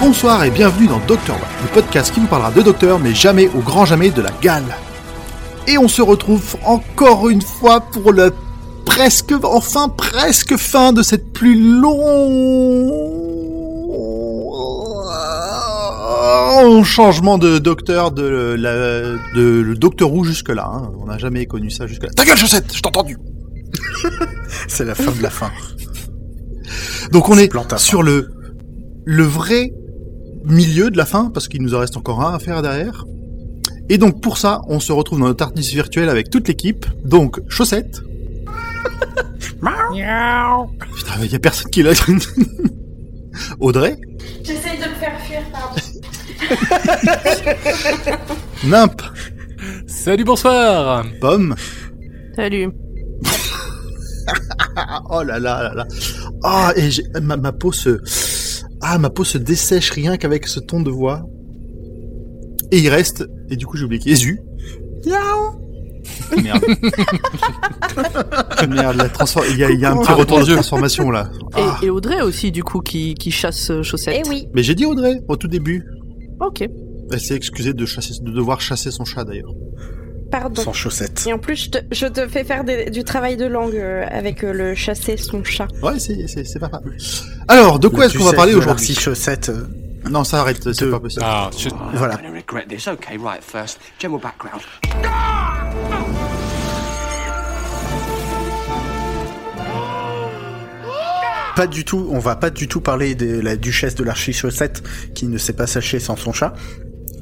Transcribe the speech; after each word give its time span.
Bonsoir 0.00 0.44
et 0.44 0.50
bienvenue 0.50 0.86
dans 0.86 0.98
Docteur 1.00 1.36
Watt, 1.36 1.48
le 1.62 1.68
podcast 1.68 2.14
qui 2.14 2.20
nous 2.20 2.26
parlera 2.26 2.50
de 2.50 2.62
docteur, 2.62 2.98
mais 2.98 3.14
jamais 3.14 3.48
au 3.48 3.60
grand 3.60 3.84
jamais 3.84 4.08
de 4.10 4.22
la 4.22 4.30
gale. 4.40 4.64
Et 5.66 5.76
on 5.76 5.88
se 5.88 6.00
retrouve 6.00 6.56
encore 6.64 7.28
une 7.28 7.42
fois 7.42 7.80
pour 7.80 8.12
le 8.12 8.32
presque, 8.86 9.34
enfin 9.42 9.90
presque 9.90 10.56
fin 10.56 10.94
de 10.94 11.02
cette 11.02 11.32
plus 11.32 11.56
changement 16.84 17.38
de 17.38 17.58
docteur 17.58 18.10
de 18.12 18.22
la, 18.58 19.02
de 19.34 19.60
le 19.60 19.74
Docteur 19.76 20.12
Who 20.12 20.24
jusque 20.24 20.48
là. 20.50 20.70
hein. 20.72 20.92
On 20.98 21.06
n'a 21.06 21.18
jamais 21.18 21.46
connu 21.46 21.70
ça 21.70 21.86
jusque 21.86 22.04
là. 22.04 22.10
Ta 22.10 22.24
gueule 22.24 22.36
chaussette, 22.36 22.74
je 22.74 22.80
t'ai 22.80 22.88
entendu. 22.88 23.16
C'est 24.68 24.84
la 24.84 24.94
fin 24.94 25.12
de 25.12 25.22
la 25.22 25.30
fin. 25.30 25.50
Donc 27.12 27.28
on 27.28 27.38
est 27.38 27.50
sur 27.78 28.02
le 28.02 28.30
le 29.04 29.22
vrai 29.24 29.72
milieu 30.44 30.90
de 30.90 30.96
la 30.96 31.06
fin 31.06 31.30
parce 31.32 31.48
qu'il 31.48 31.62
nous 31.62 31.74
en 31.74 31.78
reste 31.80 31.96
encore 31.96 32.20
un 32.22 32.34
à 32.34 32.38
faire 32.38 32.62
derrière. 32.62 33.04
Et 33.88 33.98
donc 33.98 34.20
pour 34.22 34.38
ça, 34.38 34.60
on 34.68 34.80
se 34.80 34.92
retrouve 34.92 35.18
dans 35.20 35.26
notre 35.26 35.44
artiste 35.44 35.72
virtuel 35.72 36.08
avec 36.08 36.30
toute 36.30 36.46
l'équipe. 36.48 36.86
Donc 37.04 37.40
chaussette. 37.48 38.00
Putain, 40.94 41.12
il 41.22 41.32
y 41.32 41.34
a 41.34 41.38
personne 41.38 41.70
qui 41.70 41.82
l'a. 41.82 41.92
Audrey, 43.60 43.96
J'essaye 44.44 44.78
de 44.78 44.84
me 44.90 44.94
faire. 44.94 45.10
Nimp, 48.64 49.02
Salut, 49.86 50.24
bonsoir 50.24 51.04
Pomme. 51.20 51.54
Salut. 52.36 52.68
Oh 55.10 55.22
là 55.24 55.38
là 55.40 55.62
là 55.62 55.74
là. 55.74 55.86
Ah 56.44 56.72
et 56.76 56.88
ma, 57.20 57.36
ma 57.36 57.50
peau 57.52 57.72
se 57.72 57.98
ah 58.80 58.98
ma 58.98 59.10
peau 59.10 59.24
se 59.24 59.36
dessèche 59.38 59.90
rien 59.90 60.16
qu'avec 60.16 60.46
ce 60.46 60.60
ton 60.60 60.80
de 60.80 60.90
voix. 60.90 61.22
Et 62.70 62.78
il 62.78 62.88
reste 62.88 63.26
et 63.50 63.56
du 63.56 63.66
coup 63.66 63.76
j'ai 63.76 63.84
oublié 63.84 64.00
Jésus. 64.04 64.38
Merde. 66.36 66.36
Merde, 68.68 68.96
la 68.96 69.08
transfor- 69.08 69.44
il 69.50 69.58
y 69.58 69.64
a, 69.64 69.70
il 69.70 69.80
y 69.80 69.84
a 69.84 69.90
un 69.92 69.96
petit 69.96 70.06
Ah, 70.10 70.14
retour 70.14 70.38
de 70.44 70.52
transformation 70.54 71.10
là. 71.10 71.28
Et, 71.56 71.60
Ah. 71.60 71.78
et 71.82 71.90
Audrey 71.90 72.20
aussi, 72.22 72.52
du 72.52 72.62
coup, 72.62 72.80
qui, 72.80 73.14
qui 73.14 73.30
chasse 73.32 73.70
euh, 73.70 73.82
Chaussette. 73.82 74.22
Eh 74.24 74.28
oui. 74.28 74.46
Mais 74.54 74.62
j'ai 74.62 74.74
dit 74.74 74.86
Audrey 74.86 75.20
au 75.28 75.36
tout 75.36 75.48
début. 75.48 75.84
Ok. 76.40 76.64
Elle 77.12 77.20
s'est 77.20 77.34
excusée 77.34 77.72
de 77.74 77.86
chasser, 77.86 78.14
de 78.20 78.30
devoir 78.30 78.60
chasser 78.60 78.90
son 78.90 79.04
chat 79.04 79.24
d'ailleurs. 79.24 79.52
Pardon. 80.30 80.62
Sans 80.62 80.72
chaussettes. 80.72 81.24
Et 81.26 81.32
en 81.32 81.38
plus, 81.38 81.56
je 81.64 81.70
te, 81.70 81.78
je 81.90 82.06
te 82.06 82.28
fais 82.28 82.44
faire 82.44 82.62
des- 82.62 82.88
du 82.90 83.02
travail 83.02 83.36
de 83.36 83.46
langue 83.46 83.74
euh, 83.74 84.04
avec 84.10 84.44
euh, 84.44 84.52
le 84.52 84.74
chasser 84.76 85.16
son 85.16 85.42
chat. 85.42 85.66
Ouais, 85.82 85.98
c'est 85.98 86.28
c'est 86.28 86.44
c'est 86.44 86.60
pas 86.60 86.68
mal. 86.68 86.82
Alors, 87.48 87.80
de 87.80 87.88
quoi 87.88 88.06
est-ce 88.06 88.16
qu'on 88.16 88.24
va 88.24 88.32
parler 88.34 88.54
aujourd'hui 88.54 88.86
Si 88.86 88.94
chaussettes. 88.94 89.48
euh, 89.48 89.64
Non, 90.08 90.22
ça 90.22 90.40
arrête, 90.40 90.72
c'est 90.72 90.88
pas 90.90 91.00
possible. 91.00 91.24
Ah, 91.26 91.50
je- 91.58 91.68
Voilà. 91.94 92.16
Pas 101.60 101.66
du 101.66 101.84
tout, 101.84 102.08
on 102.10 102.18
va 102.18 102.36
pas 102.36 102.48
du 102.48 102.68
tout 102.68 102.80
parler 102.80 103.14
de 103.14 103.38
la 103.38 103.54
duchesse 103.54 103.94
de 103.94 104.02
l'archi-chaussette 104.02 104.82
qui 105.14 105.26
ne 105.26 105.36
sait 105.36 105.52
pas 105.52 105.66
sacher 105.66 106.00
sans 106.00 106.16
son 106.16 106.32
chat. 106.32 106.54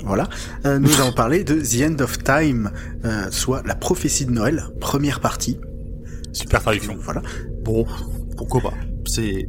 Voilà. 0.05 0.29
Euh, 0.65 0.79
nous 0.79 0.93
allons 1.01 1.13
parler 1.13 1.43
de 1.43 1.55
The 1.61 1.91
End 1.91 2.01
of 2.05 2.23
Time, 2.23 2.71
euh, 3.05 3.27
soit 3.33 3.63
la 3.67 3.75
prophétie 3.75 4.27
de 4.27 4.31
Noël, 4.31 4.63
première 4.81 5.19
partie. 5.19 5.59
super 6.33 6.63
traduction. 6.63 6.97
Voilà. 7.03 7.21
Bon, 7.65 7.85
pourquoi 8.37 8.61
pas 8.61 8.75
C'est 9.09 9.49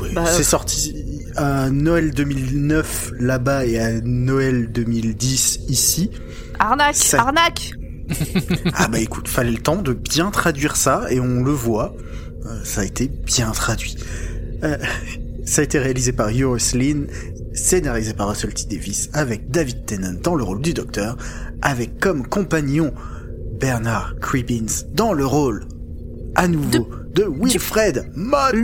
Oui, 0.00 0.10
Bah, 0.14 0.24
c'est 0.26 0.44
sorti 0.44 0.94
à 1.34 1.68
Noël 1.70 2.12
2009 2.12 3.10
là-bas 3.18 3.66
et 3.66 3.80
à 3.80 4.00
Noël 4.02 4.70
2010 4.70 5.60
ici. 5.68 6.10
Arnaque 6.60 6.94
Ça- 6.94 7.22
Arnaque 7.22 7.72
Ah 8.74 8.86
bah 8.86 9.00
écoute, 9.00 9.26
fallait 9.26 9.50
le 9.50 9.58
temps 9.58 9.82
de 9.82 9.92
bien 9.94 10.30
traduire 10.30 10.76
ça 10.76 11.06
et 11.10 11.18
on 11.18 11.42
le 11.42 11.50
voit, 11.52 11.94
euh, 11.96 12.29
ça 12.64 12.82
a 12.82 12.84
été 12.84 13.08
bien 13.08 13.50
traduit. 13.50 13.96
Euh, 14.64 14.76
ça 15.44 15.62
a 15.62 15.64
été 15.64 15.78
réalisé 15.78 16.12
par 16.12 16.30
Yoris 16.30 16.74
Lynn, 16.74 17.06
scénarisé 17.54 18.12
par 18.14 18.28
Russell 18.28 18.54
T. 18.54 18.64
Davis, 18.74 19.10
avec 19.12 19.50
David 19.50 19.84
Tennant 19.86 20.14
dans 20.22 20.34
le 20.34 20.44
rôle 20.44 20.60
du 20.60 20.74
docteur, 20.74 21.16
avec 21.62 21.98
comme 21.98 22.26
compagnon 22.26 22.92
Bernard 23.58 24.14
Cribbins 24.20 24.84
dans 24.94 25.12
le 25.12 25.26
rôle 25.26 25.66
à 26.34 26.48
nouveau 26.48 26.88
de, 27.14 27.24
Wilfred 27.24 28.10
Mott. 28.14 28.54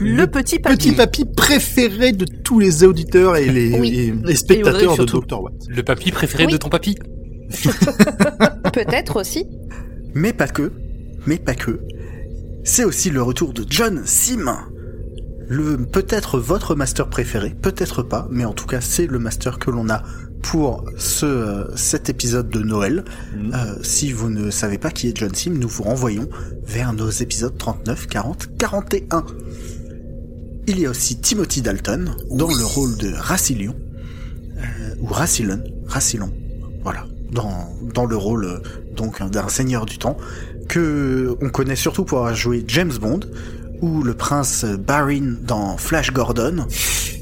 Le 0.00 0.24
petit 0.26 0.58
papy. 0.58 0.76
petit 0.76 0.92
papy 0.92 1.24
préféré 1.24 2.12
de 2.12 2.24
tous 2.24 2.58
les 2.58 2.82
auditeurs 2.82 3.36
et 3.36 3.46
les, 3.46 3.78
Oui. 3.78 3.88
et 3.88 3.92
les 3.92 4.06
Et 4.06 4.12
Audrey 4.12 4.34
spectateurs 4.34 4.96
de. 4.96 5.04
Dr. 5.04 5.42
Watt. 5.42 5.54
Le 5.68 5.82
papy 5.82 6.10
préféré 6.10 6.46
Oui. 6.46 6.52
de 6.52 6.56
ton 6.58 6.68
papy 6.70 6.96
Peut-être 8.72 9.20
aussi. 9.20 9.44
Mais 10.14 10.32
pas 10.32 10.48
que, 10.48 10.72
mais 11.26 11.36
pas 11.36 11.54
que. 11.54 11.80
C'est 12.72 12.84
aussi 12.84 13.10
le 13.10 13.20
retour 13.20 13.52
de 13.52 13.66
John 13.68 14.02
Sim. 14.04 14.56
Le, 15.48 15.76
peut-être 15.76 16.38
votre 16.38 16.76
master 16.76 17.10
préféré, 17.10 17.50
peut-être 17.50 18.04
pas, 18.04 18.28
mais 18.30 18.44
en 18.44 18.52
tout 18.52 18.66
cas 18.66 18.80
c'est 18.80 19.08
le 19.08 19.18
master 19.18 19.58
que 19.58 19.72
l'on 19.72 19.90
a 19.90 20.04
pour 20.40 20.84
ce, 20.96 21.26
euh, 21.26 21.76
cet 21.76 22.10
épisode 22.10 22.48
de 22.48 22.60
Noël. 22.60 23.04
Mhm. 23.34 23.52
Euh, 23.52 23.74
si 23.82 24.12
vous 24.12 24.30
ne 24.30 24.52
savez 24.52 24.78
pas 24.78 24.92
qui 24.92 25.08
est 25.08 25.16
John 25.18 25.34
Sim, 25.34 25.54
nous 25.58 25.66
vous 25.66 25.82
renvoyons 25.82 26.28
vers 26.64 26.92
nos 26.92 27.10
épisodes 27.10 27.58
39, 27.58 28.06
40, 28.06 28.56
41. 28.56 29.26
Il 30.68 30.78
y 30.78 30.86
a 30.86 30.90
aussi 30.90 31.20
Timothy 31.20 31.62
Dalton 31.62 32.14
dans 32.30 32.56
le 32.56 32.64
rôle 32.64 32.96
de 32.98 33.12
Racilion, 33.12 33.74
euh, 34.58 34.94
ou 35.00 35.06
Racilon, 35.06 35.60
Racilon, 35.86 36.32
voilà, 36.84 37.04
dans, 37.32 37.68
dans 37.94 38.06
le 38.06 38.16
rôle 38.16 38.44
euh, 38.44 38.58
donc 38.96 39.22
d'un 39.30 39.48
seigneur 39.48 39.86
du 39.86 39.98
temps 39.98 40.16
que 40.68 41.36
on 41.40 41.48
connaît 41.48 41.76
surtout 41.76 42.04
pour 42.04 42.18
avoir 42.18 42.34
joué 42.34 42.64
James 42.68 42.92
Bond 43.00 43.20
ou 43.80 44.02
le 44.02 44.14
prince 44.14 44.64
Barin 44.64 45.34
dans 45.42 45.76
Flash 45.76 46.12
Gordon 46.12 46.66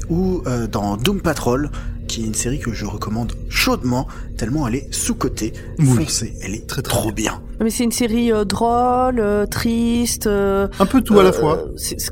ou 0.09 0.41
euh, 0.47 0.67
dans 0.67 0.97
Doom 0.97 1.21
Patrol 1.21 1.69
qui 2.07 2.23
est 2.23 2.25
une 2.25 2.33
série 2.33 2.57
que 2.59 2.73
je 2.73 2.85
recommande 2.85 3.33
chaudement 3.49 4.07
tellement 4.35 4.67
elle 4.67 4.75
est 4.75 4.91
sous-cotée, 4.93 5.53
Oui. 5.77 5.85
foncée, 5.85 6.33
elle 6.41 6.55
est 6.55 6.65
Très, 6.67 6.81
très 6.81 6.91
trop 6.95 7.11
bien. 7.11 7.39
Mais 7.61 7.69
c'est 7.69 7.83
une 7.83 7.91
série 7.91 8.31
euh, 8.31 8.45
drôle, 8.45 9.19
euh, 9.19 9.45
triste. 9.45 10.25
euh, 10.25 10.67
Un 10.79 10.87
peu 10.87 11.01
tout 11.01 11.19
à 11.19 11.23
la 11.23 11.29
euh, 11.29 11.33
fois. 11.33 11.65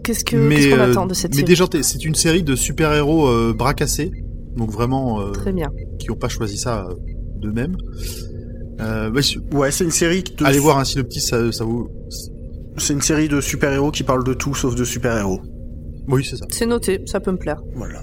Qu'est-ce 0.03 0.23
que- 0.23 0.35
mais 0.35 0.55
qu'est-ce 0.57 0.69
qu'on 0.75 0.81
euh, 0.81 0.91
attend 0.91 1.05
de 1.07 1.15
cette 1.15 1.31
mais 1.31 1.37
série 1.37 1.45
déjà, 1.47 1.67
t'es- 1.67 1.81
c'est 1.81 2.05
une 2.05 2.13
série 2.13 2.43
de 2.43 2.55
super-héros 2.55 3.27
euh, 3.27 3.53
bras 3.57 3.73
cassés. 3.73 4.11
Donc 4.55 4.69
vraiment, 4.69 5.19
euh, 5.19 5.31
Très 5.31 5.51
bien. 5.51 5.71
qui 5.97 6.09
n'ont 6.09 6.15
pas 6.15 6.29
choisi 6.29 6.57
ça 6.59 6.87
euh, 7.37 7.41
d'eux-mêmes. 7.41 7.77
Euh, 8.79 9.11
ouais, 9.11 9.21
su- 9.21 9.39
Ouais, 9.53 9.71
c'est 9.71 9.83
une 9.83 9.91
série 9.91 10.23
de 10.23 10.45
allez 10.45 10.59
voir 10.59 10.77
un 10.77 10.83
synopsis, 10.85 11.27
ça, 11.27 11.51
ça 11.51 11.63
vous... 11.63 11.89
c'est 12.77 12.93
une 12.93 13.01
série 13.01 13.27
de 13.27 13.41
super-héros 13.41 13.91
qui 13.91 14.03
parle 14.03 14.23
de 14.23 14.33
tout 14.33 14.53
sauf 14.53 14.75
de 14.75 14.83
super-héros. 14.83 15.41
Oui, 16.07 16.23
c'est 16.23 16.37
ça. 16.37 16.45
C'est 16.49 16.65
noté, 16.65 17.01
ça 17.05 17.19
peut 17.19 17.31
me 17.31 17.37
plaire. 17.37 17.61
Voilà. 17.75 18.01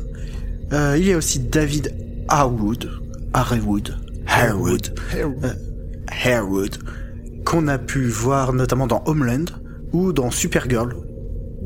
Euh, 0.73 0.97
il 0.99 1.07
y 1.07 1.13
a 1.13 1.17
aussi 1.17 1.39
David 1.39 1.95
Harwood, 2.29 2.91
Harwood, 3.33 3.95
Harwood, 4.27 4.95
euh, 5.17 5.29
Harwood, 6.25 6.77
qu'on 7.45 7.69
a 7.69 7.79
pu 7.79 8.05
voir 8.07 8.53
notamment 8.53 8.87
dans 8.87 9.03
Homeland 9.07 9.45
ou 9.93 10.13
dans 10.13 10.31
Supergirl, 10.31 10.95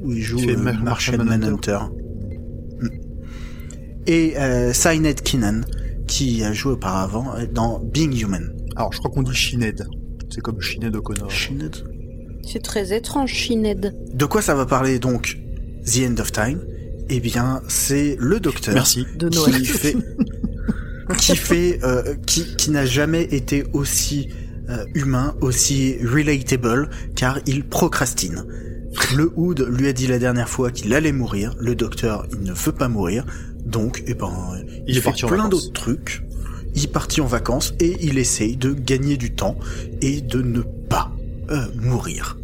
où 0.02 0.12
il 0.12 0.20
joue 0.20 0.38
euh, 0.50 0.56
Mar- 0.58 0.82
Martian 0.82 1.24
Manhunter. 1.24 1.78
Mm. 2.80 2.86
Et 4.06 4.34
euh, 4.38 4.72
Sinead 4.72 5.22
Keenan, 5.22 5.62
qui 6.08 6.42
a 6.42 6.52
joué 6.52 6.72
auparavant 6.72 7.34
dans 7.52 7.78
Being 7.78 8.20
Human. 8.20 8.52
Alors, 8.74 8.92
je 8.92 8.98
crois 8.98 9.10
qu'on 9.10 9.22
dit 9.22 9.34
Shined. 9.34 9.86
C'est 10.30 10.40
comme 10.40 10.60
Shined 10.60 10.94
O'Connor. 10.94 11.30
Sinead. 11.30 11.76
C'est 12.46 12.62
très 12.62 12.96
étrange, 12.96 13.32
Shined. 13.32 13.94
De 14.12 14.24
quoi 14.24 14.42
ça 14.42 14.54
va 14.54 14.66
parler 14.66 14.98
donc 14.98 15.38
The 15.84 16.08
End 16.08 16.20
of 16.20 16.32
Time? 16.32 16.60
Eh 17.10 17.20
bien, 17.20 17.62
c'est 17.68 18.16
le 18.18 18.40
docteur. 18.40 18.74
Merci. 18.74 19.06
De 19.16 19.28
Noël. 19.28 19.54
qui 19.54 19.64
fait 19.64 19.96
qui 21.18 21.36
fait 21.36 21.78
euh, 21.84 22.14
qui 22.26 22.56
qui 22.56 22.70
n'a 22.70 22.84
jamais 22.84 23.22
été 23.22 23.64
aussi 23.72 24.28
euh, 24.68 24.84
humain, 24.94 25.34
aussi 25.40 25.96
relatable, 26.04 26.90
car 27.14 27.38
il 27.46 27.66
procrastine. 27.66 28.44
Le 29.14 29.32
Hood 29.36 29.66
lui 29.70 29.88
a 29.88 29.92
dit 29.92 30.06
la 30.06 30.18
dernière 30.18 30.48
fois 30.48 30.70
qu'il 30.70 30.92
allait 30.94 31.12
mourir. 31.12 31.54
Le 31.58 31.74
docteur, 31.74 32.26
il 32.32 32.42
ne 32.42 32.52
veut 32.52 32.72
pas 32.72 32.88
mourir. 32.88 33.24
Donc, 33.68 34.02
eh 34.06 34.14
ben, 34.14 34.32
Il 34.64 34.82
il, 34.86 34.96
est 34.96 35.00
fait 35.00 35.04
parti 35.04 35.26
plein 35.26 35.36
vacances. 35.36 35.50
d'autres 35.50 35.72
trucs. 35.72 36.22
Il 36.74 36.84
est 36.84 36.92
parti 36.92 37.20
en 37.20 37.26
vacances 37.26 37.74
et 37.80 37.96
il 38.00 38.18
essaye 38.18 38.56
de 38.56 38.72
gagner 38.72 39.16
du 39.16 39.34
temps 39.34 39.56
et 40.00 40.20
de 40.20 40.40
ne 40.42 40.60
pas 40.62 41.12
euh, 41.50 41.66
mourir. 41.76 42.38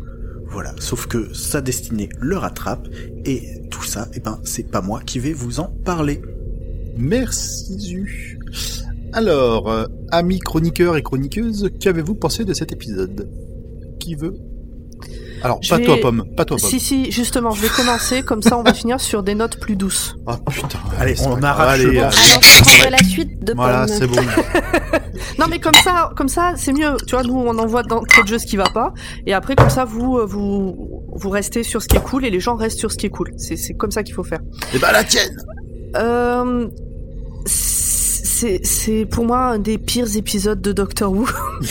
Voilà. 0.50 0.74
Sauf 0.78 1.06
que 1.06 1.32
sa 1.34 1.60
destinée 1.60 2.08
le 2.20 2.36
rattrape 2.36 2.88
et 3.24 3.62
tout 3.70 3.82
ça, 3.82 4.08
eh 4.14 4.20
ben, 4.20 4.38
c'est 4.44 4.70
pas 4.70 4.80
moi 4.82 5.00
qui 5.04 5.18
vais 5.18 5.32
vous 5.32 5.60
en 5.60 5.68
parler. 5.84 6.20
Merci 6.96 7.78
Zu. 7.78 8.38
Alors, 9.12 9.70
euh, 9.70 9.86
amis 10.10 10.40
chroniqueurs 10.40 10.96
et 10.96 11.02
chroniqueuses, 11.02 11.70
qu'avez-vous 11.80 12.14
pensé 12.14 12.44
de 12.44 12.52
cet 12.52 12.72
épisode? 12.72 13.28
Qui 13.98 14.14
veut 14.14 14.36
Alors, 15.44 15.58
Je 15.62 15.68
pas 15.68 15.76
vais- 15.78 15.84
toi, 15.84 15.96
Pomme, 16.00 16.24
pas 16.36 16.44
toi, 16.44 16.56
Pomme. 16.56 16.68
Si, 16.70 16.80
si, 16.80 17.12
justement, 17.12 17.50
je 17.52 17.60
vais 17.62 17.68
commencer, 17.68 18.22
comme 18.22 18.42
ça 18.42 18.56
on 18.58 18.62
va 18.62 18.72
finir 18.74 19.00
sur 19.00 19.22
des 19.22 19.34
notes 19.34 19.58
plus 19.60 19.76
douces. 19.76 20.16
Ah 20.26 20.38
putain. 20.50 20.78
Allez, 20.98 21.14
on 21.26 21.40
arrache 21.42 21.74
Allez, 21.74 21.84
le 21.84 21.90
allez. 21.90 21.98
bon. 22.00 22.04
Alors, 22.06 22.42
je 22.42 22.62
prendrai 22.62 22.90
la 22.90 23.04
suite 23.04 23.44
de 23.44 23.52
Voilà, 23.54 23.86
c'est 23.86 24.06
bon. 24.06 24.16
Non 25.38 25.46
mais 25.48 25.58
comme 25.60 25.74
ça, 25.74 26.10
comme 26.16 26.28
ça, 26.28 26.52
c'est 26.56 26.72
mieux. 26.72 26.96
Tu 27.06 27.14
vois, 27.14 27.22
nous 27.24 27.34
on 27.36 27.56
envoie 27.58 27.82
d'entrée 27.82 28.22
de 28.22 28.28
jeu 28.28 28.38
ce 28.38 28.46
qui 28.46 28.56
va 28.56 28.64
pas, 28.72 28.92
et 29.26 29.32
après 29.34 29.54
comme 29.56 29.70
ça 29.70 29.84
vous 29.84 30.18
euh, 30.18 30.24
vous 30.26 31.02
vous 31.14 31.30
restez 31.30 31.62
sur 31.62 31.82
ce 31.82 31.88
qui 31.88 31.96
est 31.96 32.02
cool 32.02 32.24
et 32.24 32.30
les 32.30 32.40
gens 32.40 32.54
restent 32.56 32.78
sur 32.78 32.90
ce 32.92 32.96
qui 32.96 33.06
est 33.06 33.10
cool. 33.10 33.32
C'est 33.36 33.56
c'est 33.56 33.74
comme 33.74 33.90
ça 33.90 34.02
qu'il 34.02 34.14
faut 34.14 34.22
faire. 34.24 34.40
Et 34.74 34.78
bah 34.78 34.92
la 34.92 35.04
tienne 35.04 35.36
Euh, 35.96 36.66
c'est 37.46 38.60
c'est 38.64 39.06
pour 39.06 39.24
moi 39.24 39.38
un 39.46 39.58
des 39.58 39.78
pires 39.78 40.16
épisodes 40.16 40.60
de 40.60 40.72
Doctor 40.72 41.12
Who. 41.12 41.26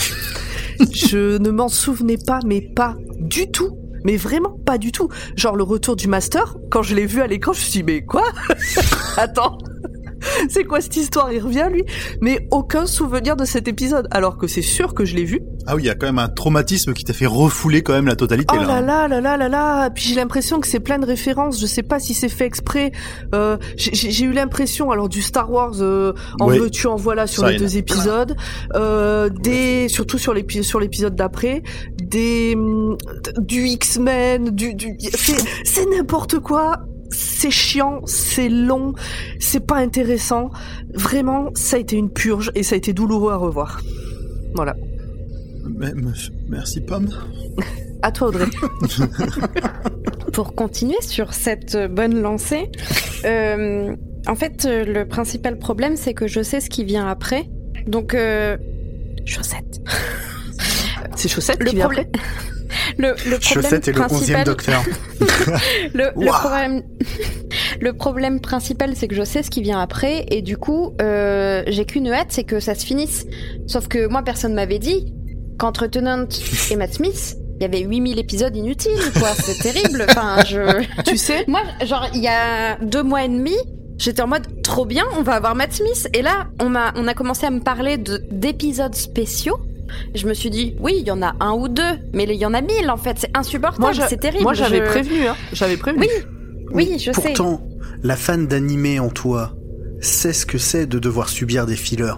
Je 0.93 1.37
ne 1.37 1.51
m'en 1.51 1.69
souvenais 1.69 2.17
pas, 2.17 2.39
mais 2.45 2.61
pas 2.61 2.95
du 3.23 3.49
tout. 3.51 3.77
Mais 4.05 4.17
vraiment 4.17 4.57
pas 4.65 4.77
du 4.77 4.91
tout. 4.91 5.07
Genre 5.37 5.55
le 5.55 5.63
retour 5.63 5.95
du 5.95 6.07
master, 6.09 6.57
quand 6.69 6.81
je 6.83 6.93
l'ai 6.93 7.05
vu 7.05 7.21
à 7.21 7.27
l'écran, 7.27 7.53
je 7.53 7.59
me 7.59 7.63
suis 7.63 7.71
dit 7.79 7.83
mais 7.83 8.01
quoi 8.03 8.23
Attends. 9.17 9.57
C'est 10.47 10.63
quoi 10.63 10.79
cette 10.79 10.95
histoire? 10.95 11.33
Il 11.33 11.39
revient 11.41 11.67
lui? 11.69 11.83
Mais 12.21 12.47
aucun 12.49 12.85
souvenir 12.85 13.35
de 13.35 13.43
cet 13.43 13.67
épisode, 13.67 14.07
alors 14.09 14.37
que 14.37 14.47
c'est 14.47 14.61
sûr 14.61 14.93
que 14.93 15.03
je 15.03 15.15
l'ai 15.17 15.25
vu. 15.25 15.41
Ah 15.67 15.75
oui, 15.75 15.83
il 15.83 15.85
y 15.85 15.89
a 15.89 15.95
quand 15.95 16.05
même 16.05 16.17
un 16.19 16.29
traumatisme 16.29 16.93
qui 16.93 17.03
t'a 17.03 17.11
fait 17.11 17.25
refouler 17.25 17.81
quand 17.83 17.91
même 17.91 18.05
la 18.07 18.15
totalité 18.15 18.55
Oh 18.57 18.61
là. 18.63 18.79
là 18.79 19.07
là 19.07 19.07
là 19.09 19.19
là 19.21 19.37
là 19.37 19.49
là 19.49 19.89
Puis 19.89 20.05
j'ai 20.05 20.15
l'impression 20.15 20.61
que 20.61 20.67
c'est 20.67 20.79
plein 20.79 20.97
de 20.97 21.05
références. 21.05 21.59
Je 21.59 21.65
sais 21.65 21.83
pas 21.83 21.99
si 21.99 22.13
c'est 22.13 22.29
fait 22.29 22.45
exprès. 22.45 22.93
Euh, 23.35 23.57
j'ai- 23.75 24.23
eu 24.23 24.31
l'impression 24.31 24.91
alors 24.91 25.09
du 25.09 25.21
Star 25.21 25.51
Wars 25.51 25.73
euh, 25.81 26.13
en 26.39 26.47
Oui. 26.47 26.57
veux-tu 26.57 26.87
en 26.87 26.95
voilà 26.95 27.27
sur 27.27 27.43
Ça, 27.43 27.51
les 27.51 27.57
deux 27.57 27.75
épisodes, 27.75 28.37
euh, 28.75 29.27
des 29.27 29.89
surtout 29.89 30.17
sur 30.17 30.33
l'épisode 30.33 30.63
sur 30.63 30.79
l'épisode 30.79 31.15
d'après, 31.15 31.63
des 32.13 32.54
hum, 32.56 32.98
du 33.38 33.68
X-Men, 33.68 34.51
du, 34.51 34.74
du 34.74 34.95
c'est 35.00 35.38
c'est 35.65 35.86
n'importe 35.89 36.39
quoi. 36.39 36.86
C'est 37.10 37.51
chiant, 37.51 38.01
c'est 38.06 38.50
long, 38.50 38.94
c'est 39.39 39.60
pas 39.60 39.77
intéressant. 39.77 40.50
Vraiment, 40.94 41.50
ça 41.54 41.75
a 41.75 41.80
été 41.80 41.95
une 41.95 42.10
purge 42.10 42.51
et 42.56 42.63
ça 42.63 42.74
a 42.74 42.77
été 42.77 42.94
douloureux 42.94 43.31
à 43.31 43.38
revoir. 43.38 43.81
Voilà. 44.56 44.75
Merci, 46.50 46.81
Pomme. 46.81 47.10
À 48.01 48.12
toi 48.12 48.30
Audrey. 48.30 48.45
Pour 50.33 50.56
continuer 50.56 51.01
sur 51.01 51.33
cette 51.33 51.77
bonne 51.92 52.19
lancée, 52.19 52.71
euh, 53.25 53.95
en 54.27 54.36
fait, 54.36 54.66
euh, 54.66 54.83
le 54.83 55.07
principal 55.07 55.57
problème, 55.59 55.95
c'est 55.95 56.13
que 56.13 56.27
je 56.27 56.42
sais 56.42 56.59
ce 56.59 56.69
qui 56.69 56.83
vient 56.83 57.07
après. 57.07 57.45
Donc, 57.88 58.13
euh, 58.13 58.57
chaussette. 59.25 59.81
C'est 61.15 61.29
chaussette 61.29 61.59
Le 61.59 61.69
qui 61.69 61.75
vient 61.75 61.85
problème, 61.85 62.05
après. 62.13 62.23
le, 62.97 63.07
le 63.09 63.13
problème 63.15 63.41
Chaussette 63.41 63.88
est 63.88 63.91
le 63.91 64.00
11e 64.01 64.07
principal, 64.07 64.44
docteur. 64.45 64.83
le, 65.94 66.27
problème, 66.31 66.83
le 67.81 67.94
problème 67.94 68.39
principal, 68.41 68.94
c'est 68.95 69.07
que 69.07 69.15
je 69.15 69.23
sais 69.23 69.44
ce 69.44 69.50
qui 69.50 69.61
vient 69.61 69.79
après, 69.79 70.25
et 70.29 70.41
du 70.41 70.57
coup, 70.57 70.94
euh, 71.01 71.63
j'ai 71.67 71.85
qu'une 71.85 72.07
hâte, 72.11 72.27
c'est 72.29 72.44
que 72.44 72.59
ça 72.59 72.75
se 72.75 72.85
finisse. 72.85 73.25
Sauf 73.67 73.88
que 73.88 74.07
moi, 74.07 74.21
personne 74.23 74.53
m'avait 74.53 74.79
dit 74.79 75.13
qu'entre 75.59 75.88
Tennant 75.88 76.25
et 76.71 76.75
Matt 76.75 76.94
Smith, 76.94 77.35
il 77.59 77.61
y 77.63 77.65
avait 77.65 77.81
8000 77.81 78.19
épisodes 78.19 78.56
inutiles, 78.56 78.91
quoi. 79.19 79.29
C'est 79.35 79.59
terrible. 79.61 80.06
Enfin, 80.09 80.44
je. 80.45 80.83
Tu 81.06 81.17
sais? 81.17 81.45
Moi, 81.47 81.61
genre, 81.85 82.07
il 82.13 82.21
y 82.21 82.27
a 82.27 82.77
deux 82.81 83.03
mois 83.03 83.23
et 83.23 83.29
demi, 83.29 83.56
j'étais 83.97 84.21
en 84.21 84.27
mode 84.27 84.61
trop 84.63 84.85
bien, 84.85 85.03
on 85.17 85.21
va 85.21 85.33
avoir 85.33 85.56
Matt 85.56 85.73
Smith. 85.73 86.07
Et 86.13 86.21
là, 86.21 86.47
on 86.59 86.69
m'a, 86.69 86.94
on 86.95 87.07
a 87.07 87.13
commencé 87.13 87.45
à 87.45 87.51
me 87.51 87.59
parler 87.59 87.97
de 87.97 88.21
d'épisodes 88.31 88.95
spéciaux. 88.95 89.57
Je 90.16 90.28
me 90.28 90.34
suis 90.34 90.50
dit, 90.50 90.75
oui, 90.80 90.95
il 91.00 91.07
y 91.07 91.12
en 91.12 91.22
a 91.22 91.36
un 91.40 91.54
ou 91.54 91.68
deux, 91.68 92.00
mais 92.13 92.24
il 92.24 92.34
y 92.36 92.45
en 92.45 92.54
a 92.54 92.62
mille 92.62 92.90
en 92.90 92.98
fait. 92.98 93.18
C'est 93.19 93.31
insupportable, 93.36 93.95
c'est 94.10 94.18
terrible. 94.19 94.44
Moi, 94.44 94.54
j'avais 94.54 94.80
Je- 94.80 94.84
prévenu, 94.86 95.28
hein. 95.28 95.36
J'avais 95.54 95.78
prévenu. 95.78 96.01
Oui, 96.72 96.88
oui, 96.90 96.95
je 97.00 97.12
sais. 97.12 97.22
Pourtant, 97.34 97.62
la 98.04 98.16
fan 98.16 98.48
d'animé 98.48 99.00
en 99.00 99.10
toi 99.10 99.54
sait 100.01 100.34
ce 100.34 100.45
que 100.45 100.57
c'est 100.57 100.86
de 100.86 101.00
devoir 101.00 101.30
subir 101.30 101.66
des 101.66 101.75
fillers. 101.75 102.13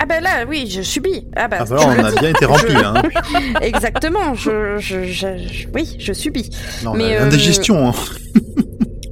Ah 0.00 0.06
bah 0.06 0.20
là, 0.20 0.44
oui, 0.48 0.66
je 0.68 0.82
subis. 0.82 1.28
Ah 1.36 1.46
bah, 1.46 1.58
Ah 1.60 1.64
bah 1.64 1.76
on 1.86 2.04
a 2.04 2.10
bien 2.10 2.30
été 2.30 2.44
rempli. 2.44 2.74
Hein. 2.74 2.94
Exactement. 3.60 4.34
Je, 4.34 4.76
je, 4.78 5.04
je- 5.04 5.36
je- 5.38 5.68
oui, 5.74 5.94
je 5.98 6.12
subis. 6.12 6.50
Non, 6.82 6.92
Mais, 6.94 7.10
la- 7.10 7.20
euh, 7.20 7.24
L'indigestion. 7.24 7.88
Hein. 7.88 7.92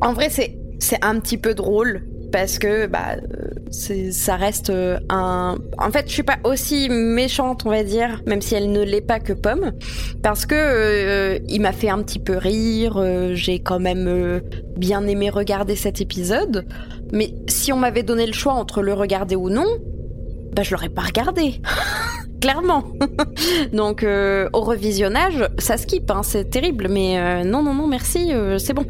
En 0.01 0.13
vrai, 0.13 0.29
c'est 0.31 0.57
c'est 0.81 0.99
un 1.05 1.21
petit 1.21 1.37
peu 1.39 1.55
drôle 1.55 2.03
parce 2.33 2.59
que 2.59 2.87
bah 2.87 3.17
ça 3.71 4.37
reste 4.37 4.71
euh, 4.71 4.99
un. 5.09 5.57
En 5.79 5.91
fait, 5.91 6.07
je 6.09 6.13
suis 6.13 6.23
pas 6.23 6.39
aussi 6.45 6.89
méchante, 6.89 7.63
on 7.67 7.71
va 7.71 7.85
dire, 7.85 8.21
même 8.27 8.41
si 8.43 8.55
elle 8.55 8.73
ne 8.73 8.83
l'est 8.83 9.01
pas 9.01 9.21
que 9.21 9.33
Pomme, 9.33 9.73
parce 10.23 10.47
que 10.47 10.55
euh, 10.57 11.39
il 11.49 11.61
m'a 11.61 11.73
fait 11.73 11.89
un 11.89 12.03
petit 12.03 12.19
peu 12.19 12.37
rire. 12.37 12.97
euh, 12.97 13.35
J'ai 13.35 13.61
quand 13.61 13.79
même 13.79 14.07
euh, 14.09 14.41
bien 14.77 15.07
aimé 15.07 15.31
regarder 15.31 15.77
cet 15.77 16.01
épisode, 16.01 16.67
mais 17.13 17.35
si 17.49 17.73
on 17.73 17.77
m'avait 17.77 18.03
donné 18.03 18.27
le 18.27 18.33
choix 18.33 18.55
entre 18.55 18.83
le 18.83 18.93
regarder 18.95 19.37
ou 19.37 19.51
non, 19.51 19.67
bah 20.55 20.63
je 20.63 20.73
l'aurais 20.73 20.89
pas 20.89 21.03
regardé. 21.03 21.61
Clairement. 22.41 22.85
Donc 23.73 24.03
euh, 24.03 24.49
au 24.53 24.61
revisionnage, 24.63 25.47
ça 25.59 25.77
skip, 25.77 26.11
hein, 26.11 26.23
c'est 26.23 26.49
terrible, 26.49 26.89
mais 26.91 27.19
euh, 27.19 27.45
non, 27.45 27.63
non, 27.63 27.75
non, 27.75 27.87
merci, 27.87 28.33
euh, 28.33 28.59
c'est 28.59 28.73
bon. 28.73 28.85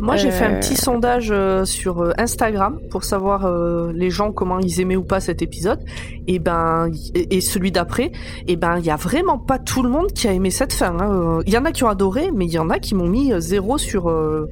Moi, 0.00 0.16
j'ai 0.16 0.30
fait 0.30 0.44
un 0.44 0.60
petit 0.60 0.76
sondage 0.76 1.28
euh, 1.30 1.64
sur 1.64 2.12
Instagram 2.18 2.78
pour 2.90 3.04
savoir 3.04 3.46
euh, 3.46 3.92
les 3.94 4.10
gens 4.10 4.32
comment 4.32 4.58
ils 4.58 4.80
aimaient 4.80 4.96
ou 4.96 5.04
pas 5.04 5.20
cet 5.20 5.40
épisode. 5.42 5.80
Et 6.26 6.38
ben, 6.38 6.90
et, 7.14 7.36
et 7.36 7.40
celui 7.40 7.72
d'après, 7.72 8.12
et 8.46 8.56
ben, 8.56 8.78
il 8.78 8.84
y 8.84 8.90
a 8.90 8.96
vraiment 8.96 9.38
pas 9.38 9.58
tout 9.58 9.82
le 9.82 9.88
monde 9.88 10.12
qui 10.12 10.28
a 10.28 10.32
aimé 10.32 10.50
cette 10.50 10.72
fin. 10.72 10.96
hein. 11.00 11.40
Il 11.46 11.52
y 11.52 11.58
en 11.58 11.64
a 11.64 11.72
qui 11.72 11.84
ont 11.84 11.88
adoré, 11.88 12.30
mais 12.34 12.44
il 12.46 12.52
y 12.52 12.58
en 12.58 12.70
a 12.70 12.78
qui 12.78 12.94
m'ont 12.94 13.08
mis 13.08 13.32
euh, 13.32 13.40
0 13.40 13.78
sur 13.78 14.08
euh, 14.10 14.46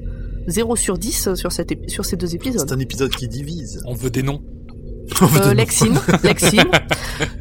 0 0.47 0.75
sur 0.75 0.97
10 0.97 1.35
sur 1.35 1.51
cette 1.51 1.89
sur 1.89 2.03
ces 2.05 2.17
deux 2.17 2.33
épisodes. 2.35 2.65
C'est 2.67 2.73
un 2.73 2.79
épisode 2.79 3.11
qui 3.11 3.27
divise. 3.27 3.81
On 3.85 3.93
veut 3.93 4.09
des 4.09 4.23
noms. 4.23 4.41
Euh, 5.21 5.53
Lexine, 5.53 5.99
Lexine, 6.23 6.69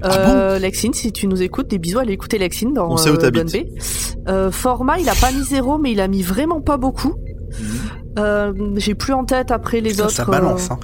Ah 0.02 0.10
euh, 0.30 0.58
Lexine, 0.58 0.92
si 0.94 1.12
tu 1.12 1.26
nous 1.26 1.42
écoutes, 1.42 1.68
des 1.68 1.78
bisous, 1.78 1.98
allez 1.98 2.12
écouter 2.12 2.38
Lexine 2.38 2.72
dans 2.72 2.90
On 2.90 2.96
sait 2.96 3.10
où 3.10 3.14
euh. 3.14 3.66
Euh, 4.28 4.50
format, 4.50 4.98
il 4.98 5.08
a 5.08 5.14
pas 5.14 5.30
mis 5.32 5.44
zéro, 5.44 5.78
mais 5.78 5.92
il 5.92 6.00
a 6.00 6.08
mis 6.08 6.22
vraiment 6.22 6.60
pas 6.60 6.76
beaucoup. 6.76 7.14
Euh, 8.18 8.52
J'ai 8.76 8.94
plus 8.94 9.12
en 9.12 9.24
tête 9.24 9.50
après 9.50 9.80
les 9.80 9.94
Ça, 9.94 10.04
autres. 10.04 10.12
ça 10.14 10.24
balance. 10.24 10.70
euh, 10.70 10.74
Hein. 10.74 10.78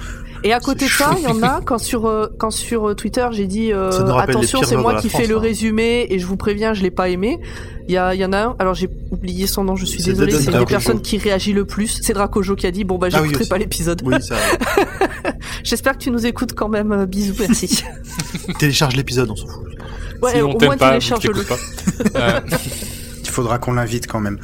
Et 0.45 0.53
à 0.53 0.59
côté 0.59 0.85
de 0.85 0.91
ça, 0.91 1.15
il 1.17 1.23
y 1.23 1.27
en 1.27 1.41
a 1.41 1.59
quand 1.65 1.79
sur 1.79 2.05
euh, 2.05 2.27
quand 2.37 2.51
sur 2.51 2.89
euh, 2.89 2.93
Twitter 2.93 3.27
j'ai 3.31 3.47
dit 3.47 3.73
euh, 3.73 3.89
attention 4.13 4.61
c'est 4.63 4.77
moi 4.77 4.93
qui 5.01 5.09
fais 5.09 5.25
le 5.25 5.37
hein. 5.37 5.39
résumé 5.39 6.05
et 6.11 6.19
je 6.19 6.27
vous 6.27 6.37
préviens 6.37 6.75
je 6.75 6.83
l'ai 6.83 6.91
pas 6.91 7.09
aimé. 7.09 7.39
Il 7.87 7.93
y 7.95 7.97
a 7.97 8.13
il 8.13 8.21
y 8.21 8.25
en 8.25 8.31
a 8.31 8.37
un 8.37 8.55
alors 8.59 8.75
j'ai 8.75 8.87
oublié 9.09 9.47
son 9.47 9.63
nom 9.63 9.75
je 9.75 9.87
suis 9.87 10.03
désolée 10.03 10.33
c'est 10.33 10.51
une 10.51 10.59
des 10.59 10.65
personnes 10.65 11.01
qui 11.01 11.17
réagit 11.17 11.51
le 11.51 11.65
plus 11.65 11.99
c'est 12.03 12.13
Dracojo 12.13 12.55
qui 12.55 12.67
a 12.67 12.71
dit 12.71 12.83
bon 12.83 12.99
bah 12.99 13.07
Ah 13.11 13.21
oui, 13.23 13.29
j'écouterai 13.29 13.49
pas 13.49 13.57
l'épisode. 13.57 14.03
Oui, 14.05 14.21
ça. 14.21 14.35
J'espère 15.63 15.93
que 15.93 16.03
tu 16.03 16.11
nous 16.11 16.27
écoutes 16.27 16.53
quand 16.53 16.69
même 16.69 17.05
bisous 17.05 17.33
merci. 17.39 17.83
Télécharge 18.59 18.95
l'épisode, 18.95 19.31
on 19.31 19.35
s'en 19.35 19.47
fout. 19.47 19.63
ouais 20.21 20.31
si 20.33 20.41
au 20.41 20.59
moins 20.59 20.77
télécharge-le. 20.77 21.43
Il 23.23 23.29
faudra 23.31 23.57
qu'on 23.57 23.73
l'invite 23.73 24.05
quand 24.05 24.19
même. 24.19 24.37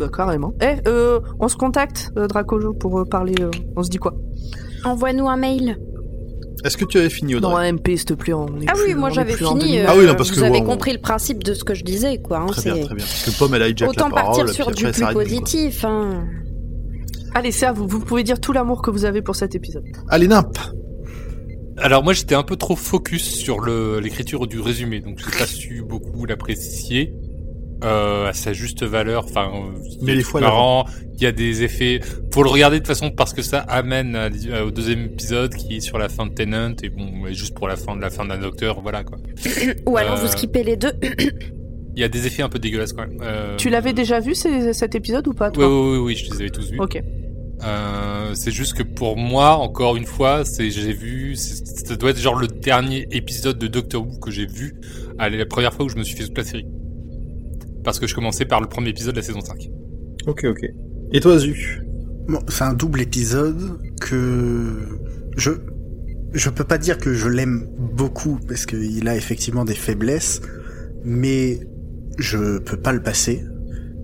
Bah, 0.00 0.08
carrément. 0.08 0.54
Eh 0.62 0.76
euh, 0.88 1.20
on 1.38 1.48
se 1.48 1.56
contacte 1.56 2.10
euh, 2.16 2.26
Dracojo 2.26 2.72
pour 2.72 3.00
euh, 3.00 3.04
parler 3.04 3.34
euh, 3.40 3.50
on 3.76 3.82
se 3.82 3.90
dit 3.90 3.98
quoi? 3.98 4.14
Envoie-nous 4.84 5.28
un 5.28 5.36
mail. 5.36 5.78
Est-ce 6.64 6.76
que 6.76 6.84
tu 6.84 6.98
avais 6.98 7.08
fini, 7.08 7.34
Audrey 7.34 7.50
Dans 7.50 7.56
un 7.56 7.72
MP 7.72 7.96
s'il 7.96 8.04
te 8.04 8.12
plaît 8.14 8.34
on 8.34 8.46
est 8.60 8.66
Ah 8.68 8.72
plus- 8.74 8.88
oui, 8.88 8.94
moi 8.94 9.08
j'avais 9.10 9.32
fini. 9.34 9.60
2000. 9.60 9.78
euh, 9.80 9.84
Ah 9.88 9.94
oui, 9.96 10.06
non, 10.06 10.14
parce 10.14 10.30
vous 10.30 10.40
que, 10.40 10.44
avez 10.46 10.60
bon, 10.60 10.66
compris 10.66 10.92
le 10.92 10.98
principe 11.00 11.42
de 11.42 11.54
ce 11.54 11.64
que 11.64 11.74
je 11.74 11.82
disais, 11.84 12.18
quoi. 12.18 12.38
hein, 12.40 12.46
Très 12.48 12.62
bien, 12.72 12.84
très 12.84 12.94
bien. 12.94 13.04
Parce 13.04 13.24
que 13.30 13.38
Pomme, 13.38 13.54
elle 13.54 13.62
a 13.62 13.68
hijack 13.68 13.88
Autant 13.88 14.08
la 14.08 14.14
parole, 14.14 14.26
partir 14.26 14.44
puis 14.44 14.54
sur 14.54 14.68
après, 14.68 14.74
du 14.74 14.92
plus 14.92 15.12
positif. 15.14 15.84
Hein. 15.86 16.24
Allez 17.34 17.52
c'est 17.52 17.64
à 17.66 17.72
vous 17.72 17.86
vous 17.88 18.00
pouvez 18.00 18.24
dire 18.24 18.40
tout 18.40 18.52
l'amour 18.52 18.82
que 18.82 18.90
vous 18.90 19.04
avez 19.06 19.22
pour 19.22 19.36
cet 19.36 19.54
épisode. 19.54 19.84
Allez, 20.08 20.26
Nimp 20.28 20.58
Alors 21.78 22.02
moi 22.04 22.12
j'étais 22.12 22.34
un 22.34 22.42
peu 22.42 22.56
trop 22.56 22.76
focus 22.76 23.22
sur 23.22 23.64
l'écriture 23.64 24.46
du 24.46 24.60
résumé, 24.60 25.00
donc 25.00 25.18
j'ai 25.18 25.38
pas 25.38 25.46
su 25.46 25.82
beaucoup 25.88 26.26
l'apprécier 26.26 27.14
euh, 27.84 28.28
à 28.28 28.32
sa 28.32 28.52
juste 28.52 28.82
valeur. 28.84 29.24
Enfin, 29.24 29.50
euh, 29.54 29.78
Mais 30.02 30.12
c'est 30.12 30.16
les 30.16 30.22
fois 30.22 30.40
marrant, 30.40 30.84
il 31.14 31.22
y 31.22 31.26
a 31.26 31.32
des 31.32 31.62
effets. 31.62 32.00
Faut 32.32 32.42
le 32.42 32.48
regarder 32.50 32.76
de 32.76 32.80
toute 32.80 32.88
façon 32.88 33.10
parce 33.10 33.32
que 33.32 33.42
ça 33.42 33.58
amène 33.60 34.14
à- 34.16 34.28
à- 34.52 34.64
au 34.64 34.70
deuxième 34.70 35.04
épisode 35.04 35.54
qui 35.54 35.76
est 35.76 35.80
sur 35.80 35.98
la 35.98 36.08
fin 36.08 36.26
de 36.26 36.32
Tennant 36.34 36.74
et 36.82 36.88
bon, 36.90 37.26
juste 37.32 37.54
pour 37.54 37.68
la 37.68 37.76
fin 37.76 37.96
de 37.96 38.00
la 38.00 38.10
fin 38.10 38.24
d'un 38.24 38.38
Docteur, 38.38 38.80
voilà 38.82 39.04
quoi. 39.04 39.18
Ou 39.86 39.96
alors 39.96 40.18
Euh, 40.18 40.20
vous 40.22 40.28
skippez 40.28 40.62
les 40.62 40.76
deux. 40.76 40.92
Il 41.96 42.00
y 42.00 42.04
a 42.04 42.08
des 42.08 42.26
effets 42.26 42.42
un 42.42 42.48
peu 42.48 42.58
dégueulasses 42.60 42.92
quand 42.92 43.02
même. 43.06 43.18
Euh, 43.20 43.56
Tu 43.56 43.68
l'avais 43.68 43.92
déjà 43.92 44.20
vu 44.20 44.34
ces- 44.34 44.72
cet 44.72 44.94
épisode 44.94 45.26
ou 45.26 45.32
pas 45.34 45.48
Oui, 45.48 45.52
toi? 45.54 45.66
Oui, 45.68 45.90
oui, 45.92 45.98
oui, 45.98 46.14
je 46.16 46.30
les 46.30 46.40
avais 46.42 46.50
tous 46.50 46.70
vus. 46.70 46.78
Ok. 46.80 47.02
Euh, 47.62 48.30
c'est 48.34 48.52
juste 48.52 48.74
que 48.74 48.82
pour 48.82 49.16
moi, 49.18 49.56
encore 49.58 49.96
une 49.96 50.06
fois, 50.06 50.44
c'est 50.44 50.70
j'ai 50.70 50.92
vu, 50.92 51.34
c'est- 51.36 51.86
ça 51.88 51.96
doit 51.96 52.10
être 52.10 52.18
genre 52.20 52.36
le 52.36 52.46
dernier 52.46 53.06
épisode 53.10 53.58
de 53.58 53.66
Doctor 53.66 54.06
Who 54.06 54.18
que 54.18 54.30
j'ai 54.30 54.46
vu, 54.46 54.76
à 55.18 55.28
la 55.28 55.44
première 55.44 55.74
fois 55.74 55.84
où 55.84 55.88
je 55.88 55.96
me 55.96 56.02
suis 56.04 56.16
fait 56.16 56.24
toute 56.24 56.38
la 56.38 56.44
série. 56.44 56.64
Parce 57.84 57.98
que 57.98 58.06
je 58.06 58.14
commençais 58.14 58.44
par 58.44 58.60
le 58.60 58.68
premier 58.68 58.90
épisode 58.90 59.14
de 59.14 59.20
la 59.20 59.26
saison 59.26 59.40
5. 59.40 59.70
Ok, 60.26 60.44
ok. 60.44 60.66
Et 61.12 61.20
toi, 61.20 61.38
Zu? 61.38 61.82
Bon, 62.28 62.40
c'est 62.48 62.64
un 62.64 62.74
double 62.74 63.00
épisode 63.00 63.80
que 64.00 65.00
je 65.36 65.52
je 66.32 66.48
peux 66.48 66.64
pas 66.64 66.78
dire 66.78 66.98
que 66.98 67.12
je 67.12 67.28
l'aime 67.28 67.66
beaucoup 67.76 68.38
parce 68.46 68.66
qu'il 68.66 69.08
a 69.08 69.16
effectivement 69.16 69.64
des 69.64 69.74
faiblesses, 69.74 70.40
mais 71.04 71.60
je 72.18 72.58
peux 72.58 72.76
pas 72.76 72.92
le 72.92 73.02
passer 73.02 73.44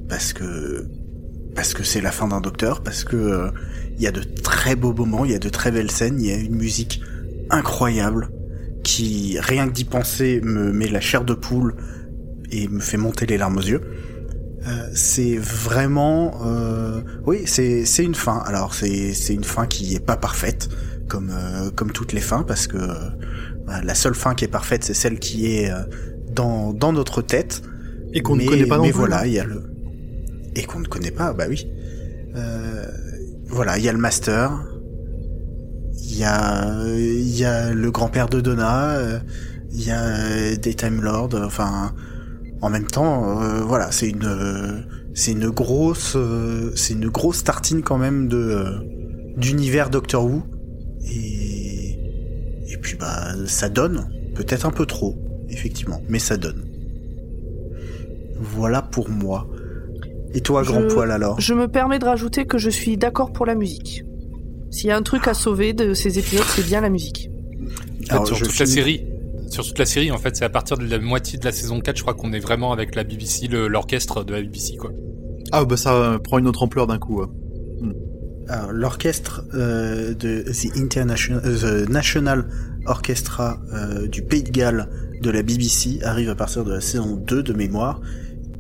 parce 0.09 0.33
que 0.33 0.88
parce 1.54 1.73
que 1.73 1.85
c'est 1.85 2.00
la 2.00 2.12
fin 2.12 2.28
d'un 2.28 2.40
docteur, 2.40 2.83
parce 2.83 3.04
que 3.04 3.16
euh, 3.16 3.50
il 3.97 4.02
y 4.02 4.06
a 4.06 4.12
de 4.12 4.23
très 4.23 4.76
beaux 4.76 4.92
moments, 4.92 5.25
il 5.25 5.30
y 5.30 5.35
a 5.35 5.38
de 5.38 5.49
très 5.49 5.71
belles 5.71 5.90
scènes, 5.90 6.21
il 6.21 6.26
y 6.26 6.33
a 6.33 6.37
une 6.37 6.56
musique 6.56 7.00
incroyable 7.50 8.30
qui 8.85 9.38
rien 9.40 9.66
que 9.66 9.73
d'y 9.73 9.85
penser 9.85 10.40
me 10.42 10.73
met 10.73 10.88
la 10.88 11.00
chair 11.00 11.25
de 11.25 11.35
poule 11.35 11.76
et 12.50 12.69
me 12.69 12.81
fait 12.81 12.97
monter 12.97 13.26
les 13.26 13.38
larmes 13.38 13.59
aux 13.59 13.62
yeux. 13.62 13.81
Euh, 14.67 14.88
c'est 14.95 15.37
vraiment, 15.37 16.41
euh, 16.45 17.00
oui, 17.25 17.43
c'est 17.47 17.85
c'est 17.85 18.05
une 18.05 18.17
fin. 18.17 18.43
Alors 18.47 18.75
c'est 18.75 19.12
c'est 19.15 19.35
une 19.35 19.45
fin 19.45 19.67
qui 19.67 19.95
est 19.95 20.05
pas 20.05 20.17
parfaite 20.17 20.69
comme 21.09 21.31
euh, 21.31 21.71
comme 21.71 21.93
toutes 21.93 22.12
les 22.12 22.21
fins 22.21 22.43
parce 22.43 22.67
que 22.67 22.79
bah, 23.67 23.81
la 23.85 23.95
seule 23.95 24.17
fin 24.17 24.35
qui 24.35 24.45
est 24.45 24.49
parfaite 24.49 24.83
c'est 24.83 24.95
celle 24.95 25.21
qui 25.21 25.47
est 25.47 25.71
dans 26.33 26.73
dans 26.73 26.93
notre 26.93 27.23
tête 27.23 27.62
et 28.12 28.23
qu'on 28.23 28.35
ne 28.35 28.45
connaît 28.45 28.67
pas 28.67 28.79
non 28.79 28.83
mais 28.83 28.91
plus. 28.91 28.99
voilà, 28.99 29.26
il 29.26 29.35
y 29.35 29.38
a 29.38 29.45
le 29.45 29.62
et 30.57 30.65
qu'on 30.65 30.81
ne 30.81 30.87
connaît 30.87 31.11
pas, 31.11 31.33
bah 31.33 31.45
oui. 31.49 31.69
voilà, 33.49 33.79
il 33.79 33.85
y 33.85 33.88
a 33.88 33.93
le 33.93 33.99
master, 33.99 34.50
il 35.95 36.19
y 36.19 36.25
a 36.25 36.83
il 36.97 37.37
y 37.37 37.45
a 37.45 37.73
le 37.73 37.91
grand-père 37.93 38.29
de 38.29 38.41
Donna, 38.41 39.21
il 39.71 39.85
y 39.85 39.93
a 39.93 40.57
des 40.57 40.75
Time 40.75 41.03
Lords, 41.03 41.35
enfin 41.35 41.95
en 42.62 42.70
même 42.70 42.86
temps, 42.86 43.40
euh, 43.42 43.60
voilà, 43.62 43.90
c'est 43.92 44.08
une 44.08 44.84
c'est 45.14 45.32
une 45.32 45.48
grosse 45.50 46.14
euh, 46.16 46.72
c'est 46.75 46.94
une 46.94 47.08
grosse 47.08 47.44
tartine 47.44 47.82
quand 47.82 47.98
même 47.98 48.28
de 48.28 48.36
euh, 48.36 48.70
d'univers 49.36 49.90
Doctor 49.90 50.25
Who 50.25 50.42
et 51.04 51.98
et 52.68 52.76
puis 52.80 52.96
bah 52.98 53.34
ça 53.46 53.68
donne 53.68 54.08
peut-être 54.34 54.66
un 54.66 54.70
peu 54.70 54.86
trop 54.86 55.16
effectivement, 55.48 56.02
mais 56.08 56.18
ça 56.18 56.36
donne. 56.36 56.64
Voilà 58.38 58.82
pour 58.82 59.08
moi. 59.08 59.46
Et 60.34 60.40
toi, 60.40 60.62
Je- 60.62 60.70
grand 60.70 60.86
poil 60.88 61.10
alors? 61.10 61.40
Je 61.40 61.54
me 61.54 61.68
permets 61.68 61.98
de 61.98 62.04
rajouter 62.04 62.44
que 62.44 62.58
je 62.58 62.68
suis 62.68 62.96
d'accord 62.96 63.32
pour 63.32 63.46
la 63.46 63.54
musique. 63.54 64.02
S'il 64.70 64.88
y 64.88 64.90
a 64.90 64.96
un 64.96 65.02
truc 65.02 65.26
à 65.28 65.34
sauver 65.34 65.72
de 65.72 65.94
ces 65.94 66.18
épisodes, 66.18 66.44
c'est 66.54 66.66
bien 66.66 66.80
la 66.80 66.90
musique. 66.90 67.30
En 67.30 68.04
fait, 68.04 68.12
Alors, 68.12 68.26
sur 68.26 68.36
je 68.36 68.44
toute 68.44 68.58
la 68.58 68.66
série. 68.66 69.06
Sur 69.49 69.65
toute 69.65 69.79
la 69.79 69.87
série, 69.87 70.11
en 70.11 70.19
fait, 70.19 70.37
c'est 70.37 70.45
à 70.45 70.49
partir 70.50 70.76
de 70.76 70.85
la 70.87 70.99
moitié 70.99 71.38
de 71.38 71.45
la 71.45 71.53
saison 71.53 71.81
4, 71.81 71.97
je 71.97 72.03
crois 72.03 72.15
qu'on 72.15 72.33
est 72.33 72.41
vraiment 72.41 72.73
avec 72.73 72.95
la 72.95 73.05
BBC, 73.05 73.47
le- 73.49 73.69
l'orchestre 73.69 74.25
de 74.25 74.33
la 74.35 74.43
BBC, 74.43 74.76
quoi. 74.76 74.91
Ah 75.53 75.65
bah 75.65 75.76
ça 75.76 75.95
euh, 75.95 76.19
prend 76.19 76.38
une 76.38 76.49
autre 76.49 76.62
ampleur 76.65 76.87
d'un 76.88 76.99
coup. 76.99 77.21
ouais. 77.21 77.26
Alors, 78.49 78.73
l'orchestre 78.73 79.45
euh, 79.55 80.15
de 80.15 80.43
The 80.43 80.76
International, 80.76 81.43
euh, 81.45 81.85
The 81.87 81.88
National 81.88 82.49
Orchestra 82.87 83.61
euh, 83.73 84.07
du 84.09 84.23
Pays 84.23 84.43
de 84.45 84.50
Galles 84.50 84.88
de 85.21 85.31
la 85.31 85.43
BBC 85.43 86.00
arrive 86.03 86.31
à 86.31 86.35
partir 86.35 86.65
de 86.65 86.73
la 86.73 86.81
saison 86.81 87.17
2 87.17 87.43
de 87.43 87.53
mémoire 87.53 88.00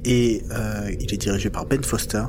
et 0.04 0.42
euh, 0.52 0.90
il 1.00 1.12
est 1.12 1.18
dirigé 1.18 1.50
par 1.50 1.66
Ben 1.66 1.82
Foster 1.84 2.22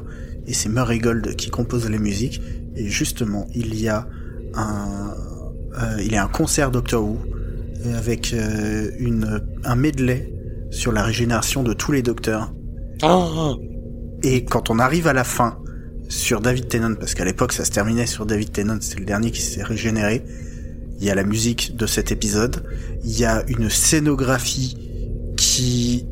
et 0.46 0.54
c'est 0.54 0.70
Murray 0.70 1.00
Gold 1.00 1.36
qui 1.36 1.50
compose 1.50 1.90
les 1.90 1.98
musiques 1.98 2.42
et 2.76 2.88
justement 2.90 3.48
il 3.56 3.80
y 3.80 3.88
a 3.88 4.08
un 4.54 5.14
euh, 5.82 5.98
il 6.02 6.12
y 6.12 6.16
a 6.16 6.24
un 6.24 6.28
concert 6.28 6.70
Doctor 6.72 7.04
Who 7.04 7.18
avec 7.94 8.34
euh, 8.34 8.92
une 9.00 9.42
un 9.64 9.76
medley 9.76 10.32
sur 10.72 10.92
la 10.92 11.04
régénération 11.04 11.64
de 11.64 11.74
tous 11.74 11.92
les 11.92 12.02
docteurs 12.02 12.54
Ah 13.02 13.54
et 14.24 14.46
quand 14.46 14.70
on 14.70 14.80
arrive 14.80 15.08
à 15.08 15.14
la 15.14 15.24
fin 15.24 15.60
sur 16.10 16.42
David 16.42 16.68
Tennant, 16.68 16.96
parce 16.96 17.14
qu'à 17.14 17.26
l'époque 17.26 17.54
ça 17.54 17.66
se 17.66 17.72
terminait 17.72 18.08
sur 18.08 18.26
David 18.26 18.52
Tennant, 18.52 18.78
c'est 18.82 19.00
le 19.00 19.06
dernier 19.06 19.32
qui 19.32 19.42
s'est 19.42 19.64
régénéré, 19.64 20.24
il 21.00 21.06
y 21.06 21.12
a 21.12 21.16
la 21.16 21.24
musique 21.24 21.76
de 21.76 21.86
cet 21.86 22.12
épisode, 22.12 22.64
il 23.04 23.18
y 23.18 23.26
a 23.26 23.44
une 23.48 23.70
scénographie 23.70 24.78
qui 25.38 26.08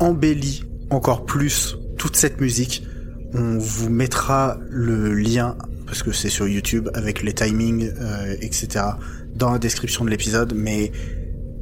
embellit 0.00 0.64
encore 0.90 1.24
plus 1.24 1.76
toute 1.96 2.16
cette 2.16 2.40
musique. 2.40 2.84
On 3.34 3.58
vous 3.58 3.88
mettra 3.88 4.58
le 4.68 5.14
lien, 5.14 5.56
parce 5.86 6.02
que 6.02 6.12
c'est 6.12 6.28
sur 6.28 6.48
YouTube, 6.48 6.88
avec 6.94 7.22
les 7.22 7.32
timings, 7.32 7.90
euh, 8.00 8.34
etc., 8.40 8.84
dans 9.34 9.50
la 9.50 9.58
description 9.58 10.04
de 10.04 10.10
l'épisode, 10.10 10.52
mais 10.54 10.92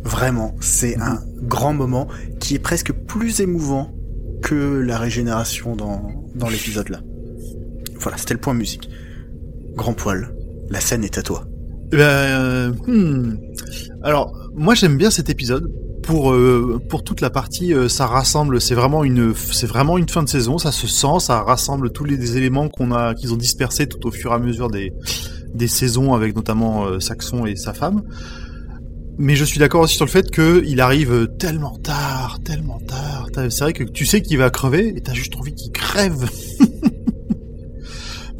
vraiment, 0.03 0.55
c'est 0.61 0.97
un 0.99 1.21
grand 1.43 1.73
moment 1.73 2.09
qui 2.39 2.55
est 2.55 2.59
presque 2.59 2.93
plus 2.93 3.41
émouvant 3.41 3.95
que 4.43 4.55
la 4.55 4.99
régénération 4.99 5.77
dans, 5.77 6.09
dans 6.35 6.49
l'épisode 6.49 6.89
là. 6.89 7.01
Voilà, 7.99 8.17
c'était 8.17 8.35
le 8.35 8.41
point 8.41 8.55
musique. 8.55 8.89
Grand 9.75 9.93
poil, 9.93 10.35
la 10.71 10.81
scène 10.81 11.05
est 11.05 11.19
à 11.19 11.23
toi. 11.23 11.45
Eh 11.93 11.97
ben, 11.97 12.03
euh, 12.03 12.73
hmm. 12.87 13.39
Alors, 14.03 14.35
moi 14.55 14.75
j'aime 14.75 14.97
bien 14.97 15.11
cet 15.11 15.29
épisode 15.29 15.71
pour 16.03 16.33
euh, 16.33 16.81
pour 16.89 17.05
toute 17.05 17.21
la 17.21 17.31
partie. 17.31 17.75
euh, 17.75 17.89
ça 17.89 18.07
rassemble. 18.07 18.61
C'est 18.61 18.75
vraiment 18.75 19.05
une 19.05 19.35
c'est 19.35 19.67
vraiment 19.67 19.99
une 19.99 20.09
fin 20.09 20.23
de 20.23 20.29
saison. 20.29 20.59
Ça 20.59 20.73
se 20.73 20.87
sent. 20.87 21.21
Ça 21.21 21.43
rassemble 21.43 21.91
tous 21.91 22.05
les 22.05 22.37
éléments 22.37 22.69
qu'on 22.69 22.93
a 22.93 23.15
qu'ils 23.15 23.33
ont 23.35 23.37
dispersés 23.37 23.87
tout 23.87 24.07
au 24.07 24.11
fur 24.11 24.33
et 24.33 24.35
à 24.35 24.39
mesure 24.39 24.71
des 24.71 24.93
des 25.55 25.69
saisons 25.69 26.15
avec 26.15 26.35
notamment 26.35 26.85
euh, 26.85 27.01
Saxon 27.01 27.47
et 27.47 27.57
sa 27.57 27.73
femme. 27.73 28.03
Mais 29.19 29.37
je 29.37 29.45
suis 29.45 29.59
d'accord 29.59 29.83
aussi 29.83 29.97
sur 29.97 30.07
le 30.07 30.11
fait 30.11 30.31
que 30.31 30.63
il 30.67 30.81
arrive 30.81 31.29
tellement 31.39 31.77
tard, 31.77 32.39
tellement 32.43 32.79
tard. 32.81 33.29
C'est 33.35 33.61
vrai 33.61 33.73
que 33.73 33.85
tu 33.85 34.07
sais 34.07 34.23
qu'il 34.23 34.39
va 34.39 34.49
crever 34.51 34.95
et 34.97 35.01
t'as 35.03 35.13
juste 35.13 35.37
envie 35.37 35.55
qu'il 35.55 35.73
crève. 35.73 36.29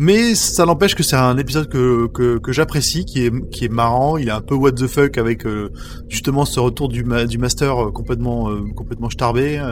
Mais 0.03 0.35
ça 0.35 0.65
n'empêche 0.65 0.95
que 0.95 1.03
c'est 1.03 1.17
un 1.17 1.37
épisode 1.37 1.69
que, 1.69 2.07
que, 2.39 2.53
j'apprécie, 2.53 3.05
qui 3.05 3.27
est, 3.27 3.51
qui 3.51 3.67
est 3.67 3.69
marrant. 3.69 4.17
Il 4.17 4.29
est 4.29 4.33
un 4.33 4.41
peu 4.41 4.55
what 4.55 4.73
the 4.73 4.87
fuck 4.87 5.19
avec 5.19 5.45
euh, 5.45 5.69
justement 6.09 6.47
ce 6.47 6.59
retour 6.59 6.89
du, 6.89 7.05
du 7.29 7.37
master 7.37 7.89
euh, 7.89 7.91
complètement 7.91 8.49
euh, 8.49 8.63
complètement 8.75 9.11
starbé. 9.11 9.63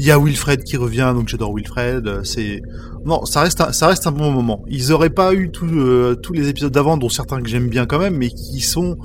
Il 0.00 0.04
y 0.04 0.10
a 0.10 0.18
Wilfred 0.18 0.64
qui 0.64 0.76
revient, 0.76 1.12
donc 1.14 1.28
j'adore 1.28 1.54
Wilfred. 1.54 2.24
C'est 2.24 2.60
non, 3.04 3.24
ça 3.24 3.42
reste 3.42 3.60
un, 3.60 3.72
ça 3.72 3.88
reste 3.88 4.06
un 4.06 4.12
bon 4.12 4.30
moment. 4.30 4.62
Ils 4.68 4.92
auraient 4.92 5.10
pas 5.10 5.34
eu 5.34 5.50
tout, 5.50 5.66
euh, 5.66 6.14
tous 6.14 6.32
les 6.32 6.48
épisodes 6.48 6.72
d'avant, 6.72 6.96
dont 6.96 7.08
certains 7.08 7.40
que 7.40 7.48
j'aime 7.48 7.68
bien 7.68 7.86
quand 7.86 7.98
même, 7.98 8.16
mais 8.16 8.28
qui 8.28 8.60
sont 8.60 8.96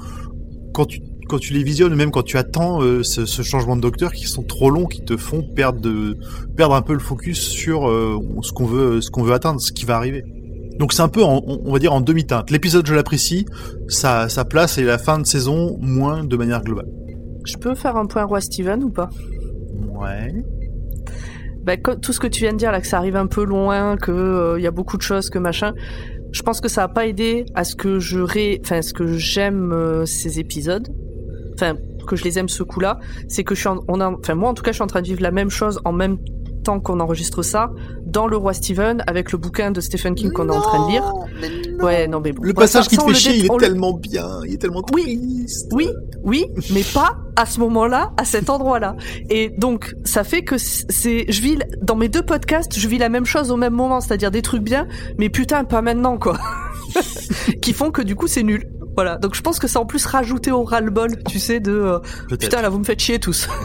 quand 0.73 0.85
tu 0.85 1.01
quand 1.29 1.39
tu 1.39 1.51
les 1.53 1.61
visionnes, 1.63 1.93
même 1.93 2.09
quand 2.11 2.23
tu 2.23 2.37
attends 2.37 2.81
euh, 2.81 3.03
ce, 3.03 3.25
ce 3.25 3.41
changement 3.41 3.75
de 3.75 3.81
docteur, 3.81 4.13
qui 4.13 4.23
sont 4.27 4.43
trop 4.43 4.69
longs, 4.69 4.85
qui 4.85 5.03
te 5.03 5.17
font 5.17 5.43
perdre 5.55 5.81
de 5.81 6.17
perdre 6.55 6.73
un 6.75 6.81
peu 6.81 6.93
le 6.93 6.99
focus 6.99 7.39
sur 7.41 7.89
euh, 7.89 8.17
ce 8.43 8.53
qu'on 8.53 8.65
veut 8.65 9.01
ce 9.01 9.09
qu'on 9.11 9.23
veut 9.23 9.33
atteindre, 9.33 9.59
ce 9.59 9.73
qui 9.73 9.83
va 9.85 9.97
arriver. 9.97 10.23
Donc 10.79 10.93
c'est 10.93 11.01
un 11.01 11.09
peu, 11.09 11.23
en- 11.23 11.41
on 11.45 11.71
va 11.73 11.79
dire, 11.79 11.91
en 11.91 11.99
demi-teinte. 12.01 12.49
L'épisode, 12.51 12.85
je 12.87 12.93
l'apprécie, 12.93 13.45
sa, 13.89 14.29
sa 14.29 14.45
place 14.45 14.77
et 14.77 14.83
la 14.83 14.97
fin 14.99 15.17
de 15.19 15.25
saison, 15.25 15.75
moins 15.81 16.23
de 16.23 16.37
manière 16.37 16.61
globale. 16.61 16.87
Je 17.45 17.57
peux 17.57 17.73
faire 17.75 17.97
un 17.97 18.05
point 18.05 18.23
roi 18.23 18.39
Steven 18.39 18.83
ou 18.83 18.89
pas? 18.89 19.09
Ouais. 19.99 20.33
Bah, 21.67 21.75
tout 21.75 22.13
ce 22.13 22.19
que 22.21 22.27
tu 22.27 22.43
viens 22.43 22.53
de 22.53 22.57
dire 22.57 22.71
là, 22.71 22.79
que 22.79 22.87
ça 22.87 22.97
arrive 22.97 23.17
un 23.17 23.27
peu 23.27 23.43
loin, 23.43 23.97
que 23.97 24.09
euh, 24.11 24.57
il 24.57 24.63
y 24.63 24.67
a 24.67 24.71
beaucoup 24.71 24.95
de 24.95 25.01
choses, 25.01 25.29
que 25.29 25.37
machin. 25.37 25.73
Je 26.31 26.41
pense 26.41 26.61
que 26.61 26.69
ça 26.69 26.83
a 26.83 26.87
pas 26.87 27.07
aidé 27.07 27.45
à 27.55 27.65
ce 27.65 27.75
que 27.75 27.99
je 27.99 28.19
ré... 28.19 28.61
enfin, 28.63 28.81
ce 28.81 28.93
que 28.93 29.05
j'aime 29.17 29.73
euh, 29.73 30.05
ces 30.05 30.39
épisodes. 30.39 30.87
Enfin, 31.53 31.75
que 32.07 32.15
je 32.15 32.23
les 32.23 32.39
aime 32.39 32.47
ce 32.47 32.63
coup-là, 32.63 32.99
c'est 33.27 33.43
que 33.43 33.53
je 33.53 33.59
suis 33.59 33.67
en... 33.67 33.81
moi 33.85 34.49
en 34.49 34.53
tout 34.53 34.63
cas, 34.63 34.71
je 34.71 34.75
suis 34.75 34.83
en 34.83 34.87
train 34.87 35.01
de 35.01 35.07
vivre 35.07 35.21
la 35.21 35.31
même 35.31 35.49
chose 35.49 35.81
en 35.83 35.91
même 35.91 36.17
temps 36.63 36.79
qu'on 36.79 37.01
enregistre 37.01 37.43
ça 37.43 37.69
dans 38.07 38.27
le 38.27 38.37
roi 38.37 38.53
Steven 38.53 39.03
avec 39.07 39.31
le 39.31 39.37
bouquin 39.37 39.71
de 39.71 39.81
Stephen 39.81 40.15
King 40.15 40.31
qu'on 40.31 40.49
est 40.49 40.55
en 40.55 40.61
train 40.61 40.85
de 40.87 40.91
lire. 40.91 41.13
Ouais, 41.81 42.07
non 42.07 42.19
mais 42.19 42.31
bon. 42.31 42.41
Le 42.43 42.53
passage 42.53 42.87
qui 42.87 42.97
te 42.97 43.03
fait 43.03 43.13
chier, 43.13 43.35
il 43.37 43.45
est 43.45 43.49
le- 43.49 43.57
tellement 43.59 43.93
bien, 43.93 44.27
il 44.45 44.53
est 44.53 44.57
tellement 44.57 44.81
Oui. 44.93 45.19
triste. 45.37 45.69
Oui, 45.73 45.89
oui, 46.23 46.45
mais 46.73 46.81
pas 46.93 47.17
à 47.35 47.45
ce 47.45 47.59
moment-là, 47.59 48.11
à 48.17 48.25
cet 48.25 48.49
endroit-là. 48.49 48.95
Et 49.29 49.49
donc, 49.57 49.93
ça 50.03 50.23
fait 50.23 50.43
que 50.43 50.57
c'est, 50.57 51.25
je 51.29 51.41
vis 51.41 51.57
dans 51.81 51.95
mes 51.95 52.09
deux 52.09 52.23
podcasts, 52.23 52.77
je 52.79 52.87
vis 52.87 52.97
la 52.97 53.09
même 53.09 53.25
chose 53.25 53.51
au 53.51 53.57
même 53.57 53.73
moment, 53.73 54.01
c'est-à-dire 54.01 54.31
des 54.31 54.41
trucs 54.41 54.63
bien, 54.63 54.87
mais 55.19 55.29
putain, 55.29 55.63
pas 55.63 55.81
maintenant, 55.83 56.17
quoi. 56.17 56.37
qui 57.61 57.73
font 57.73 57.91
que 57.91 58.01
du 58.01 58.15
coup, 58.15 58.27
c'est 58.27 58.41
nul. 58.43 58.67
Voilà. 58.95 59.17
Donc, 59.17 59.35
je 59.35 59.41
pense 59.41 59.59
que 59.59 59.67
ça 59.67 59.79
en 59.79 59.85
plus 59.85 60.03
rajouté 60.07 60.51
au 60.51 60.63
ras-le-bol, 60.63 61.21
tu 61.29 61.37
sais, 61.37 61.59
de 61.59 61.71
euh, 61.71 61.99
putain, 62.39 62.63
là, 62.63 62.69
vous 62.69 62.79
me 62.79 62.83
faites 62.83 62.99
chier 62.99 63.19
tous. 63.19 63.47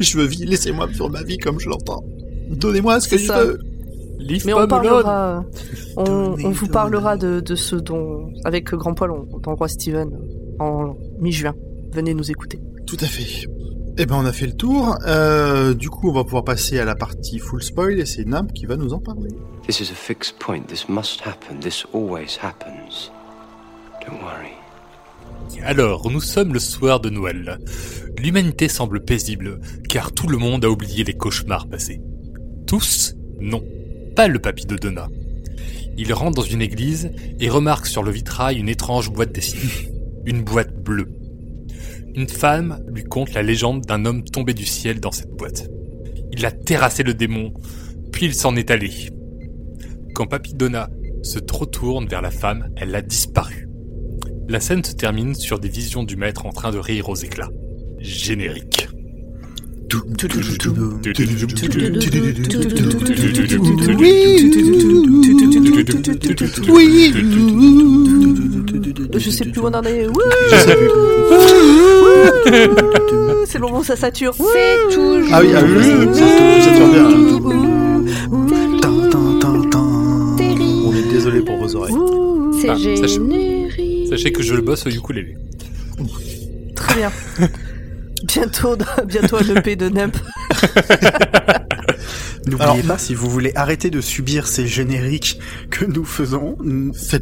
Je 0.00 0.16
veux 0.18 0.24
vivre, 0.24 0.50
laissez-moi 0.50 0.86
vivre 0.86 1.08
ma 1.08 1.22
vie 1.22 1.38
comme 1.38 1.60
je 1.60 1.68
l'entends. 1.68 2.02
Donnez-moi 2.48 3.00
ce 3.00 3.08
que 3.08 3.16
C'est 3.16 3.24
je 3.24 3.28
ça. 3.28 3.44
veux. 3.44 3.58
Leave 4.18 4.44
Mais 4.46 4.52
on 4.52 4.66
parlera, 4.66 5.44
on, 5.96 6.34
vous 6.34 6.66
parlera 6.66 7.16
de, 7.16 7.40
de 7.40 7.54
ce 7.54 7.76
dont, 7.76 8.30
avec 8.44 8.70
Grand 8.74 8.94
Poil, 8.94 9.12
on, 9.12 9.24
dans 9.38 9.52
le 9.52 9.56
roi 9.56 9.68
Steven, 9.68 10.10
en 10.58 10.96
mi-juin. 11.20 11.54
Venez 11.92 12.14
nous 12.14 12.30
écouter. 12.30 12.60
Tout 12.86 12.96
à 13.00 13.06
fait. 13.06 13.46
Eh 13.96 14.06
ben, 14.06 14.16
on 14.16 14.24
a 14.26 14.32
fait 14.32 14.46
le 14.46 14.52
tour. 14.52 14.96
Euh, 15.06 15.72
du 15.74 15.88
coup, 15.88 16.10
on 16.10 16.12
va 16.12 16.24
pouvoir 16.24 16.44
passer 16.44 16.78
à 16.78 16.84
la 16.84 16.94
partie 16.94 17.38
full 17.38 17.62
spoil 17.62 17.98
et 17.98 18.06
c'est 18.06 18.24
Namp 18.24 18.52
qui 18.52 18.66
va 18.66 18.76
nous 18.76 18.92
en 18.92 18.98
parler. 18.98 19.30
This 19.66 19.80
is 19.80 19.90
a 19.90 19.94
fixed 19.94 20.38
point. 20.38 20.62
This 20.66 20.88
must 20.88 21.20
happen. 21.24 21.60
This 21.60 21.84
always 21.92 22.38
happens. 22.42 23.10
Don't 24.06 24.20
worry. 24.22 24.52
Alors, 25.64 26.10
nous 26.10 26.20
sommes 26.20 26.52
le 26.52 26.60
soir 26.60 27.00
de 27.00 27.10
Noël. 27.10 27.58
L'humanité 28.18 28.68
semble 28.68 29.00
paisible, 29.04 29.60
car 29.88 30.12
tout 30.12 30.28
le 30.28 30.38
monde 30.38 30.64
a 30.64 30.70
oublié 30.70 31.04
les 31.04 31.14
cauchemars 31.14 31.66
passés. 31.68 32.00
Tous 32.68 33.16
Non, 33.40 33.64
pas 34.14 34.28
le 34.28 34.38
papy 34.40 34.66
de 34.66 34.76
Donna. 34.76 35.08
Il 35.96 36.12
rentre 36.12 36.36
dans 36.36 36.42
une 36.42 36.60
église 36.60 37.10
et 37.40 37.48
remarque 37.48 37.86
sur 37.86 38.02
le 38.02 38.10
vitrail 38.10 38.58
une 38.58 38.68
étrange 38.68 39.10
boîte 39.10 39.32
dessinée. 39.32 39.90
Une 40.26 40.42
boîte 40.42 40.74
bleue. 40.76 41.08
Une 42.14 42.28
femme 42.28 42.84
lui 42.92 43.04
conte 43.04 43.32
la 43.32 43.42
légende 43.42 43.86
d'un 43.86 44.04
homme 44.04 44.22
tombé 44.22 44.52
du 44.52 44.66
ciel 44.66 45.00
dans 45.00 45.12
cette 45.12 45.30
boîte. 45.30 45.70
Il 46.30 46.44
a 46.44 46.50
terrassé 46.50 47.02
le 47.02 47.14
démon, 47.14 47.54
puis 48.12 48.26
il 48.26 48.34
s'en 48.34 48.54
est 48.54 48.70
allé. 48.70 48.90
Quand 50.14 50.26
Papidona 50.26 50.90
se 51.22 51.38
retourne 51.50 52.06
vers 52.06 52.20
la 52.20 52.30
femme, 52.30 52.68
elle 52.76 52.94
a 52.94 53.00
disparu. 53.00 53.66
La 54.46 54.60
scène 54.60 54.84
se 54.84 54.92
termine 54.92 55.34
sur 55.34 55.58
des 55.58 55.70
visions 55.70 56.02
du 56.02 56.16
maître 56.16 56.44
en 56.44 56.50
train 56.50 56.70
de 56.70 56.78
rire 56.78 57.08
aux 57.08 57.16
éclats. 57.16 57.50
Générique. 57.98 58.87
Oui 66.68 67.12
Je 69.14 69.30
sais 69.30 69.44
plus 69.44 69.60
où 69.60 69.66
on 69.66 69.74
en 69.74 69.82
est. 69.82 70.06
C'est 73.46 73.58
le 73.58 73.60
moment 73.60 73.78
où 73.78 73.84
ça 73.84 73.96
sature. 73.96 74.34
C'est 74.34 74.94
toujours. 74.94 75.28
Ah 75.32 75.40
oui, 75.40 75.48
ah 75.56 75.62
oui, 75.64 75.84
ça, 76.62 76.70
tourne 76.76 76.92
bien. 76.92 77.08
tan. 79.70 79.86
On 80.86 80.92
est 80.94 81.08
désolé 81.10 81.40
pour 81.40 81.56
vos 81.56 81.76
oreilles. 81.76 81.94
C'est 82.60 82.68
Ah, 82.68 82.76
générique. 82.76 84.08
Sachez 84.08 84.32
que 84.32 84.42
je 84.42 84.54
le 84.54 84.62
bosse 84.62 84.86
au 84.86 84.90
ukulélé. 84.90 85.36
Très 86.74 86.94
bien. 86.94 87.10
Bientôt, 88.24 88.76
bientôt 89.06 89.36
un 89.36 89.56
EP 89.56 89.76
de 89.76 89.88
Nemp. 89.88 90.16
N'oubliez 92.46 92.82
pas, 92.82 92.96
si 92.98 93.14
vous 93.14 93.28
voulez 93.28 93.52
arrêter 93.54 93.90
de 93.90 94.00
subir 94.00 94.46
ces 94.46 94.66
génériques 94.66 95.38
que 95.70 95.84
nous 95.84 96.04
faisons, 96.04 96.56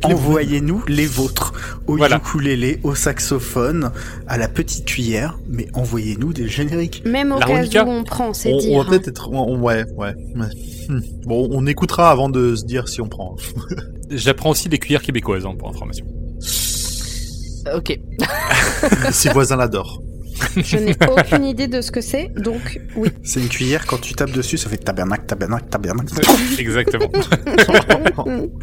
envoyez-nous 0.05 0.85
les 0.87 1.07
vôtres. 1.07 1.53
Au 1.89 1.97
Voilà. 1.97 2.17
ukulélé, 2.19 2.79
au 2.85 2.95
saxophone, 2.95 3.91
à 4.29 4.39
la 4.39 4.47
petite 4.49 4.85
cuillère, 4.85 5.39
mais 5.49 5.67
envoyez-nous 5.75 6.33
des 6.33 6.49
génériques. 6.49 7.03
Même 7.05 7.33
au 7.33 7.39
cas 7.41 7.85
où 7.85 7.91
on 7.91 8.05
prend, 8.05 8.33
c'est 8.35 8.53
On, 8.53 8.59
dire. 8.59 8.73
on 8.75 8.83
va 8.83 8.89
peut-être 8.91 9.09
être. 9.09 9.29
on- 9.31 9.59
ouais, 9.59 9.85
ouais. 9.97 10.15
ouais. 10.37 10.47
Hmm. 10.89 11.01
Bon, 11.25 11.49
on 11.51 11.67
écoutera 11.67 12.11
avant 12.13 12.29
de 12.29 12.55
se 12.55 12.65
dire 12.65 12.89
si 12.89 13.01
on 13.01 13.09
prend. 13.09 13.35
J'apprends 14.11 14.51
aussi 14.51 14.69
des 14.69 14.79
cuillères 14.79 15.03
québécoises, 15.03 15.45
hein, 15.45 15.55
pour 15.59 15.69
information. 15.69 16.07
Ok. 17.75 17.99
Ses 19.11 19.31
voisins 19.31 19.57
l'adorent. 19.57 20.01
Je 20.57 20.77
n'ai 20.79 20.95
aucune 21.11 21.45
idée 21.45 21.67
de 21.67 21.81
ce 21.81 21.91
que 21.91 22.01
c'est, 22.01 22.31
donc 22.37 22.81
oui. 22.97 23.09
C'est 23.23 23.41
une 23.41 23.49
cuillère, 23.49 23.87
quand 23.87 24.01
tu 24.01 24.15
tapes 24.15 24.31
dessus, 24.33 24.57
ça 24.59 24.69
fait 24.69 24.77
tabernacle, 24.79 25.25
tabernacle, 25.27 25.67
tabernacle. 25.71 26.13
Exactement. 26.59 27.11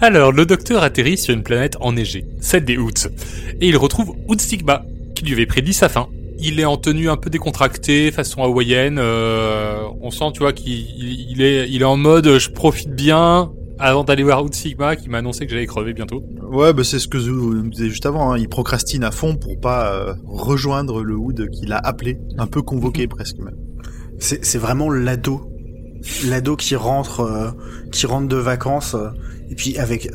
Alors, 0.00 0.32
le 0.32 0.46
docteur 0.46 0.82
atterrit 0.82 1.18
sur 1.18 1.34
une 1.34 1.42
planète 1.42 1.76
enneigée, 1.80 2.24
celle 2.40 2.64
des 2.64 2.76
Hoots, 2.76 3.08
et 3.60 3.68
il 3.68 3.76
retrouve 3.76 4.14
Hoot 4.28 4.40
Sigma, 4.40 4.84
qui 5.14 5.24
lui 5.24 5.32
avait 5.34 5.46
prédit 5.46 5.72
sa 5.72 5.88
fin. 5.88 6.08
Il 6.38 6.58
est 6.58 6.64
en 6.64 6.76
tenue 6.76 7.08
un 7.08 7.16
peu 7.16 7.30
décontractée, 7.30 8.10
façon 8.10 8.42
hawaïenne. 8.42 8.98
euh, 8.98 9.82
on 10.00 10.10
sent, 10.10 10.24
tu 10.34 10.40
vois, 10.40 10.52
qu'il 10.52 10.72
il- 10.72 11.30
il 11.30 11.42
est, 11.42 11.68
il 11.70 11.80
est 11.82 11.84
en 11.86 11.96
mode, 11.96 12.38
je 12.38 12.50
profite 12.50 12.90
bien 12.90 13.52
avant 13.78 14.04
d'aller 14.04 14.22
voir 14.22 14.44
Hoot 14.44 14.54
Sigma, 14.54 14.96
qui 14.96 15.08
m'a 15.08 15.18
annoncé 15.18 15.44
que 15.46 15.50
j'allais 15.52 15.66
crever 15.66 15.92
bientôt. 15.94 16.22
Ouais, 16.50 16.72
bah 16.72 16.84
c'est 16.84 16.98
ce 16.98 17.08
que 17.08 17.18
Zou 17.18 17.52
me 17.52 17.70
disait 17.70 17.88
juste 17.88 18.06
avant. 18.06 18.32
hein. 18.32 18.38
Il 18.38 18.48
procrastine 18.48 19.04
à 19.04 19.10
fond 19.10 19.36
pour 19.36 19.58
pas 19.60 19.92
euh, 19.92 20.14
rejoindre 20.26 21.02
le 21.02 21.14
Hood 21.16 21.48
qu'il 21.50 21.72
a 21.72 21.78
appelé, 21.78 22.18
un 22.38 22.46
peu 22.46 22.62
convoqué 22.62 23.06
presque 23.08 23.38
même. 23.38 23.56
C'est 24.18 24.44
c'est 24.44 24.58
vraiment 24.58 24.90
l'ado. 24.90 25.50
L'ado 26.26 26.54
qui 26.56 26.76
rentre, 26.76 27.20
euh, 27.20 27.50
qui 27.90 28.06
rentre 28.06 28.28
de 28.28 28.36
vacances, 28.36 28.94
euh, 28.94 29.08
et 29.50 29.54
puis 29.54 29.76
avec, 29.78 30.08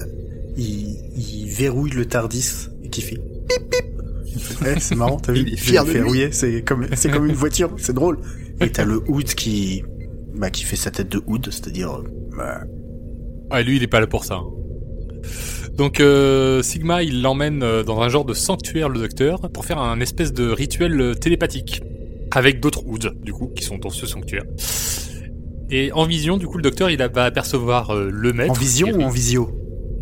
il, 0.55 0.97
il 1.17 1.47
verrouille 1.49 1.89
le 1.91 2.05
Tardis, 2.05 2.67
et 2.83 2.89
qui 2.89 3.01
fait 3.01 3.15
pip 3.47 3.69
pip. 3.69 4.61
Ouais, 4.61 4.79
c'est 4.79 4.95
marrant, 4.95 5.17
t'as 5.17 5.33
vu? 5.33 5.39
Il 5.47 5.53
est 5.53 5.57
fier 5.57 5.83
de 5.83 5.89
lui. 5.89 5.97
verrouillé, 5.97 6.31
c'est 6.31 6.61
comme, 6.61 6.85
c'est 6.95 7.09
comme 7.09 7.25
une 7.25 7.33
voiture, 7.33 7.71
c'est 7.77 7.93
drôle. 7.93 8.19
Et 8.61 8.69
t'as 8.71 8.85
le 8.85 9.01
Hood 9.07 9.25
qui, 9.33 9.83
bah, 10.35 10.49
qui 10.51 10.63
fait 10.63 10.75
sa 10.75 10.91
tête 10.91 11.09
de 11.11 11.21
Hood, 11.25 11.47
c'est-à-dire, 11.51 12.01
bah, 12.37 12.61
Ah, 13.49 13.61
lui, 13.61 13.77
il 13.77 13.83
est 13.83 13.87
pas 13.87 13.99
là 13.99 14.07
pour 14.07 14.25
ça. 14.25 14.41
Donc, 15.75 15.99
euh, 15.99 16.61
Sigma, 16.61 17.03
il 17.03 17.21
l'emmène 17.21 17.63
euh, 17.63 17.83
dans 17.83 18.01
un 18.01 18.09
genre 18.09 18.25
de 18.25 18.33
sanctuaire, 18.33 18.89
le 18.89 18.99
docteur, 18.99 19.49
pour 19.51 19.65
faire 19.65 19.77
un 19.79 19.99
espèce 20.01 20.33
de 20.33 20.49
rituel 20.49 20.99
euh, 20.99 21.13
télépathique. 21.13 21.81
Avec 22.31 22.59
d'autres 22.59 22.83
Hoods, 22.85 23.13
du 23.23 23.33
coup, 23.33 23.47
qui 23.55 23.63
sont 23.63 23.77
dans 23.77 23.89
ce 23.89 24.05
sanctuaire. 24.05 24.43
Et 25.71 25.91
en 25.93 26.05
vision, 26.05 26.37
du 26.37 26.47
coup, 26.47 26.57
le 26.57 26.63
docteur, 26.63 26.89
il 26.89 26.97
va 26.97 27.25
apercevoir 27.25 27.91
euh, 27.91 28.09
le 28.11 28.33
maître. 28.33 28.51
en 28.51 28.55
vision 28.55 28.87
qui- 28.87 28.93
ou 28.93 29.01
en 29.01 29.09
visio? 29.09 29.49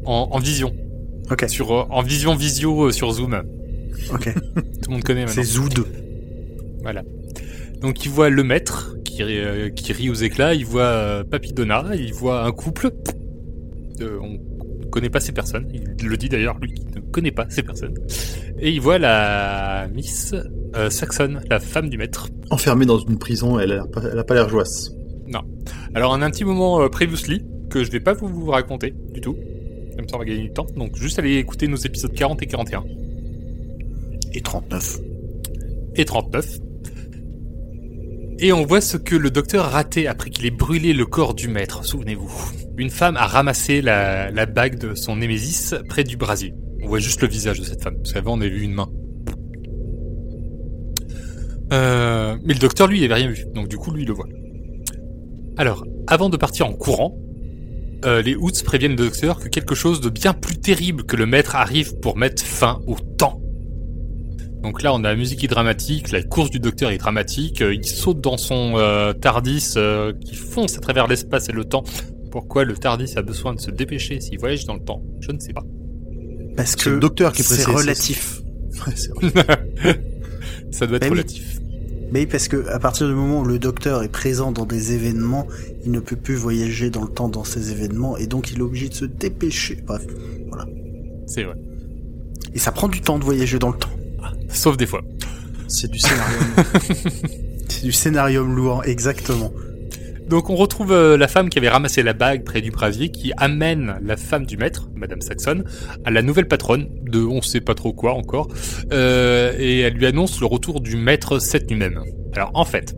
en, 0.06 0.28
en 0.32 0.40
vision. 0.40 0.74
Ok, 1.30 1.46
Sur, 1.50 1.72
euh, 1.72 1.84
en 1.90 2.02
vision 2.02 2.36
visio 2.36 2.92
sur 2.92 3.12
Zoom. 3.12 3.42
ok. 4.14 4.34
Tout 4.56 4.62
le 4.88 4.92
monde 4.94 5.04
connaît 5.04 5.26
maintenant. 5.26 5.44
C'est 5.44 5.50
Zoud. 5.50 5.86
Voilà. 6.82 7.04
Donc 7.82 8.06
il 8.06 8.10
voit 8.12 8.30
le 8.30 8.44
maître 8.44 8.96
qui, 9.04 9.22
rit- 9.24 9.74
qui 9.76 9.92
rit 9.94 10.10
aux 10.10 10.14
éclats, 10.16 10.54
il 10.54 10.66
voit 10.66 10.82
euh, 10.84 11.24
Papidona, 11.26 11.86
il 11.96 12.14
voit 12.14 12.44
un 12.46 12.52
couple. 12.52 12.92
Euh, 14.02 14.20
on 14.22 14.34
ne 14.34 14.90
connaît 14.90 15.10
pas 15.10 15.20
ces 15.20 15.32
personnes, 15.32 15.68
il 15.74 16.08
le 16.08 16.18
dit 16.18 16.30
d'ailleurs 16.30 16.58
lui 16.60 16.74
qui 16.74 16.86
ne 16.96 17.02
connaît 17.02 17.32
pas 17.32 17.46
ces 17.50 17.64
personnes. 17.64 17.96
Et 18.60 18.72
il 18.72 18.82
voit 18.82 18.98
la 18.98 19.88
Miss 19.94 20.34
euh, 20.76 20.90
Saxon, 20.90 21.40
la 21.50 21.60
femme 21.60 21.90
du 21.90 21.98
maître. 21.98 22.30
Enfermé 22.50 22.86
dans 22.86 23.00
une 23.00 23.18
prison, 23.18 23.60
elle 23.60 23.74
a 23.74 23.86
pas, 23.86 24.02
elle 24.12 24.20
a 24.20 24.24
pas 24.24 24.34
l'air 24.34 24.50
joyeuse. 24.50 24.94
Alors 25.94 26.14
un, 26.14 26.22
un 26.22 26.30
petit 26.30 26.46
moment 26.46 26.82
euh, 26.82 26.90
previously 26.90 27.44
que 27.70 27.84
je 27.84 27.92
vais 27.92 28.00
pas 28.00 28.14
vous, 28.14 28.28
vous 28.28 28.52
raconter 28.52 28.94
du 29.14 29.22
tout. 29.22 29.36
Comme 29.96 30.08
ça 30.08 30.16
on 30.16 30.20
va 30.20 30.26
gagner 30.26 30.44
du 30.44 30.54
temps. 30.54 30.68
Donc 30.76 30.96
juste 30.96 31.18
aller 31.20 31.38
écouter 31.38 31.68
nos 31.68 31.78
épisodes 31.78 32.14
40 32.14 32.42
et 32.44 32.46
41 32.46 32.84
Et 34.34 34.42
39. 34.42 35.00
et 35.96 36.06
39. 36.06 36.60
Et 38.40 38.54
on 38.54 38.66
voit 38.66 38.82
ce 38.82 38.98
que 38.98 39.16
le 39.16 39.32
docteur 39.32 39.66
a 39.66 39.70
raté 39.70 40.08
après 40.08 40.30
qu'il 40.30 40.46
ait 40.46 40.52
brûlé 40.52 40.94
le 40.94 41.08
corps 41.08 41.34
du 41.34 41.48
maître, 41.48 41.84
souvenez-vous. 41.84 42.32
Une 42.78 42.92
femme 42.92 43.18
a 43.18 43.26
ramassé 43.26 43.82
la, 43.82 44.46
bague 44.46 44.78
de 44.78 44.94
son 44.94 45.16
némésis 45.16 45.74
près 45.90 46.04
du 46.04 46.18
brasier. 46.18 46.54
On 46.84 46.88
voit 46.88 47.00
juste 47.00 47.22
le 47.22 47.28
visage 47.28 47.60
de 47.60 47.66
cette 47.66 47.82
femme, 47.82 47.98
parce 47.98 48.14
qu'avant 48.14 48.38
on 48.38 48.42
avait 48.42 48.52
vu 48.52 48.62
une 48.62 48.74
main. 48.74 48.90
Euh, 51.74 52.38
mais 52.44 52.54
le 52.54 52.60
docteur, 52.60 52.88
lui, 52.88 53.00
il 53.00 53.06
avait 53.06 53.16
rien 53.16 53.32
vu, 53.32 53.46
donc 53.56 53.68
du 53.68 53.78
coup, 53.78 53.92
lui, 53.92 54.06
le 54.06 54.14
voit. 54.14 54.28
Alors, 55.58 55.84
avant 56.06 56.30
de 56.30 56.38
partir 56.38 56.68
en 56.68 56.74
courant, 56.74 57.18
euh, 58.06 58.22
les 58.22 58.36
Hoots 58.36 58.64
préviennent 58.64 58.92
le 58.92 58.98
docteur 58.98 59.40
que 59.40 59.50
quelque 59.50 59.74
chose 59.74 60.00
de 60.00 60.10
bien 60.10 60.34
plus 60.34 60.60
terrible 60.60 61.04
que 61.04 61.16
le 61.16 61.26
maître 61.26 61.56
arrive 61.56 61.98
pour 62.00 62.16
mettre 62.18 62.44
fin 62.44 62.82
au 62.86 62.96
temps. 63.18 63.42
Donc 64.64 64.82
là, 64.82 64.94
on 64.94 64.98
a 65.04 65.10
la 65.10 65.16
musique 65.16 65.44
est 65.44 65.48
dramatique, 65.48 66.12
la 66.12 66.24
course 66.24 66.50
du 66.50 66.60
docteur 66.60 66.90
est 66.92 66.98
dramatique, 66.98 67.62
euh, 67.62 67.74
il 67.74 67.86
saute 67.86 68.22
dans 68.22 68.38
son 68.38 68.74
euh, 68.76 69.14
Tardis 69.14 69.74
euh, 69.78 70.14
qui 70.14 70.36
fonce 70.36 70.78
à 70.78 70.82
travers 70.82 71.08
l'espace 71.08 71.48
et 71.50 71.52
le 71.52 71.64
temps. 71.64 71.84
Pourquoi 72.32 72.66
le 72.66 72.76
Tardis 72.76 73.14
a 73.16 73.22
besoin 73.22 73.54
de 73.54 73.60
se 73.60 73.72
dépêcher 73.72 74.20
s'il 74.20 74.40
voyage 74.40 74.66
dans 74.66 74.74
le 74.74 74.84
temps? 74.84 75.02
Je 75.22 75.32
ne 75.32 75.40
sais 75.40 75.54
pas. 75.54 75.64
Parce 76.56 76.76
que 76.76 76.90
le 76.90 77.00
docteur 77.00 77.32
qui 77.34 77.42
est 77.42 77.46
c'est 77.46 77.64
pressé, 77.64 77.72
relatif. 77.72 78.42
C'est 78.96 79.12
vrai. 79.22 79.66
Ça 80.72 80.88
doit 80.88 80.98
être 80.98 81.04
oui. 81.04 81.10
relatif. 81.12 81.60
Mais 82.12 82.22
oui, 82.22 82.26
parce 82.26 82.48
que 82.48 82.68
à 82.70 82.80
partir 82.80 83.08
du 83.08 83.14
moment 83.14 83.42
où 83.42 83.46
le 83.46 83.60
docteur 83.60 84.02
est 84.02 84.12
présent 84.12 84.52
dans 84.52 84.66
des 84.66 84.94
événements, 84.94 85.46
il 85.86 85.92
ne 85.92 86.00
peut 86.00 86.16
plus 86.16 86.36
voyager 86.36 86.90
dans 86.90 87.04
le 87.04 87.10
temps 87.10 87.28
dans 87.30 87.44
ces 87.44 87.72
événements 87.72 88.18
et 88.18 88.28
donc 88.28 88.52
il 88.52 88.60
est 88.60 88.62
obligé 88.62 88.90
de 88.90 88.94
se 88.94 89.06
dépêcher. 89.06 89.84
Bref, 89.86 90.06
C'est 91.28 91.44
vrai. 91.44 91.56
et 92.54 92.60
ça 92.60 92.72
prend 92.72 92.88
du 92.88 93.02
temps 93.02 93.20
de 93.20 93.24
voyager 93.24 93.60
dans 93.60 93.70
le 93.70 93.78
temps. 93.78 93.90
Sauf 94.50 94.78
des 94.78 94.86
fois. 94.86 95.02
C'est 95.68 95.92
du 95.92 96.00
scénario. 96.00 96.38
C'est 97.70 97.84
du 97.84 97.92
scénarium 97.92 98.56
lourd, 98.56 98.84
exactement. 98.86 99.52
Donc 100.28 100.50
on 100.50 100.56
retrouve 100.56 100.92
euh, 100.92 101.18
la 101.18 101.30
femme 101.30 101.50
qui 101.50 101.58
avait 101.58 101.70
ramassé 101.70 102.04
la 102.04 102.12
bague 102.12 102.44
près 102.44 102.60
du 102.60 102.70
brasier 102.70 103.10
qui 103.10 103.32
amène 103.38 103.98
la 104.02 104.18
femme 104.18 104.46
du 104.46 104.58
maître, 104.58 104.90
Madame 104.94 105.22
Saxon, 105.22 105.64
à 106.04 106.12
la 106.12 106.22
nouvelle 106.22 106.50
patronne 106.50 106.90
de 107.04 107.20
on 107.20 107.42
sait 107.42 107.62
pas 107.62 107.76
trop 107.76 107.94
quoi 107.94 108.14
encore, 108.14 108.50
euh, 108.92 109.54
et 109.58 109.80
elle 109.80 109.94
lui 109.94 110.06
annonce 110.06 110.42
le 110.42 110.46
retour 110.46 110.82
du 110.82 110.98
maître 110.98 111.40
cette 111.40 111.70
nuit 111.70 111.78
même. 111.78 112.02
Alors 112.34 112.52
en 112.56 112.66
fait, 112.66 112.94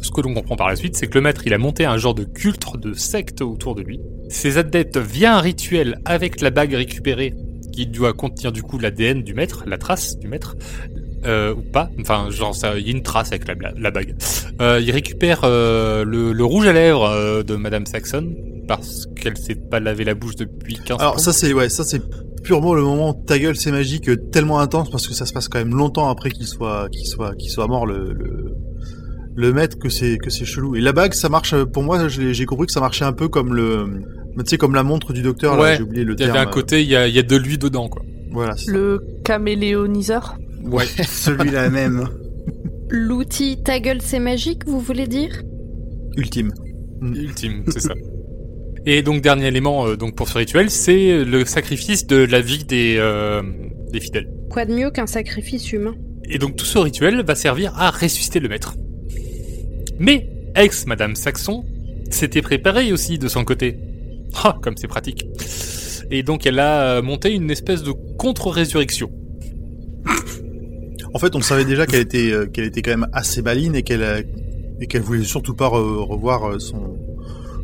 ce 0.00 0.10
que 0.10 0.22
l'on 0.22 0.32
comprend 0.32 0.56
par 0.56 0.68
la 0.68 0.76
suite, 0.76 0.96
c'est 0.96 1.08
que 1.08 1.14
le 1.14 1.20
maître 1.20 1.42
il 1.46 1.52
a 1.52 1.58
monté 1.58 1.84
un 1.84 1.98
genre 1.98 2.14
de 2.14 2.24
culte, 2.24 2.64
de 2.78 2.94
secte 2.94 3.42
autour 3.42 3.74
de 3.74 3.82
lui. 3.82 4.00
Ses 4.30 4.56
adeptes 4.56 4.96
via 4.96 5.36
un 5.36 5.40
rituel 5.40 6.00
avec 6.06 6.40
la 6.40 6.50
bague 6.50 6.72
récupérée 6.72 7.34
qui 7.72 7.86
doit 7.86 8.12
contenir 8.12 8.52
du 8.52 8.62
coup 8.62 8.78
l'ADN 8.78 9.22
du 9.22 9.34
maître, 9.34 9.64
la 9.66 9.78
trace 9.78 10.18
du 10.18 10.28
maître, 10.28 10.56
euh, 11.24 11.54
ou 11.54 11.62
pas, 11.62 11.90
enfin 12.00 12.30
genre 12.30 12.54
il 12.76 12.86
y 12.86 12.88
a 12.88 12.92
une 12.92 13.02
trace 13.02 13.28
avec 13.28 13.46
la, 13.46 13.54
la 13.76 13.90
bague. 13.90 14.16
Euh, 14.60 14.80
il 14.82 14.90
récupère 14.90 15.42
euh, 15.44 16.04
le, 16.04 16.32
le 16.32 16.44
rouge 16.44 16.66
à 16.66 16.72
lèvres 16.72 17.42
de 17.42 17.56
Madame 17.56 17.86
Saxon 17.86 18.34
parce 18.66 19.06
qu'elle 19.16 19.36
s'est 19.36 19.54
pas 19.54 19.80
lavé 19.80 20.04
la 20.04 20.14
bouche 20.14 20.36
depuis 20.36 20.74
15 20.74 21.00
Alors 21.00 21.20
ça 21.20 21.32
c'est 21.32 21.52
ouais, 21.52 21.68
ça 21.68 21.84
c'est 21.84 22.02
purement 22.42 22.74
le 22.74 22.82
moment 22.82 23.10
où 23.10 23.24
ta 23.24 23.38
gueule 23.38 23.56
c'est 23.56 23.70
magique 23.70 24.10
tellement 24.32 24.58
intense 24.58 24.90
parce 24.90 25.06
que 25.06 25.14
ça 25.14 25.26
se 25.26 25.32
passe 25.32 25.48
quand 25.48 25.58
même 25.58 25.74
longtemps 25.74 26.08
après 26.08 26.30
qu'il 26.30 26.46
soit 26.46 26.88
qu'il 26.90 27.06
soit 27.06 27.34
qu'il 27.36 27.50
soit 27.50 27.68
mort 27.68 27.86
le, 27.86 28.12
le 28.12 28.54
le 29.34 29.52
maître 29.52 29.78
que 29.78 29.88
c'est 29.88 30.18
que 30.18 30.28
c'est 30.28 30.44
chelou. 30.44 30.76
Et 30.76 30.80
la 30.80 30.92
bague 30.92 31.14
ça 31.14 31.28
marche 31.28 31.54
pour 31.64 31.82
moi 31.84 32.08
j'ai 32.08 32.46
compris 32.46 32.66
que 32.66 32.72
ça 32.72 32.80
marchait 32.80 33.04
un 33.04 33.12
peu 33.12 33.28
comme 33.28 33.54
le 33.54 34.02
Mais 34.36 34.44
tu 34.44 34.50
sais, 34.50 34.58
comme 34.58 34.74
la 34.74 34.82
montre 34.82 35.12
du 35.12 35.22
docteur, 35.22 35.56
là, 35.56 35.62
Ouais, 35.62 35.76
j'ai 35.76 35.82
oublié 35.82 36.04
le 36.04 36.12
Il 36.12 36.14
y 36.14 36.24
terme. 36.24 36.30
avait 36.30 36.46
un 36.46 36.50
côté, 36.50 36.82
il 36.82 36.88
y 36.88 36.96
a, 36.96 37.06
il 37.08 37.14
y 37.14 37.18
a 37.18 37.22
de 37.22 37.36
lui 37.36 37.58
dedans, 37.58 37.88
quoi. 37.88 38.02
Voilà. 38.30 38.54
Le 38.66 39.00
caméléoniseur 39.24 40.36
Ouais. 40.64 40.86
Celui-là 41.06 41.68
même. 41.70 42.08
L'outil 42.88 43.58
ta 43.62 43.80
gueule 43.80 44.00
c'est 44.02 44.20
magique, 44.20 44.66
vous 44.66 44.80
voulez 44.80 45.06
dire? 45.06 45.42
Ultime. 46.16 46.52
Ultime, 47.02 47.64
c'est 47.68 47.80
ça. 47.80 47.94
Et 48.84 49.02
donc 49.02 49.22
dernier 49.22 49.46
élément 49.46 49.86
euh, 49.86 49.96
donc 49.96 50.14
pour 50.14 50.28
ce 50.28 50.38
rituel, 50.38 50.70
c'est 50.70 51.24
le 51.24 51.44
sacrifice 51.44 52.06
de 52.06 52.16
la 52.16 52.40
vie 52.40 52.64
des 52.64 52.96
euh, 52.98 53.42
des 53.92 54.00
fidèles. 54.00 54.28
Quoi 54.50 54.64
de 54.66 54.74
mieux 54.74 54.90
qu'un 54.90 55.06
sacrifice 55.06 55.72
humain? 55.72 55.94
Et 56.28 56.38
donc 56.38 56.56
tout 56.56 56.64
ce 56.64 56.78
rituel 56.78 57.22
va 57.24 57.34
servir 57.34 57.72
à 57.76 57.90
ressusciter 57.90 58.40
le 58.40 58.48
maître. 58.48 58.74
Mais 59.98 60.28
ex 60.54 60.86
Madame 60.86 61.16
Saxon 61.16 61.64
s'était 62.10 62.42
préparée 62.42 62.92
aussi 62.92 63.18
de 63.18 63.28
son 63.28 63.44
côté. 63.44 63.78
Ah, 64.44 64.56
comme 64.62 64.76
c'est 64.76 64.88
pratique. 64.88 65.26
Et 66.10 66.22
donc 66.22 66.46
elle 66.46 66.58
a 66.58 66.96
euh, 66.96 67.02
monté 67.02 67.32
une 67.32 67.50
espèce 67.50 67.82
de 67.82 67.92
contre-résurrection. 67.92 69.10
En 71.14 71.18
fait, 71.18 71.34
on 71.36 71.40
savait 71.42 71.64
déjà 71.64 71.86
qu'elle 71.86 72.00
était, 72.00 72.30
euh, 72.32 72.46
qu'elle 72.46 72.64
était 72.64 72.80
quand 72.82 72.90
même 72.90 73.08
assez 73.12 73.42
baline 73.42 73.74
et 73.76 73.82
qu'elle, 73.82 74.02
euh, 74.02 74.22
et 74.80 74.86
qu'elle 74.86 75.02
voulait 75.02 75.24
surtout 75.24 75.54
pas 75.54 75.68
re- 75.68 76.04
revoir 76.08 76.58
son, 76.60 76.96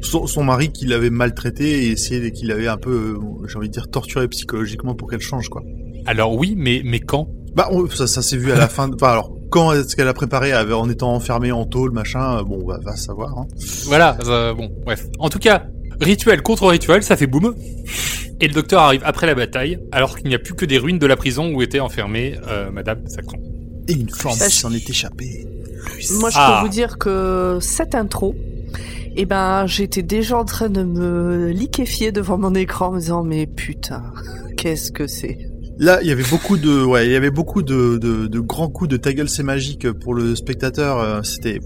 son, 0.02 0.26
son 0.26 0.44
mari 0.44 0.70
qui 0.70 0.84
l'avait 0.86 1.10
maltraité 1.10 1.84
et 1.86 1.90
essayer 1.90 2.30
qu'il 2.30 2.52
avait 2.52 2.68
un 2.68 2.76
peu, 2.76 3.18
j'ai 3.48 3.56
envie 3.56 3.68
de 3.68 3.72
dire, 3.72 3.88
torturé 3.88 4.28
psychologiquement 4.28 4.94
pour 4.94 5.08
qu'elle 5.10 5.20
change, 5.20 5.48
quoi. 5.48 5.62
Alors 6.06 6.34
oui, 6.34 6.54
mais 6.58 6.82
mais 6.84 7.00
quand? 7.00 7.28
Bah, 7.54 7.68
on- 7.72 7.88
ça, 7.88 8.06
ça 8.06 8.20
s'est 8.22 8.36
vu 8.36 8.52
à 8.52 8.56
la 8.56 8.68
fin. 8.68 8.88
de- 8.88 8.94
Enfin, 8.94 9.12
alors, 9.12 9.32
quand 9.50 9.72
est-ce 9.72 9.96
qu'elle 9.96 10.08
a 10.08 10.14
préparé 10.14 10.54
en 10.54 10.88
étant 10.90 11.14
enfermée 11.14 11.50
en 11.50 11.64
tôle, 11.64 11.90
machin, 11.92 12.42
bon, 12.42 12.62
bah, 12.66 12.78
va 12.84 12.96
savoir. 12.96 13.36
Hein. 13.38 13.46
Voilà, 13.86 14.18
euh, 14.26 14.52
bon, 14.52 14.70
bref. 14.84 15.06
En 15.18 15.30
tout 15.30 15.38
cas, 15.38 15.66
rituel 16.00 16.42
contre 16.42 16.66
rituel, 16.66 17.02
ça 17.02 17.16
fait 17.16 17.26
boum. 17.26 17.54
Et 18.40 18.46
le 18.48 18.54
docteur 18.54 18.80
arrive 18.82 19.02
après 19.04 19.26
la 19.26 19.34
bataille, 19.34 19.78
alors 19.92 20.16
qu'il 20.16 20.28
n'y 20.28 20.34
a 20.34 20.38
plus 20.38 20.54
que 20.54 20.64
des 20.64 20.78
ruines 20.78 20.98
de 20.98 21.06
la 21.06 21.16
prison 21.16 21.52
où 21.52 21.62
était 21.62 21.80
enfermée 21.80 22.36
euh, 22.48 22.70
Madame 22.70 23.06
Saxon. 23.08 23.38
Et 23.88 23.94
une 23.94 24.08
je- 24.08 24.48
s'en 24.50 24.72
est 24.72 24.88
échappée. 24.90 25.46
Moi, 26.20 26.30
je 26.30 26.36
Ah. 26.38 26.58
peux 26.60 26.66
vous 26.68 26.72
dire 26.72 26.98
que 26.98 27.58
cette 27.60 27.94
intro, 27.94 28.34
eh 29.16 29.24
ben, 29.24 29.66
j'étais 29.66 30.02
déjà 30.02 30.36
en 30.38 30.44
train 30.44 30.68
de 30.68 30.82
me 30.82 31.48
liquéfier 31.50 32.12
devant 32.12 32.38
mon 32.38 32.54
écran 32.54 32.88
en 32.88 32.92
me 32.92 33.00
disant, 33.00 33.24
mais 33.24 33.46
putain, 33.46 34.02
qu'est-ce 34.56 34.92
que 34.92 35.06
c'est? 35.06 35.38
Là, 35.78 36.00
il 36.02 36.08
y 36.08 36.12
avait 36.12 36.28
beaucoup 36.28 36.56
de, 36.58 36.84
ouais, 36.84 37.06
il 37.06 37.12
y 37.12 37.16
avait 37.16 37.30
beaucoup 37.30 37.62
de, 37.62 37.98
de, 37.98 38.26
de 38.26 38.40
grands 38.40 38.68
coups 38.68 38.90
de 38.90 38.96
ta 38.96 39.12
gueule, 39.12 39.28
c'est 39.28 39.42
magique 39.44 39.90
pour 39.92 40.12
le 40.14 40.34
spectateur. 40.36 40.98
euh, 41.00 41.22
C'était, 41.22 41.60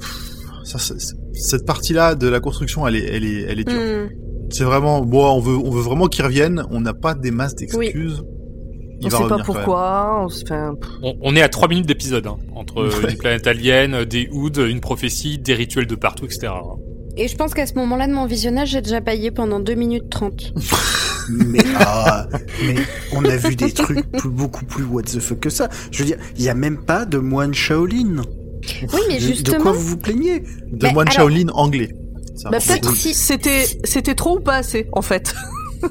cette 1.34 1.66
partie-là 1.66 2.14
de 2.14 2.28
la 2.28 2.40
construction, 2.40 2.86
elle 2.86 2.96
est, 2.96 3.04
elle 3.04 3.24
est, 3.24 3.40
elle 3.48 3.60
est 3.60 3.64
dure. 3.64 3.80
Hmm. 3.80 4.08
C'est 4.52 4.64
vraiment, 4.64 5.02
bon, 5.02 5.26
on 5.30 5.40
veut, 5.40 5.56
on 5.56 5.70
veut 5.70 5.80
vraiment 5.82 6.06
qu'il 6.06 6.24
revienne. 6.24 6.64
On 6.70 6.80
n'a 6.80 6.94
pas 6.94 7.14
des 7.14 7.30
masses 7.30 7.54
d'excuses. 7.54 8.22
Il 9.00 9.06
On 9.06 9.08
va 9.08 9.18
sait 9.18 9.26
pas 9.28 9.38
pourquoi, 9.44 10.20
on 10.24 10.28
se 10.28 10.44
fait 10.46 10.54
un... 10.54 10.74
On, 11.02 11.14
on 11.22 11.34
est 11.34 11.42
à 11.42 11.48
3 11.48 11.66
minutes 11.68 11.86
d'épisode, 11.86 12.24
hein, 12.28 12.36
entre 12.54 12.84
Ouais. 12.84 13.10
une 13.10 13.18
planète 13.18 13.46
alien, 13.48 14.04
des 14.04 14.28
hoods, 14.30 14.60
une 14.68 14.78
prophétie, 14.80 15.38
des 15.38 15.54
rituels 15.54 15.88
de 15.88 15.96
partout, 15.96 16.24
etc. 16.26 16.52
Et 17.16 17.26
je 17.26 17.34
pense 17.36 17.52
qu'à 17.52 17.66
ce 17.66 17.74
moment-là 17.74 18.06
de 18.06 18.12
mon 18.12 18.26
visionnage, 18.26 18.68
j'ai 18.70 18.80
déjà 18.80 19.00
baillé 19.00 19.32
pendant 19.32 19.58
2 19.58 19.74
minutes 19.74 20.08
30. 20.08 20.54
Mais, 21.30 21.60
ah, 21.78 22.26
mais 22.66 22.74
on 23.14 23.24
a 23.24 23.36
vu 23.36 23.54
des 23.54 23.70
trucs 23.72 24.10
plus- 24.10 24.28
beaucoup 24.28 24.64
plus 24.64 24.82
what 24.84 25.02
the 25.02 25.20
fuck 25.20 25.38
que 25.38 25.50
ça. 25.50 25.68
Je 25.92 26.00
veux 26.00 26.04
dire, 26.04 26.16
il 26.36 26.42
y 26.42 26.48
a 26.48 26.54
même 26.54 26.78
pas 26.84 27.04
de 27.04 27.18
moine 27.18 27.54
Shaolin. 27.54 28.22
Oui, 28.82 29.00
mais 29.08 29.14
De- 29.14 29.20
De 29.20 29.26
justement, 29.26 29.60
quoi 29.60 29.70
vous 29.72 29.80
vous 29.86 29.96
plaignez? 29.98 30.40
De 30.72 30.88
moine 30.88 31.06
alors- 31.06 31.12
Shaolin 31.28 31.48
anglais. 31.54 31.90
C'est 32.34 32.50
Bah, 32.50 32.58
peut-être 32.66 32.94
si- 32.96 33.14
c'était, 33.14 33.64
c'était 33.84 34.14
trop 34.14 34.38
ou 34.38 34.40
pas 34.40 34.56
assez, 34.56 34.86
en 34.92 35.02
fait. 35.02 35.34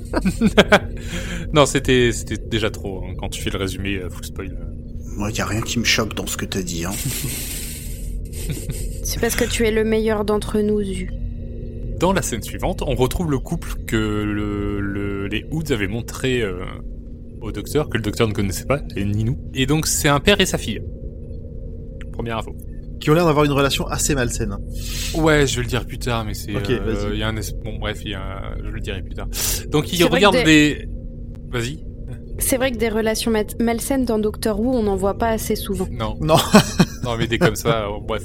Non, 1.54 1.66
c'était 1.66 2.12
c'était 2.14 2.38
déjà 2.38 2.70
trop, 2.70 3.04
hein, 3.04 3.14
quand 3.18 3.28
tu 3.30 3.42
fais 3.42 3.50
le 3.50 3.58
résumé 3.58 3.98
euh, 3.98 4.10
full 4.10 4.24
spoil. 4.26 4.58
Moi, 5.18 5.32
y 5.32 5.42
a 5.42 5.46
rien 5.46 5.62
qui 5.62 5.80
me 5.80 5.84
choque 5.84 6.16
dans 6.16 6.26
ce 6.28 6.38
que 6.38 6.46
t'as 6.46 6.62
dit. 6.62 6.86
Hein. 6.86 6.92
c'est 9.04 9.20
parce 9.20 9.36
que 9.36 9.44
tu 9.44 9.66
es 9.68 9.72
le 9.72 9.84
meilleur 9.84 10.24
d'entre 10.24 10.60
nous, 10.62 10.82
Zu. 10.82 11.10
Dans 12.00 12.14
la 12.14 12.22
scène 12.22 12.42
suivante, 12.42 12.82
on 12.82 12.96
retrouve 12.96 13.30
le 13.30 13.40
couple 13.40 13.74
que 13.86 13.96
le, 13.98 14.80
le- 14.80 15.28
les 15.28 15.46
hoods 15.52 15.72
avaient 15.72 15.88
montré 15.90 16.42
euh, 16.42 16.64
au 17.42 17.52
docteur, 17.52 17.90
que 17.90 17.98
le 17.98 18.04
docteur 18.04 18.28
ne 18.28 18.34
connaissait 18.34 18.66
pas, 18.66 18.80
et 18.96 19.04
ni 19.06 19.24
nous. 19.26 19.38
Et 19.54 19.66
donc 19.66 19.88
c'est 19.88 20.08
un 20.08 20.20
père 20.22 20.40
et 20.40 20.46
sa 20.46 20.58
fille. 20.58 20.82
Première 22.14 22.38
info. 22.38 22.56
Qui 23.02 23.10
ont 23.10 23.14
l'air 23.14 23.26
d'avoir 23.26 23.44
une 23.46 23.52
relation 23.52 23.86
assez 23.88 24.14
malsaine. 24.16 24.56
Ouais, 25.16 25.48
je 25.48 25.56
vais 25.58 25.64
le 25.64 25.68
dire 25.68 25.86
plus 25.86 25.98
tard, 25.98 26.24
mais 26.24 26.34
c'est. 26.34 26.56
Ok, 26.56 26.70
euh, 26.70 26.80
vas-y. 26.86 27.14
Il 27.14 27.20
y 27.20 27.24
a 27.24 27.28
un 27.28 27.36
es- 27.36 27.54
bon, 27.64 27.78
bref, 27.80 28.00
il 28.06 28.12
y 28.12 28.14
a 28.14 28.22
un- 28.22 28.58
je 28.64 28.70
le 28.70 28.80
dirai 28.80 29.02
plus 29.02 29.16
tard. 29.16 29.28
Donc 29.70 29.92
il 29.92 29.98
C'est 29.98 30.04
vrai 30.04 30.18
regarde 30.18 30.36
que 30.38 30.46
des. 30.46 30.88
Vas-y. 31.52 31.84
C'est 32.40 32.58
vrai 32.58 32.72
que 32.72 32.78
des 32.78 32.90
relations 32.90 33.30
mat- 33.32 33.60
malsaines 33.60 34.06
dans 34.06 34.18
Doctor 34.20 34.60
Who, 34.60 34.72
on 34.76 34.84
n'en 34.84 34.96
voit 34.96 35.18
pas 35.18 35.30
assez 35.30 35.56
souvent. 35.56 35.88
Non. 35.92 36.16
Non. 36.22 36.38
non, 37.04 37.18
mais 37.18 37.28
des 37.28 37.38
comme 37.40 37.56
ça. 37.56 37.86
euh, 37.88 38.00
bref. 38.08 38.24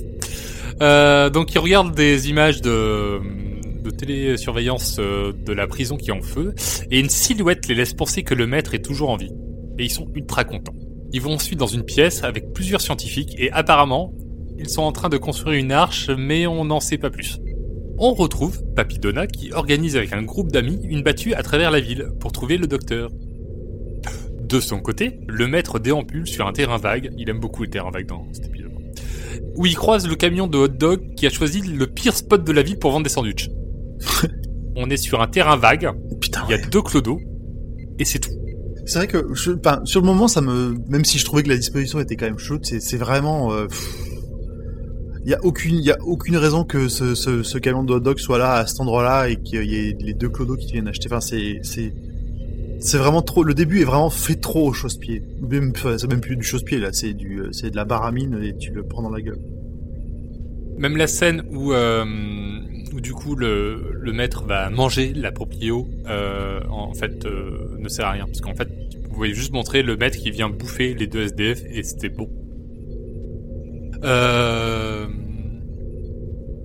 Euh, 0.82 1.30
donc 1.30 1.54
il 1.54 1.58
regarde 1.58 1.94
des 1.94 2.28
images 2.28 2.60
de 2.60 3.18
de 3.82 3.90
télésurveillance 3.90 4.96
euh, 4.98 5.32
de 5.32 5.52
la 5.52 5.66
prison 5.68 5.96
qui 5.96 6.10
est 6.10 6.12
en 6.12 6.20
feu, 6.20 6.54
et 6.90 6.98
une 7.00 7.08
silhouette 7.08 7.68
les 7.68 7.74
laisse 7.74 7.94
penser 7.94 8.24
que 8.24 8.34
le 8.34 8.46
maître 8.46 8.74
est 8.74 8.84
toujours 8.84 9.10
en 9.10 9.16
vie. 9.16 9.30
Et 9.78 9.84
ils 9.84 9.90
sont 9.92 10.08
ultra 10.14 10.44
contents. 10.44 10.74
Ils 11.12 11.20
vont 11.22 11.34
ensuite 11.34 11.58
dans 11.58 11.66
une 11.68 11.84
pièce 11.84 12.24
avec 12.24 12.52
plusieurs 12.52 12.80
scientifiques, 12.80 13.34
et 13.38 13.50
apparemment, 13.52 14.12
ils 14.58 14.68
sont 14.68 14.82
en 14.82 14.92
train 14.92 15.08
de 15.08 15.16
construire 15.16 15.58
une 15.58 15.72
arche, 15.72 16.10
mais 16.10 16.46
on 16.46 16.64
n'en 16.64 16.80
sait 16.80 16.98
pas 16.98 17.10
plus. 17.10 17.38
On 17.98 18.12
retrouve 18.14 18.62
Papidona 18.74 19.26
qui 19.26 19.52
organise 19.52 19.96
avec 19.96 20.12
un 20.12 20.22
groupe 20.22 20.52
d'amis 20.52 20.78
une 20.84 21.02
battue 21.02 21.34
à 21.34 21.42
travers 21.42 21.70
la 21.70 21.80
ville 21.80 22.08
pour 22.20 22.32
trouver 22.32 22.58
le 22.58 22.66
docteur. 22.66 23.10
De 24.40 24.60
son 24.60 24.78
côté, 24.80 25.18
le 25.26 25.48
maître 25.48 25.78
déambule 25.78 26.26
sur 26.26 26.46
un 26.46 26.52
terrain 26.52 26.76
vague, 26.76 27.10
il 27.16 27.28
aime 27.30 27.40
beaucoup 27.40 27.62
les 27.62 27.70
terrains 27.70 27.90
vagues 27.90 28.06
dans 28.06 28.26
cet 28.32 28.46
épisode, 28.46 28.70
où 29.56 29.66
il 29.66 29.74
croise 29.74 30.06
le 30.06 30.14
camion 30.14 30.46
de 30.46 30.56
hot 30.58 30.68
dog 30.68 31.14
qui 31.16 31.26
a 31.26 31.30
choisi 31.30 31.62
le 31.62 31.86
pire 31.86 32.14
spot 32.16 32.44
de 32.44 32.52
la 32.52 32.62
ville 32.62 32.78
pour 32.78 32.92
vendre 32.92 33.04
des 33.04 33.10
sandwichs. 33.10 33.48
On 34.76 34.90
est 34.90 34.98
sur 34.98 35.22
un 35.22 35.26
terrain 35.26 35.56
vague, 35.56 35.90
Putain. 36.20 36.42
il 36.48 36.50
y 36.50 36.54
a 36.54 36.58
deux 36.58 36.82
clodos, 36.82 37.20
et 37.98 38.04
c'est 38.04 38.18
tout. 38.18 38.30
C'est 38.84 38.98
vrai 38.98 39.08
que 39.08 39.34
je, 39.34 39.52
sur 39.84 40.00
le 40.00 40.06
moment, 40.06 40.28
ça 40.28 40.40
me, 40.42 40.76
même 40.88 41.04
si 41.04 41.18
je 41.18 41.24
trouvais 41.24 41.42
que 41.42 41.48
la 41.48 41.56
disposition 41.56 41.98
était 41.98 42.14
quand 42.14 42.26
même 42.26 42.38
chaude, 42.38 42.64
c'est, 42.64 42.78
c'est 42.78 42.98
vraiment. 42.98 43.52
euh, 43.52 43.66
pff, 43.66 44.05
Il 45.26 45.30
y 45.30 45.34
a 45.34 45.44
aucune, 45.44 45.80
y 45.80 45.90
a 45.90 45.98
aucune 46.02 46.36
raison 46.36 46.62
que 46.62 46.86
ce, 46.86 47.16
ce, 47.16 47.58
camion 47.58 47.82
de 47.82 47.92
hot 47.92 47.98
dog 47.98 48.20
soit 48.20 48.38
là 48.38 48.52
à 48.58 48.66
cet 48.68 48.80
endroit-là 48.80 49.28
et 49.28 49.34
qu'il 49.34 49.64
y 49.64 49.74
ait 49.74 49.96
les 49.98 50.14
deux 50.14 50.28
clodos 50.28 50.56
qui 50.56 50.70
viennent 50.70 50.86
acheter. 50.86 51.08
Enfin, 51.10 51.20
c'est, 51.20 51.58
c'est, 51.64 52.96
vraiment 52.96 53.22
trop. 53.22 53.42
Le 53.42 53.52
début 53.52 53.80
est 53.80 53.84
vraiment 53.84 54.08
fait 54.08 54.36
trop 54.36 54.68
au 54.68 54.72
chausse-pied. 54.72 55.24
C'est 55.98 56.08
même 56.08 56.20
plus 56.20 56.36
du 56.36 56.44
chausse-pied 56.44 56.78
là, 56.78 56.90
euh, 56.90 57.48
c'est 57.50 57.70
de 57.70 57.76
la 57.76 57.84
baramine 57.84 58.40
et 58.40 58.56
tu 58.56 58.70
le 58.70 58.84
prends 58.84 59.02
dans 59.02 59.10
la 59.10 59.20
gueule. 59.20 59.40
Même 60.78 60.96
la 60.96 61.08
scène 61.08 61.42
où, 61.50 61.72
euh, 61.72 62.04
où 62.94 63.00
du 63.00 63.12
coup 63.12 63.34
le, 63.34 63.98
le 64.00 64.12
maître 64.12 64.44
va 64.44 64.70
manger 64.70 65.12
la 65.12 65.32
proprio, 65.32 65.88
euh, 66.08 66.60
en 66.70 66.94
fait, 66.94 67.26
ne 67.26 67.88
sert 67.88 68.06
à 68.06 68.12
rien. 68.12 68.26
Parce 68.26 68.42
qu'en 68.42 68.54
fait, 68.54 68.68
vous 69.10 69.16
voyez 69.16 69.34
juste 69.34 69.52
montrer 69.52 69.82
le 69.82 69.96
maître 69.96 70.18
qui 70.18 70.30
vient 70.30 70.50
bouffer 70.50 70.94
les 70.94 71.08
deux 71.08 71.22
SDF 71.22 71.62
et 71.68 71.82
c'était 71.82 72.10
bon. 72.10 72.28
Euh, 74.06 75.06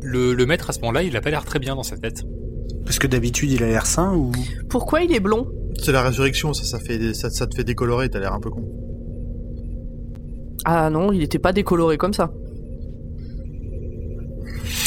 le, 0.01 0.33
le 0.33 0.45
maître 0.45 0.69
à 0.69 0.73
ce 0.73 0.79
moment-là, 0.81 1.03
il 1.03 1.15
a 1.17 1.21
pas 1.21 1.29
l'air 1.31 1.43
très 1.45 1.59
bien 1.59 1.75
dans 1.75 1.83
sa 1.83 1.97
tête. 1.97 2.23
Parce 2.85 2.99
que 2.99 3.07
d'habitude, 3.07 3.51
il 3.51 3.63
a 3.63 3.67
l'air 3.67 3.85
sain 3.85 4.13
ou? 4.15 4.31
Pourquoi 4.69 5.01
il 5.01 5.13
est 5.13 5.19
blond? 5.19 5.47
C'est 5.81 5.91
la 5.91 6.01
résurrection, 6.03 6.53
ça, 6.53 6.63
ça 6.65 6.79
fait, 6.79 7.13
ça, 7.13 7.29
ça 7.29 7.47
te 7.47 7.55
fait 7.55 7.63
décolorer. 7.63 8.09
T'as 8.09 8.19
l'air 8.19 8.33
un 8.33 8.39
peu 8.39 8.49
con. 8.49 8.63
Ah 10.65 10.89
non, 10.89 11.11
il 11.11 11.23
était 11.23 11.39
pas 11.39 11.53
décoloré 11.53 11.97
comme 11.97 12.13
ça. 12.13 12.31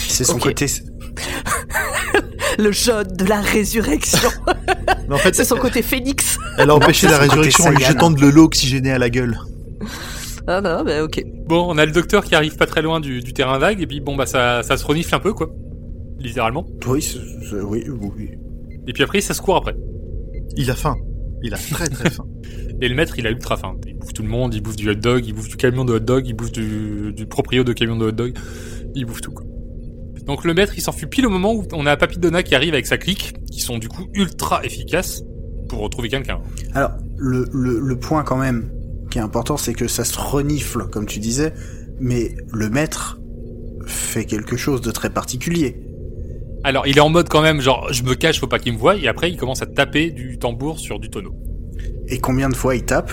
c'est 0.08 0.24
son 0.24 0.38
côté 0.38 0.66
Le 2.58 2.70
jaune 2.70 3.08
de 3.16 3.24
la 3.24 3.40
résurrection. 3.40 4.28
Mais 5.08 5.14
en 5.14 5.18
fait, 5.18 5.34
C'est 5.34 5.44
son 5.44 5.56
côté 5.56 5.82
phénix. 5.82 6.38
elle 6.58 6.70
a 6.70 6.74
empêché 6.76 7.08
la 7.08 7.18
résurrection 7.18 7.64
en 7.64 7.70
lui 7.70 7.82
jetant 7.84 8.10
de 8.12 8.26
l'eau 8.26 8.44
oxygénée 8.44 8.92
à 8.92 8.98
la 8.98 9.10
gueule. 9.10 9.36
Ah 10.46 10.60
non, 10.60 10.84
bah 10.84 11.02
ok. 11.02 11.24
Bon, 11.46 11.66
on 11.68 11.78
a 11.78 11.86
le 11.86 11.92
docteur 11.92 12.24
qui 12.24 12.34
arrive 12.34 12.56
pas 12.56 12.66
très 12.66 12.82
loin 12.82 13.00
du, 13.00 13.20
du 13.20 13.32
terrain 13.32 13.58
vague 13.58 13.80
et 13.80 13.86
puis 13.86 14.00
bon 14.00 14.14
bah 14.16 14.26
ça, 14.26 14.62
ça 14.62 14.76
se 14.76 14.84
renifle 14.84 15.14
un 15.14 15.18
peu 15.20 15.32
quoi, 15.32 15.50
littéralement. 16.18 16.66
Oui, 16.86 17.00
c'est- 17.00 17.18
c'est- 17.48 17.60
oui, 17.62 17.84
oui. 17.88 18.30
Et 18.86 18.92
puis 18.92 19.02
après 19.02 19.20
ça 19.20 19.32
se 19.34 19.40
court 19.40 19.56
après. 19.56 19.74
Il 20.56 20.70
a 20.70 20.74
faim. 20.74 20.96
Il 21.42 21.54
a 21.54 21.56
très 21.58 21.88
très 21.88 22.10
faim. 22.10 22.26
Et 22.80 22.88
le 22.88 22.94
maître, 22.94 23.18
il 23.18 23.26
a 23.26 23.30
ultra 23.30 23.56
faim. 23.56 23.76
Il 23.86 23.94
bouffe 23.98 24.12
tout 24.12 24.22
le 24.22 24.28
monde, 24.28 24.52
il 24.54 24.60
bouffe 24.60 24.76
du 24.76 24.90
hot 24.90 24.94
dog, 24.94 25.24
il 25.26 25.32
bouffe 25.32 25.48
du 25.48 25.56
camion 25.56 25.84
de 25.84 25.92
hot 25.94 26.00
dog, 26.00 26.26
il 26.26 26.34
bouffe 26.34 26.52
du, 26.52 27.12
du 27.14 27.26
proprio 27.26 27.62
de 27.64 27.72
camion 27.72 27.96
de 27.96 28.06
hot 28.06 28.12
dog, 28.12 28.36
il 28.94 29.04
bouffe 29.06 29.20
tout 29.20 29.30
quoi. 29.30 29.44
Donc 30.26 30.44
le 30.44 30.54
maître, 30.54 30.72
il 30.76 30.80
s'enfuit 30.80 31.06
pile 31.06 31.26
au 31.26 31.30
moment 31.30 31.54
où 31.54 31.64
on 31.72 31.86
a 31.86 31.96
Papidona 31.96 32.42
qui 32.42 32.54
arrive 32.54 32.72
avec 32.74 32.86
sa 32.86 32.96
clique, 32.98 33.34
qui 33.50 33.60
sont 33.60 33.78
du 33.78 33.88
coup 33.88 34.06
ultra 34.14 34.64
efficaces 34.64 35.22
pour 35.68 35.80
retrouver 35.80 36.08
quelqu'un. 36.08 36.40
Alors, 36.74 36.92
le, 37.16 37.46
le, 37.52 37.78
le 37.78 37.96
point 37.96 38.22
quand 38.24 38.36
même 38.38 38.70
qui 39.14 39.18
est 39.18 39.22
important, 39.22 39.56
c'est 39.56 39.74
que 39.74 39.86
ça 39.86 40.02
se 40.02 40.18
renifle, 40.18 40.88
comme 40.90 41.06
tu 41.06 41.20
disais, 41.20 41.54
mais 42.00 42.34
le 42.52 42.68
maître 42.68 43.20
fait 43.86 44.24
quelque 44.24 44.56
chose 44.56 44.80
de 44.80 44.90
très 44.90 45.08
particulier. 45.08 45.76
Alors, 46.64 46.84
il 46.88 46.96
est 46.96 47.00
en 47.00 47.10
mode 47.10 47.28
quand 47.28 47.40
même, 47.40 47.60
genre, 47.60 47.92
je 47.92 48.02
me 48.02 48.16
cache, 48.16 48.40
faut 48.40 48.48
pas 48.48 48.58
qu'il 48.58 48.72
me 48.72 48.78
voie, 48.78 48.96
et 48.96 49.06
après, 49.06 49.30
il 49.30 49.36
commence 49.36 49.62
à 49.62 49.66
taper 49.66 50.10
du 50.10 50.36
tambour 50.40 50.80
sur 50.80 50.98
du 50.98 51.10
tonneau. 51.10 51.32
Et 52.08 52.18
combien 52.18 52.48
de 52.48 52.56
fois 52.56 52.74
il 52.74 52.84
tape? 52.84 53.12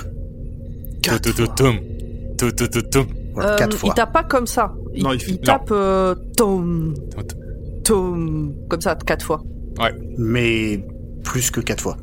Quatre 1.03 1.29
fois. 3.77 3.91
Il 3.91 3.93
tape 3.93 4.11
pas 4.11 4.23
comme 4.23 4.47
ça. 4.47 4.73
Il, 4.95 5.03
Non, 5.03 5.13
il 5.13 5.19
fait- 5.19 5.31
il 5.33 5.39
tape 5.39 5.69
euh, 5.71 6.15
tom, 6.35 6.95
tom, 7.83 8.55
comme 8.69 8.81
ça, 8.81 8.95
quatre 9.05 9.23
fois. 9.23 9.43
Mais 10.17 10.83
plus 11.23 11.51
que 11.51 11.61
quatre 11.61 11.81
fois. 11.83 11.97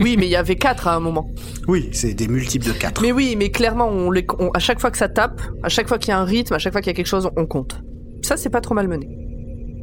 Oui, 0.00 0.16
mais 0.18 0.26
il 0.26 0.30
y 0.30 0.36
avait 0.36 0.56
quatre 0.56 0.88
à 0.88 0.94
un 0.94 1.00
moment. 1.00 1.30
Oui, 1.68 1.88
c'est 1.92 2.14
des 2.14 2.28
multiples 2.28 2.66
de 2.66 2.72
quatre. 2.72 3.00
Mais 3.02 3.12
oui, 3.12 3.34
mais 3.36 3.50
clairement, 3.50 3.88
on 3.88 4.10
les, 4.10 4.26
on- 4.38 4.50
à 4.50 4.58
chaque 4.58 4.80
fois 4.80 4.90
que 4.90 4.98
ça 4.98 5.08
tape, 5.08 5.40
à 5.62 5.68
chaque 5.68 5.88
fois 5.88 5.98
qu'il 5.98 6.08
y 6.10 6.12
a 6.12 6.18
un 6.18 6.24
rythme, 6.24 6.54
à 6.54 6.58
chaque 6.58 6.72
fois 6.72 6.80
qu'il 6.80 6.90
y 6.90 6.94
a 6.94 6.96
quelque 6.96 7.06
chose, 7.06 7.28
on 7.36 7.46
compte. 7.46 7.76
Ça, 8.22 8.36
c'est 8.36 8.50
pas 8.50 8.60
trop 8.60 8.74
mal 8.74 8.88
mené. 8.88 9.08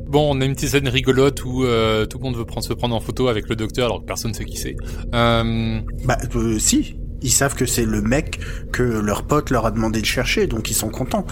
Bon, 0.07 0.35
on 0.35 0.41
a 0.41 0.45
une 0.45 0.55
petite 0.55 0.69
scène 0.69 0.87
rigolote 0.87 1.43
où 1.45 1.63
euh, 1.65 2.05
tout 2.05 2.17
le 2.17 2.23
monde 2.23 2.35
veut 2.35 2.45
prendre, 2.45 2.65
se 2.65 2.73
prendre 2.73 2.95
en 2.95 2.99
photo 2.99 3.27
avec 3.27 3.47
le 3.47 3.55
docteur 3.55 3.85
alors 3.85 3.99
que 4.01 4.05
personne 4.05 4.33
sait 4.33 4.45
qui 4.45 4.57
c'est. 4.57 4.75
Euh, 5.13 5.79
Bah, 6.05 6.17
euh, 6.35 6.57
si. 6.59 6.95
Ils 7.21 7.31
savent 7.31 7.53
que 7.53 7.65
c'est 7.65 7.85
le 7.85 8.01
mec 8.01 8.39
que 8.71 8.81
leur 8.81 9.23
pote 9.27 9.49
leur 9.49 9.65
a 9.65 9.71
demandé 9.71 9.99
de 9.99 10.05
chercher, 10.05 10.47
donc 10.47 10.71
ils 10.71 10.73
sont 10.73 10.89
contents. 10.89 11.25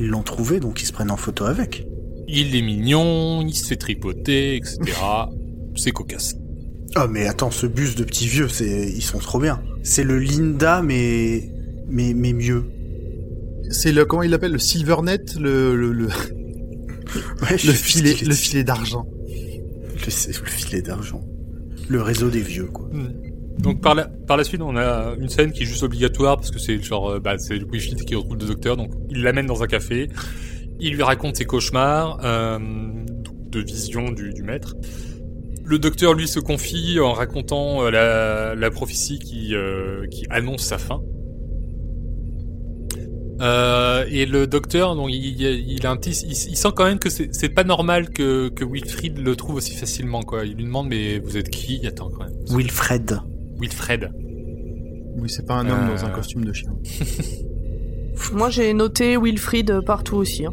Ils 0.00 0.06
l'ont 0.08 0.22
trouvé, 0.22 0.60
donc 0.60 0.80
ils 0.82 0.86
se 0.86 0.92
prennent 0.92 1.10
en 1.10 1.16
photo 1.18 1.44
avec. 1.44 1.86
il 2.26 2.56
est 2.56 2.62
mignon, 2.62 3.42
il 3.42 3.54
se 3.54 3.66
fait 3.66 3.76
tripoter, 3.76 4.56
etc. 4.56 4.78
c'est 5.76 5.90
cocasse. 5.92 6.34
Oh, 6.98 7.06
mais 7.10 7.26
attends, 7.26 7.50
ce 7.50 7.66
bus 7.66 7.94
de 7.94 8.04
petits 8.04 8.26
vieux, 8.26 8.48
c'est, 8.48 8.88
ils 8.88 9.02
sont 9.02 9.18
trop 9.18 9.38
bien. 9.38 9.62
C'est 9.82 10.04
le 10.04 10.18
Linda, 10.18 10.80
mais, 10.82 11.50
mais, 11.88 12.14
mais 12.14 12.32
mieux. 12.32 12.64
C'est 13.70 13.92
le 13.92 14.04
comment 14.04 14.22
il 14.22 14.30
l'appelle 14.30 14.52
le 14.52 14.58
Silvernet, 14.58 15.18
le 15.38 15.76
le, 15.76 15.92
le, 15.92 16.06
Ouais, 17.42 17.58
filet 17.58 18.14
le 18.24 18.34
filet 18.34 18.64
d'argent. 18.64 19.06
Le, 19.94 20.10
filet 20.46 20.82
d'argent. 20.82 21.20
Le 21.88 22.00
réseau 22.00 22.30
des 22.30 22.40
vieux, 22.40 22.66
quoi. 22.66 22.88
Donc 23.58 23.80
par 23.80 23.94
la, 23.94 24.04
par 24.04 24.36
la 24.36 24.44
suite, 24.44 24.60
on 24.62 24.76
a 24.76 25.14
une 25.18 25.28
scène 25.28 25.52
qui 25.52 25.62
est 25.62 25.66
juste 25.66 25.82
obligatoire 25.82 26.36
parce 26.36 26.50
que 26.50 26.58
c'est 26.58 26.80
genre, 26.82 27.10
euh, 27.10 27.20
bah, 27.20 27.38
c'est 27.38 27.54
Wilfried 27.54 28.04
qui 28.04 28.14
retrouve 28.14 28.36
le 28.38 28.46
docteur, 28.46 28.76
donc 28.76 28.90
il 29.10 29.22
l'amène 29.22 29.46
dans 29.46 29.62
un 29.62 29.66
café, 29.66 30.08
il 30.78 30.94
lui 30.94 31.02
raconte 31.02 31.36
ses 31.36 31.46
cauchemars 31.46 32.20
euh, 32.22 32.58
de 33.50 33.60
vision 33.60 34.12
du, 34.12 34.32
du 34.32 34.42
maître. 34.42 34.76
Le 35.68 35.78
docteur 35.80 36.14
lui 36.14 36.28
se 36.28 36.38
confie 36.38 37.00
en 37.00 37.12
racontant 37.12 37.82
euh, 37.84 37.90
la, 37.90 38.54
la 38.54 38.70
prophétie 38.70 39.18
qui, 39.18 39.54
euh, 39.54 40.06
qui 40.08 40.24
annonce 40.30 40.62
sa 40.62 40.78
fin. 40.78 41.00
Euh, 43.40 44.04
et 44.10 44.24
le 44.24 44.46
docteur, 44.46 44.96
donc 44.96 45.10
il, 45.12 45.40
il 45.42 45.84
a 45.86 45.90
un 45.90 45.96
petit, 45.96 46.12
il, 46.24 46.30
il 46.30 46.56
sent 46.56 46.68
quand 46.74 46.84
même 46.84 46.98
que 46.98 47.10
c'est 47.10 47.48
pas 47.50 47.64
normal 47.64 48.08
que, 48.10 48.48
que 48.48 48.64
Wilfried 48.64 49.18
le 49.18 49.36
trouve 49.36 49.56
aussi 49.56 49.74
facilement 49.74 50.22
quoi. 50.22 50.44
Il 50.46 50.54
lui 50.54 50.64
demande 50.64 50.88
mais 50.88 51.18
vous 51.18 51.36
êtes 51.36 51.50
qui? 51.50 51.86
Attends 51.86 52.08
quand 52.10 52.24
même. 52.24 52.32
Wilfred. 52.48 53.18
Wilfred. 53.60 54.10
Oui, 55.18 55.28
c'est 55.28 55.46
pas 55.46 55.54
un 55.54 55.68
homme 55.68 55.88
Euh. 55.88 55.94
dans 55.96 56.04
un 56.04 56.10
costume 56.10 56.44
de 56.44 56.52
chien. 56.52 56.72
Moi, 58.32 58.48
j'ai 58.48 58.72
noté 58.72 59.18
Wilfried 59.18 59.80
partout 59.84 60.16
aussi. 60.16 60.46
hein. 60.46 60.52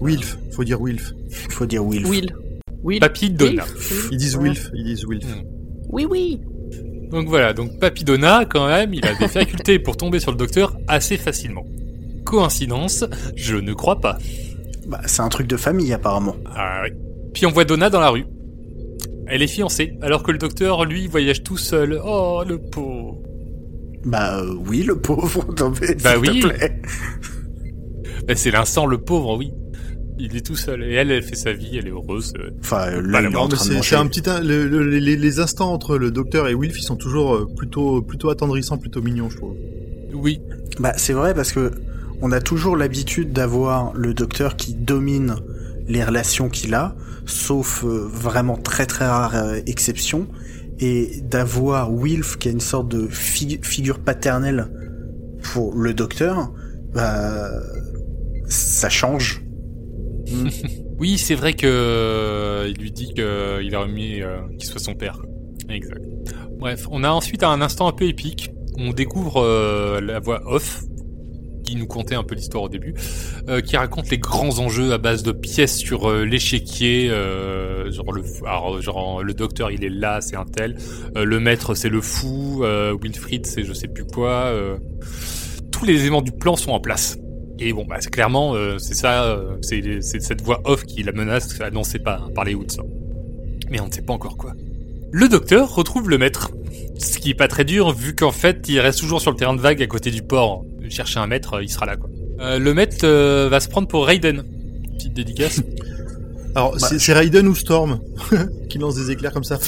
Wilf, 0.00 0.38
faut 0.52 0.64
dire 0.64 0.80
Wilf. 0.80 1.12
Faut 1.50 1.66
dire 1.66 1.84
Wilf. 1.84 2.08
Will. 2.08 2.34
Will. 2.84 3.00
Papy 3.00 3.30
Donna. 3.30 3.64
Wilf. 3.64 4.08
Ils 4.12 4.18
disent. 4.18 4.36
Wilf, 4.36 4.70
ils 4.74 4.84
disent 4.84 5.04
Wilf. 5.06 5.26
Oui, 5.88 6.06
oui. 6.08 6.40
Donc 7.10 7.28
voilà, 7.28 7.52
donc 7.52 7.78
Papy 7.78 8.04
Donna, 8.04 8.44
quand 8.44 8.66
même, 8.66 8.92
il 8.94 9.04
a 9.06 9.14
des 9.14 9.28
facultés 9.28 9.78
pour 9.78 9.96
tomber 9.96 10.20
sur 10.20 10.30
le 10.30 10.36
docteur 10.36 10.76
assez 10.88 11.16
facilement. 11.16 11.64
Coïncidence 12.24 13.04
Je 13.36 13.56
ne 13.56 13.72
crois 13.72 14.00
pas. 14.00 14.18
Bah, 14.86 15.00
c'est 15.06 15.22
un 15.22 15.28
truc 15.28 15.46
de 15.46 15.56
famille, 15.56 15.92
apparemment. 15.92 16.36
Ah 16.54 16.82
oui. 16.84 16.90
Puis 17.32 17.46
on 17.46 17.50
voit 17.50 17.64
Donna 17.64 17.88
dans 17.90 18.00
la 18.00 18.10
rue. 18.10 18.24
Elle 19.26 19.42
est 19.42 19.46
fiancée, 19.48 19.94
alors 20.02 20.22
que 20.22 20.32
le 20.32 20.38
docteur, 20.38 20.84
lui, 20.84 21.06
voyage 21.06 21.42
tout 21.42 21.56
seul. 21.56 22.00
Oh, 22.04 22.42
le 22.46 22.58
pauvre. 22.58 23.18
Bah, 24.04 24.38
euh, 24.40 24.54
oui, 24.66 24.82
le 24.82 24.96
pauvre. 24.98 25.46
Mais, 25.80 25.94
Bah 26.02 26.14
s'il 26.22 26.40
te 26.42 26.46
oui. 26.46 26.52
plaît. 26.52 26.82
Ben, 28.26 28.36
c'est 28.36 28.50
l'instant, 28.50 28.86
le 28.86 28.98
pauvre, 28.98 29.36
oui. 29.38 29.52
Il 30.18 30.36
est 30.36 30.46
tout 30.46 30.54
seul. 30.56 30.82
Et 30.84 30.92
elle, 30.94 31.10
elle 31.10 31.22
fait 31.22 31.34
sa 31.36 31.52
vie, 31.52 31.76
elle 31.76 31.88
est 31.88 31.90
heureuse. 31.90 32.32
euh. 32.38 32.50
Enfin, 32.60 32.86
est 33.72 33.82
c'est 33.82 33.96
un 33.96 34.06
petit 34.06 34.22
le- 34.40 34.66
le- 34.68 34.98
les, 34.98 35.16
les 35.16 35.40
instants 35.40 35.72
entre 35.72 35.98
le 35.98 36.10
docteur 36.12 36.46
et 36.48 36.54
Wilf, 36.54 36.78
ils 36.78 36.82
sont 36.84 36.96
toujours 36.96 37.34
euh, 37.34 37.48
plutôt 37.56 38.00
plutôt 38.02 38.30
attendrissants, 38.30 38.78
plutôt 38.78 39.02
mignons, 39.02 39.28
je 39.28 39.36
trouve. 39.38 39.56
Oui. 40.12 40.40
Bah, 40.78 40.92
c'est 40.96 41.12
vrai 41.14 41.34
parce 41.34 41.52
que 41.52 41.72
on 42.22 42.30
a 42.30 42.40
toujours 42.40 42.76
l'habitude 42.76 43.32
d'avoir 43.32 43.92
le 43.94 44.14
docteur 44.14 44.54
qui 44.56 44.74
domine 44.74 45.34
les 45.88 46.04
relations 46.04 46.48
qu'il 46.48 46.74
a, 46.74 46.94
sauf 47.26 47.84
euh, 47.84 48.06
vraiment 48.08 48.56
très 48.56 48.86
très 48.86 49.06
rare 49.06 49.34
euh, 49.34 49.58
exception, 49.66 50.28
et 50.78 51.20
d'avoir 51.22 51.92
Wilf 51.92 52.36
qui 52.38 52.48
a 52.48 52.50
une 52.52 52.60
sorte 52.60 52.88
de 52.88 53.08
fi- 53.08 53.58
figure 53.62 53.98
paternelle 53.98 54.68
pour 55.42 55.76
le 55.76 55.92
docteur, 55.92 56.52
bah, 56.94 57.50
ça 58.48 58.88
change. 58.88 59.43
Oui, 60.98 61.18
c'est 61.18 61.34
vrai 61.34 61.54
que 61.54 61.66
euh, 61.66 62.68
il 62.68 62.80
lui 62.80 62.92
dit 62.92 63.12
qu'il 63.14 63.74
a 63.74 63.80
remis 63.80 64.22
euh, 64.22 64.38
qu'il 64.58 64.68
soit 64.68 64.80
son 64.80 64.94
père. 64.94 65.20
Exact. 65.68 66.04
Bref, 66.58 66.86
on 66.90 67.02
a 67.02 67.10
ensuite 67.10 67.42
un 67.42 67.60
instant 67.60 67.88
un 67.88 67.92
peu 67.92 68.04
épique. 68.04 68.50
On 68.78 68.92
découvre 68.92 69.42
euh, 69.42 70.00
la 70.00 70.20
voix 70.20 70.42
off 70.46 70.82
qui 71.64 71.76
nous 71.76 71.86
contait 71.86 72.14
un 72.14 72.22
peu 72.22 72.34
l'histoire 72.34 72.64
au 72.64 72.68
début, 72.68 72.94
euh, 73.48 73.60
qui 73.60 73.76
raconte 73.76 74.10
les 74.10 74.18
grands 74.18 74.58
enjeux 74.58 74.92
à 74.92 74.98
base 74.98 75.22
de 75.22 75.32
pièces 75.32 75.78
sur 75.78 76.10
euh, 76.10 76.24
l'échiquier, 76.24 77.08
euh, 77.10 77.90
genre 77.90 78.12
le 78.12 78.22
genre 78.80 79.22
le 79.22 79.34
docteur 79.34 79.70
il 79.70 79.84
est 79.84 79.88
là, 79.88 80.20
c'est 80.20 80.36
un 80.36 80.44
tel, 80.44 80.76
euh, 81.16 81.24
le 81.24 81.40
maître 81.40 81.74
c'est 81.74 81.88
le 81.88 82.00
fou, 82.00 82.62
euh, 82.62 82.96
Wilfried 83.00 83.46
c'est 83.46 83.64
je 83.64 83.72
sais 83.72 83.88
plus 83.88 84.04
quoi, 84.04 84.44
euh, 84.44 84.76
tous 85.72 85.86
les 85.86 86.02
éléments 86.02 86.22
du 86.22 86.32
plan 86.32 86.56
sont 86.56 86.72
en 86.72 86.80
place. 86.80 87.18
Et 87.58 87.72
bon, 87.72 87.84
bah, 87.88 87.96
c'est 88.00 88.10
clairement, 88.10 88.54
euh, 88.54 88.78
c'est 88.78 88.94
ça, 88.94 89.24
euh, 89.24 89.56
c'est 89.60 90.20
cette 90.20 90.42
voix 90.42 90.60
off 90.64 90.84
qui 90.84 91.02
la 91.02 91.12
menace 91.12 91.60
annoncée 91.60 91.98
par, 91.98 92.30
par 92.32 92.44
les 92.44 92.54
Hoods. 92.54 92.82
Mais 93.70 93.80
on 93.80 93.86
ne 93.86 93.92
sait 93.92 94.02
pas 94.02 94.12
encore 94.12 94.36
quoi. 94.36 94.52
Le 95.12 95.28
docteur 95.28 95.72
retrouve 95.74 96.10
le 96.10 96.18
maître. 96.18 96.50
Ce 96.98 97.18
qui 97.18 97.30
est 97.30 97.34
pas 97.34 97.48
très 97.48 97.64
dur, 97.64 97.92
vu 97.92 98.14
qu'en 98.14 98.32
fait, 98.32 98.68
il 98.68 98.80
reste 98.80 98.98
toujours 99.00 99.20
sur 99.20 99.30
le 99.30 99.36
terrain 99.36 99.54
de 99.54 99.60
vague 99.60 99.82
à 99.82 99.86
côté 99.86 100.10
du 100.10 100.22
port. 100.22 100.64
Chercher 100.88 101.20
un 101.20 101.26
maître, 101.26 101.62
il 101.62 101.68
sera 101.68 101.86
là, 101.86 101.96
quoi. 101.96 102.10
Euh, 102.40 102.58
le 102.58 102.74
maître 102.74 102.98
euh, 103.04 103.48
va 103.48 103.60
se 103.60 103.68
prendre 103.68 103.86
pour 103.88 104.06
Raiden. 104.06 104.42
Petite 104.96 105.14
dédicace. 105.14 105.62
Alors, 106.54 106.76
Bah, 106.80 106.88
c'est 106.98 107.12
Raiden 107.12 107.46
ou 107.46 107.54
Storm 107.54 108.00
qui 108.68 108.78
lance 108.78 108.96
des 108.96 109.10
éclairs 109.10 109.32
comme 109.32 109.44
ça. 109.44 109.58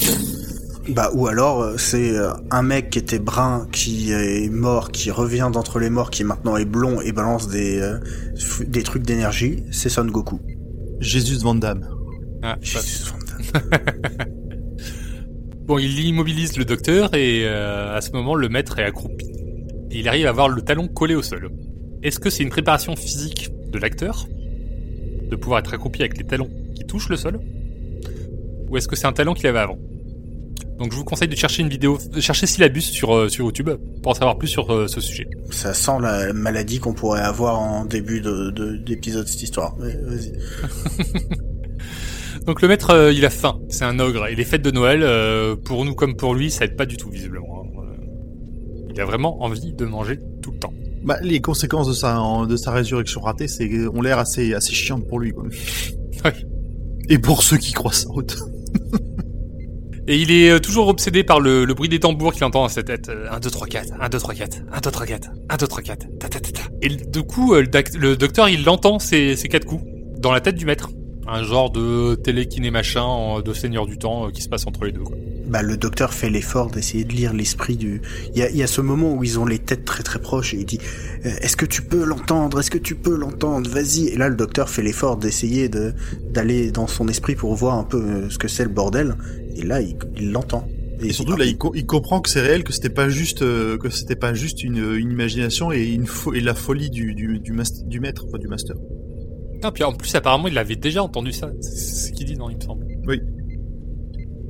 Bah 0.89 1.11
ou 1.13 1.27
alors 1.27 1.61
euh, 1.61 1.77
c'est 1.77 2.15
euh, 2.15 2.31
un 2.49 2.61
mec 2.61 2.91
qui 2.91 2.99
était 2.99 3.19
brun, 3.19 3.67
qui 3.71 4.11
est 4.11 4.49
mort, 4.49 4.91
qui 4.91 5.11
revient 5.11 5.49
d'entre 5.51 5.79
les 5.79 5.89
morts, 5.89 6.11
qui 6.11 6.23
maintenant 6.23 6.55
est 6.55 6.65
blond 6.65 7.01
et 7.01 7.11
balance 7.11 7.49
des 7.49 7.79
euh, 7.81 7.97
des 8.65 8.83
trucs 8.83 9.03
d'énergie. 9.03 9.63
C'est 9.71 9.89
Son 9.89 10.05
Goku. 10.05 10.39
Jésus 10.99 11.37
Van 11.37 11.55
Damme. 11.55 11.87
Ah, 12.41 12.57
Jesus 12.61 13.11
Van 13.11 13.19
Damme. 13.19 14.27
Bon, 15.67 15.77
il 15.77 15.99
immobilise 15.99 16.57
le 16.57 16.63
docteur 16.63 17.13
et 17.13 17.41
euh, 17.43 17.93
à 17.93 17.99
ce 17.99 18.11
moment, 18.11 18.35
le 18.35 18.47
maître 18.47 18.79
est 18.79 18.85
accroupi. 18.85 19.25
Et 19.91 19.99
il 19.99 20.07
arrive 20.07 20.25
à 20.25 20.29
avoir 20.29 20.47
le 20.47 20.61
talon 20.61 20.87
collé 20.87 21.13
au 21.13 21.21
sol. 21.21 21.49
Est-ce 22.03 22.21
que 22.21 22.29
c'est 22.29 22.41
une 22.41 22.49
préparation 22.49 22.95
physique 22.95 23.49
de 23.69 23.77
l'acteur 23.77 24.27
de 25.29 25.35
pouvoir 25.35 25.59
être 25.59 25.73
accroupi 25.73 25.99
avec 25.99 26.17
les 26.17 26.23
talons 26.23 26.49
qui 26.73 26.85
touchent 26.85 27.09
le 27.09 27.17
sol? 27.17 27.41
Ou 28.69 28.77
est-ce 28.77 28.87
que 28.87 28.95
c'est 28.95 29.07
un 29.07 29.11
talon 29.11 29.33
qu'il 29.33 29.45
avait 29.47 29.59
avant? 29.59 29.77
Donc 30.79 30.91
je 30.91 30.97
vous 30.97 31.03
conseille 31.03 31.27
de 31.27 31.35
chercher 31.35 31.63
une 31.63 31.69
vidéo, 31.69 31.97
de 32.13 32.21
chercher 32.21 32.45
Syllabus 32.45 32.81
sur, 32.81 33.15
euh, 33.15 33.29
sur 33.29 33.45
YouTube 33.45 33.71
pour 34.03 34.11
en 34.11 34.15
savoir 34.15 34.37
plus 34.37 34.47
sur 34.47 34.71
euh, 34.71 34.87
ce 34.87 35.01
sujet. 35.01 35.27
Ça 35.49 35.73
sent 35.73 35.93
la 36.01 36.33
maladie 36.33 36.79
qu'on 36.79 36.93
pourrait 36.93 37.21
avoir 37.21 37.59
en 37.59 37.85
début 37.85 38.21
de 38.21 38.51
de- 38.51 38.75
d'épisode 38.77 39.27
cette 39.27 39.41
histoire. 39.41 39.75
Vas-y. 39.77 40.33
Donc 42.45 42.61
le 42.61 42.67
maître, 42.67 42.91
euh, 42.91 43.11
il 43.11 43.25
a 43.25 43.29
faim, 43.29 43.59
c'est 43.69 43.83
un 43.85 43.99
ogre. 43.99 44.27
Et 44.27 44.35
les 44.35 44.45
fêtes 44.45 44.61
de 44.61 44.71
Noël, 44.71 45.01
euh, 45.03 45.55
pour 45.55 45.83
nous 45.83 45.95
comme 45.95 46.15
pour 46.15 46.33
lui, 46.35 46.49
ça 46.51 46.65
aide 46.65 46.75
pas 46.77 46.85
du 46.85 46.95
tout 46.95 47.09
visiblement. 47.09 47.63
hein. 47.63 47.81
Il 48.93 49.01
a 49.01 49.05
vraiment 49.05 49.43
envie 49.43 49.73
de 49.73 49.85
manger 49.85 50.19
tout 50.41 50.51
le 50.51 50.59
temps. 50.59 50.73
Bah, 51.03 51.17
les 51.21 51.41
conséquences 51.41 51.87
de 51.87 51.93
sa 51.93 52.19
de 52.47 52.55
sa 52.55 52.71
résurrection 52.71 53.21
ratée, 53.21 53.47
c'est 53.47 53.69
ont 53.87 54.01
l'air 54.01 54.17
assez 54.19 54.53
assez 54.53 54.73
chiantes 54.73 55.07
pour 55.07 55.19
lui, 55.19 55.31
quoi. 55.31 55.43
Ouais. 56.25 56.33
Et 57.09 57.19
pour 57.19 57.43
ceux 57.43 57.57
qui 57.57 57.73
croient 57.73 57.93
sa 57.93 58.09
route. 58.09 58.37
Et 60.09 60.17
il 60.17 60.31
est 60.31 60.49
euh, 60.51 60.59
toujours 60.59 60.87
obsédé 60.87 61.23
par 61.23 61.39
le, 61.39 61.65
bruit 61.73 61.89
des 61.89 61.99
tambours 61.99 62.33
qu'il 62.33 62.43
entend 62.45 62.61
dans 62.63 62.69
sa 62.69 62.83
tête. 62.83 63.09
Euh, 63.09 63.27
1, 63.31 63.39
2, 63.39 63.49
3, 63.49 63.67
4, 63.67 63.93
1, 63.99 64.09
2, 64.09 64.19
3, 64.19 64.33
4, 64.35 64.57
1, 64.71 64.79
2, 64.79 64.91
3, 64.91 65.05
4, 65.05 65.29
1, 65.49 65.57
2, 65.57 65.67
3, 65.67 65.81
4, 65.81 66.07
ta 66.19 66.29
ta 66.29 66.39
ta 66.39 66.51
ta. 66.51 66.61
Et 66.81 66.89
du 66.89 67.23
coup, 67.23 67.53
euh, 67.53 67.61
le, 67.61 67.67
doc- 67.67 67.93
le 67.97 68.15
docteur, 68.15 68.47
il 68.49 68.67
entend 68.69 68.99
ces, 68.99 69.35
ces 69.35 69.49
quatre 69.49 69.65
coups 69.65 69.83
dans 70.17 70.31
la 70.31 70.39
tête 70.41 70.55
du 70.55 70.65
maître. 70.65 70.89
Un 71.29 71.43
genre 71.43 71.69
de 71.71 72.15
télékiné 72.15 72.71
machin 72.71 73.41
de 73.43 73.53
seigneur 73.53 73.85
du 73.85 73.97
temps 73.97 74.27
euh, 74.27 74.31
qui 74.31 74.41
se 74.41 74.47
passe 74.47 74.65
entre 74.65 74.85
les 74.85 74.93
deux. 74.93 75.03
Bah, 75.45 75.61
le 75.61 75.75
docteur 75.77 76.13
fait 76.13 76.29
l'effort 76.29 76.69
d'essayer 76.71 77.03
de 77.05 77.13
lire 77.13 77.33
l'esprit 77.33 77.75
du. 77.75 78.01
Il 78.35 78.55
y 78.55 78.63
a, 78.63 78.67
ce 78.67 78.79
moment 78.81 79.13
où 79.13 79.23
ils 79.25 79.39
ont 79.39 79.45
les 79.45 79.59
têtes 79.59 79.83
très 79.85 80.03
très 80.03 80.19
proches 80.19 80.53
et 80.53 80.57
il 80.57 80.65
dit 80.65 80.79
Est-ce 81.23 81.55
que 81.55 81.65
tu 81.65 81.81
peux 81.81 82.03
l'entendre? 82.03 82.59
Est-ce 82.59 82.69
que 82.71 82.77
tu 82.77 82.95
peux 82.95 83.15
l'entendre? 83.15 83.69
Vas-y. 83.69 84.07
Et 84.07 84.17
là, 84.17 84.27
le 84.27 84.35
docteur 84.35 84.69
fait 84.69 84.81
l'effort 84.81 85.15
d'essayer 85.15 85.69
de 85.69 85.93
d'aller 86.31 86.71
dans 86.71 86.87
son 86.87 87.07
esprit 87.07 87.35
pour 87.35 87.55
voir 87.55 87.75
un 87.77 87.85
peu 87.85 88.29
ce 88.29 88.37
que 88.37 88.49
c'est 88.49 88.63
le 88.63 88.69
bordel. 88.69 89.15
Et 89.57 89.63
là, 89.63 89.81
il 89.81 90.31
l'entend. 90.31 90.67
Et 91.01 91.13
surtout 91.13 91.35
là, 91.35 91.45
il, 91.45 91.57
co- 91.57 91.73
il 91.75 91.85
comprend 91.85 92.21
que 92.21 92.29
c'est 92.29 92.41
réel, 92.41 92.63
que 92.63 92.73
c'était 92.73 92.89
pas 92.89 93.07
juste, 93.09 93.41
euh, 93.43 93.77
que 93.77 93.89
c'était 93.89 94.15
pas 94.15 94.33
juste 94.33 94.63
une, 94.63 94.77
une 94.95 95.11
imagination 95.11 95.71
et 95.71 95.83
une 95.85 96.05
fo- 96.05 96.35
et 96.35 96.41
la 96.41 96.55
folie 96.55 96.89
du 96.89 97.13
du 97.13 97.39
du, 97.39 97.51
mas- 97.53 97.85
du 97.85 97.99
maître, 97.99 98.25
enfin, 98.27 98.39
du 98.39 98.47
master. 98.47 98.75
Non, 99.63 99.71
puis 99.71 99.83
en 99.83 99.93
plus, 99.93 100.13
apparemment, 100.15 100.47
il 100.47 100.57
avait 100.57 100.75
déjà 100.75 101.03
entendu 101.03 101.31
ça. 101.31 101.51
C'est 101.61 102.07
ce 102.07 102.11
qu'il 102.13 102.25
dit, 102.25 102.35
non, 102.35 102.49
il 102.49 102.57
me 102.57 102.61
semble. 102.61 102.85
Oui. 103.07 103.19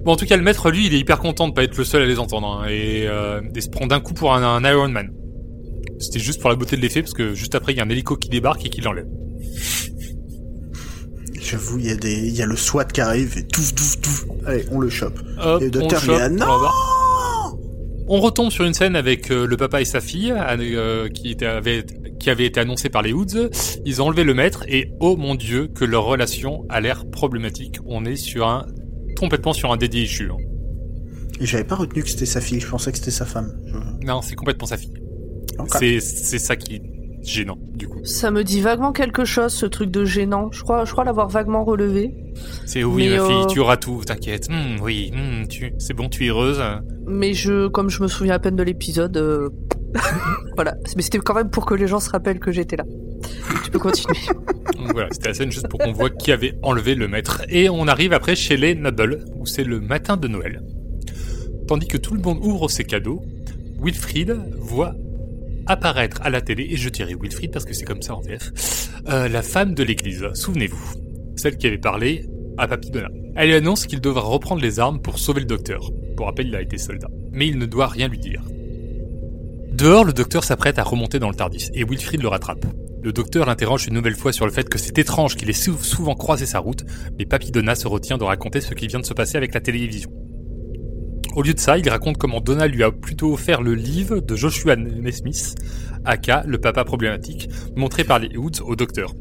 Bon, 0.06 0.14
en 0.14 0.16
tout 0.16 0.26
cas, 0.26 0.38
le 0.38 0.44
maître, 0.44 0.70
lui, 0.72 0.86
il 0.88 0.94
est 0.94 1.00
hyper 1.00 1.20
content 1.20 1.50
de 1.50 1.54
pas 1.54 1.64
être 1.64 1.78
le 1.78 1.84
seul 1.84 2.02
à 2.02 2.06
les 2.06 2.20
entendre. 2.20 2.48
hein, 2.48 2.68
et, 2.70 3.06
euh, 3.08 3.42
et 3.56 3.60
se 3.62 3.70
prend 3.70 3.88
d'un 3.88 4.00
coup 4.00 4.14
pour 4.14 4.34
un, 4.34 4.42
un 4.44 4.70
Iron 4.72 4.88
Man. 4.90 5.12
C'était 6.00 6.20
juste 6.20 6.40
pour 6.40 6.50
la 6.50 6.56
beauté 6.56 6.78
de 6.78 6.82
l'effet, 6.82 7.02
parce 7.02 7.14
que 7.14 7.34
juste 7.34 7.56
après, 7.56 7.74
il 7.74 7.78
y 7.78 7.82
a 7.82 7.84
un 7.84 7.90
hélico 7.90 8.16
qui 8.16 8.30
débarque 8.30 8.66
et 8.66 8.70
qui 8.70 8.80
l'enlève. 8.82 9.08
J'avoue, 11.50 11.80
il 11.80 11.86
y 11.86 11.92
a 11.92 11.96
des, 11.96 12.14
il 12.28 12.36
y 12.36 12.42
a 12.42 12.46
le 12.46 12.56
SWAT 12.58 12.86
qui 12.86 13.00
arrive 13.02 13.38
et 13.38 13.44
touf 13.48 13.74
touf 13.74 14.02
touf. 14.02 14.26
Allez, 14.46 14.66
on 14.72 14.80
le 14.80 14.90
chope. 14.90 15.20
Hop, 15.42 15.62
Et 15.62 15.70
le 15.70 15.82
on 15.82 15.90
chope, 15.90 16.20
on 18.10 18.16
non 18.16 18.22
retombe 18.22 18.52
sur 18.52 18.64
une 18.66 18.74
scène 18.74 18.96
avec 18.96 19.32
euh, 19.32 19.46
le 19.46 19.58
papa 19.58 19.82
et 19.82 19.86
sa 19.86 20.00
fille, 20.02 20.34
euh, 20.34 21.10
qui, 21.10 21.32
était, 21.32 21.46
avait, 21.46 21.86
qui 22.20 22.30
avait 22.30 22.46
été 22.46 22.60
annoncée 22.60 22.90
par 22.90 23.02
les 23.02 23.12
Hoods. 23.14 23.50
Ils 23.86 24.02
ont 24.02 24.08
enlevé 24.08 24.24
le 24.24 24.34
maître 24.34 24.64
et 24.68 24.92
oh 25.00 25.16
mon 25.18 25.36
dieu 25.36 25.68
que 25.68 25.84
leur 25.86 26.06
relation 26.06 26.66
a 26.70 26.80
l'air 26.82 27.06
problématique. 27.10 27.78
On 27.86 28.06
est 28.06 28.16
sur 28.16 28.48
un 28.48 28.66
complètement 29.18 29.54
sur 29.54 29.72
un 29.72 29.78
dédié 29.78 30.04
issue. 30.04 30.30
hein. 30.32 30.38
Et 31.40 31.46
j'avais 31.46 31.64
pas 31.66 31.76
retenu 31.76 32.02
que 32.04 32.10
c'était 32.10 32.26
sa 32.26 32.40
fille. 32.42 32.60
Je 32.60 32.68
pensais 32.68 32.92
que 32.92 32.98
c'était 32.98 33.12
sa 33.12 33.26
femme. 33.26 33.54
Je- 33.68 34.06
Non, 34.06 34.22
c'est 34.22 34.36
complètement 34.36 34.68
sa 34.68 34.78
fille. 34.78 34.94
C'est 35.70 36.00
ça 36.40 36.56
qui 36.56 36.82
gênant 37.28 37.58
du 37.74 37.88
coup. 37.88 38.04
Ça 38.04 38.32
me 38.32 38.44
dit 38.44 38.62
vaguement 38.62 38.92
quelque 38.92 39.26
chose, 39.26 39.54
ce 39.54 39.66
truc 39.66 39.92
de 39.92 40.06
gênant. 40.06 40.50
Je 40.52 40.64
crois, 40.64 40.86
je 40.86 40.92
crois 40.92 41.04
l'avoir 41.04 41.28
vaguement 41.28 41.64
relevé. 41.64 42.14
C'est 42.66 42.84
oui 42.84 43.10
Mais, 43.10 43.18
ma 43.18 43.26
fille, 43.26 43.36
euh, 43.36 43.46
tu 43.46 43.60
auras 43.60 43.78
tout, 43.78 44.02
t'inquiète. 44.06 44.50
Hmm, 44.50 44.82
oui, 44.82 45.12
hmm, 45.14 45.48
tu, 45.48 45.74
c'est 45.78 45.94
bon, 45.94 46.10
tu 46.10 46.26
es 46.26 46.30
heureuse. 46.30 46.62
Mais 47.06 47.34
je, 47.34 47.68
comme 47.68 47.90
je 47.90 48.02
me 48.02 48.08
souviens 48.08 48.36
à 48.36 48.40
peine 48.40 48.56
de 48.56 48.64
l'épisode, 48.64 49.18
euh, 49.18 49.50
voilà. 50.56 50.76
Mais 50.96 51.02
c'était 51.02 51.20
quand 51.20 51.36
même 51.36 51.50
pour 51.50 51.66
que 51.66 51.74
les 51.74 51.88
gens 51.88 52.00
se 52.00 52.10
rappellent 52.10 52.40
que 52.40 52.52
j'étais 52.52 52.78
là. 52.78 52.86
Tu 53.64 53.72
peux 53.72 53.80
continuer. 53.80 54.18
Donc 54.78 54.94
voilà, 54.94 55.10
c'était 55.12 55.30
la 55.30 55.34
scène 55.34 55.52
juste 55.52 55.68
pour 55.68 55.80
qu'on 55.80 55.92
voit 55.92 56.10
qui 56.10 56.32
avait 56.32 56.54
enlevé 56.62 56.96
le 56.96 57.08
maître. 57.08 57.42
Et 57.50 57.70
on 57.70 57.88
arrive 57.88 58.14
après 58.14 58.36
chez 58.36 58.58
les 58.58 58.76
Noble, 58.76 59.26
où 59.36 59.46
c'est 59.46 59.64
le 59.64 59.80
matin 59.80 60.18
de 60.18 60.28
Noël. 60.28 60.62
Tandis 61.68 61.88
que 61.88 61.98
tout 61.98 62.14
le 62.14 62.22
monde 62.22 62.40
ouvre 62.42 62.70
ses 62.70 62.86
cadeaux, 62.86 63.22
Wilfried 63.82 64.38
voit 64.58 64.94
apparaître 65.68 66.20
à 66.24 66.30
la 66.30 66.42
télé, 66.42 66.68
et 66.70 66.78
je 66.78 66.90
dirais 66.90 67.14
Wilfried 67.20 67.52
parce 67.52 67.66
que 67.66 67.74
c'est 67.74 67.86
comme 67.86 68.02
ça 68.02 68.16
en 68.16 68.22
VF, 68.22 68.52
euh, 69.10 69.28
la 69.28 69.42
femme 69.42 69.74
de 69.74 69.84
l'église, 69.84 70.26
souvenez-vous, 70.34 70.94
celle 71.36 71.58
qui 71.58 71.68
avait 71.68 71.78
parlé 71.78 72.26
à 72.58 72.68
Papy 72.68 72.90
Donna. 72.92 73.10
Elle 73.36 73.50
lui 73.50 73.56
annonce 73.56 73.86
qu'il 73.86 74.02
devra 74.02 74.22
reprendre 74.22 74.62
les 74.62 74.80
armes 74.80 75.00
pour 75.00 75.20
sauver 75.20 75.42
le 75.42 75.46
docteur. 75.46 75.92
Pour 76.16 76.26
rappel, 76.26 76.48
il 76.48 76.56
a 76.56 76.62
été 76.62 76.78
soldat. 76.80 77.08
Mais 77.32 77.48
il 77.48 77.60
ne 77.60 77.68
doit 77.68 77.88
rien 77.88 78.08
lui 78.08 78.18
dire. 78.18 78.42
Dehors, 79.74 80.06
le 80.06 80.14
docteur 80.14 80.44
s'apprête 80.44 80.80
à 80.80 80.84
remonter 80.84 81.20
dans 81.20 81.30
le 81.30 81.36
Tardis, 81.36 81.70
et 81.76 81.84
Wilfried 81.84 82.22
le 82.22 82.28
rattrape. 82.30 82.66
Le 83.04 83.14
docteur 83.14 83.46
l'interroge 83.46 83.86
une 83.88 83.94
nouvelle 83.94 84.16
fois 84.16 84.34
sur 84.34 84.46
le 84.46 84.52
fait 84.52 84.68
que 84.68 84.80
c'est 84.80 84.98
étrange 84.98 85.36
qu'il 85.36 85.50
ait 85.50 85.54
sou- 85.54 85.78
souvent 85.78 86.16
croisé 86.16 86.48
sa 86.48 86.58
route, 86.60 86.84
mais 87.20 87.26
Papy 87.26 87.52
Donna 87.52 87.76
se 87.76 87.88
retient 87.88 88.18
de 88.18 88.24
raconter 88.24 88.60
ce 88.60 88.74
qui 88.74 88.88
vient 88.88 89.00
de 89.00 89.06
se 89.06 89.14
passer 89.14 89.38
avec 89.38 89.54
la 89.54 89.62
télévision. 89.62 90.10
Au 91.38 91.44
lieu 91.44 91.54
de 91.54 91.60
ça, 91.60 91.78
il 91.78 91.88
raconte 91.88 92.18
comment 92.18 92.42
Donna 92.42 92.66
lui 92.66 92.82
a 92.82 92.92
plutôt 92.92 93.32
offert 93.32 93.62
le 93.62 93.76
livre 93.76 94.22
de 94.22 94.36
Joshua 94.36 94.76
Nesmith, 94.76 95.54
aka 96.04 96.44
le 96.48 96.58
papa 96.58 96.84
problématique, 96.84 97.48
montré 97.76 98.04
par 98.04 98.18
les 98.18 98.36
Hoods 98.36 98.64
au 98.66 98.76
docteur. 98.76 99.14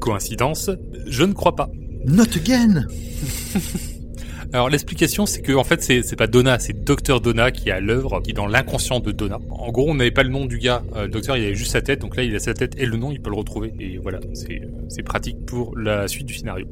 Coïncidence 0.00 0.68
Je 1.06 1.22
ne 1.22 1.32
crois 1.32 1.54
pas. 1.54 1.70
Not 2.04 2.34
again. 2.34 2.88
Alors 4.52 4.68
l'explication 4.68 5.26
c'est 5.26 5.40
que 5.40 5.52
en 5.52 5.62
fait 5.62 5.80
c'est 5.80 6.16
pas 6.16 6.26
Donna, 6.26 6.58
c'est 6.58 6.72
Docteur 6.72 7.20
Donna 7.20 7.52
qui 7.52 7.68
est 7.68 7.72
à 7.72 7.78
l'œuvre, 7.78 8.20
qui 8.20 8.30
est 8.30 8.34
dans 8.34 8.48
l'inconscient 8.48 8.98
de 8.98 9.12
Donna. 9.12 9.38
En 9.48 9.70
gros 9.70 9.88
on 9.88 9.94
n'avait 9.94 10.10
pas 10.10 10.24
le 10.24 10.30
nom 10.30 10.44
du 10.44 10.58
gars, 10.58 10.82
Euh, 10.96 11.02
le 11.02 11.08
docteur 11.08 11.36
il 11.36 11.44
avait 11.44 11.54
juste 11.54 11.70
sa 11.70 11.82
tête, 11.82 12.00
donc 12.00 12.16
là 12.16 12.24
il 12.24 12.34
a 12.34 12.40
sa 12.40 12.52
tête 12.52 12.74
et 12.78 12.84
le 12.84 12.96
nom 12.96 13.12
il 13.12 13.20
peut 13.20 13.30
le 13.30 13.36
retrouver 13.36 13.72
et 13.78 13.98
voilà 13.98 14.18
c'est 14.34 14.62
c'est 14.88 15.04
pratique 15.04 15.46
pour 15.46 15.78
la 15.78 16.08
suite 16.08 16.26
du 16.26 16.34
scénario. 16.34 16.66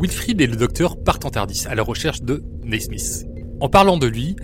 Wilfried 0.00 0.40
et 0.40 0.48
le 0.48 0.56
docteur 0.56 0.96
partent 0.96 1.24
en 1.24 1.30
Tardis 1.30 1.66
à 1.68 1.76
la 1.76 1.84
recherche 1.84 2.22
de 2.22 2.42
Naismith. 2.64 3.26
En 3.60 3.68
parlant 3.68 3.96
de 3.96 4.06
lui, 4.06 4.36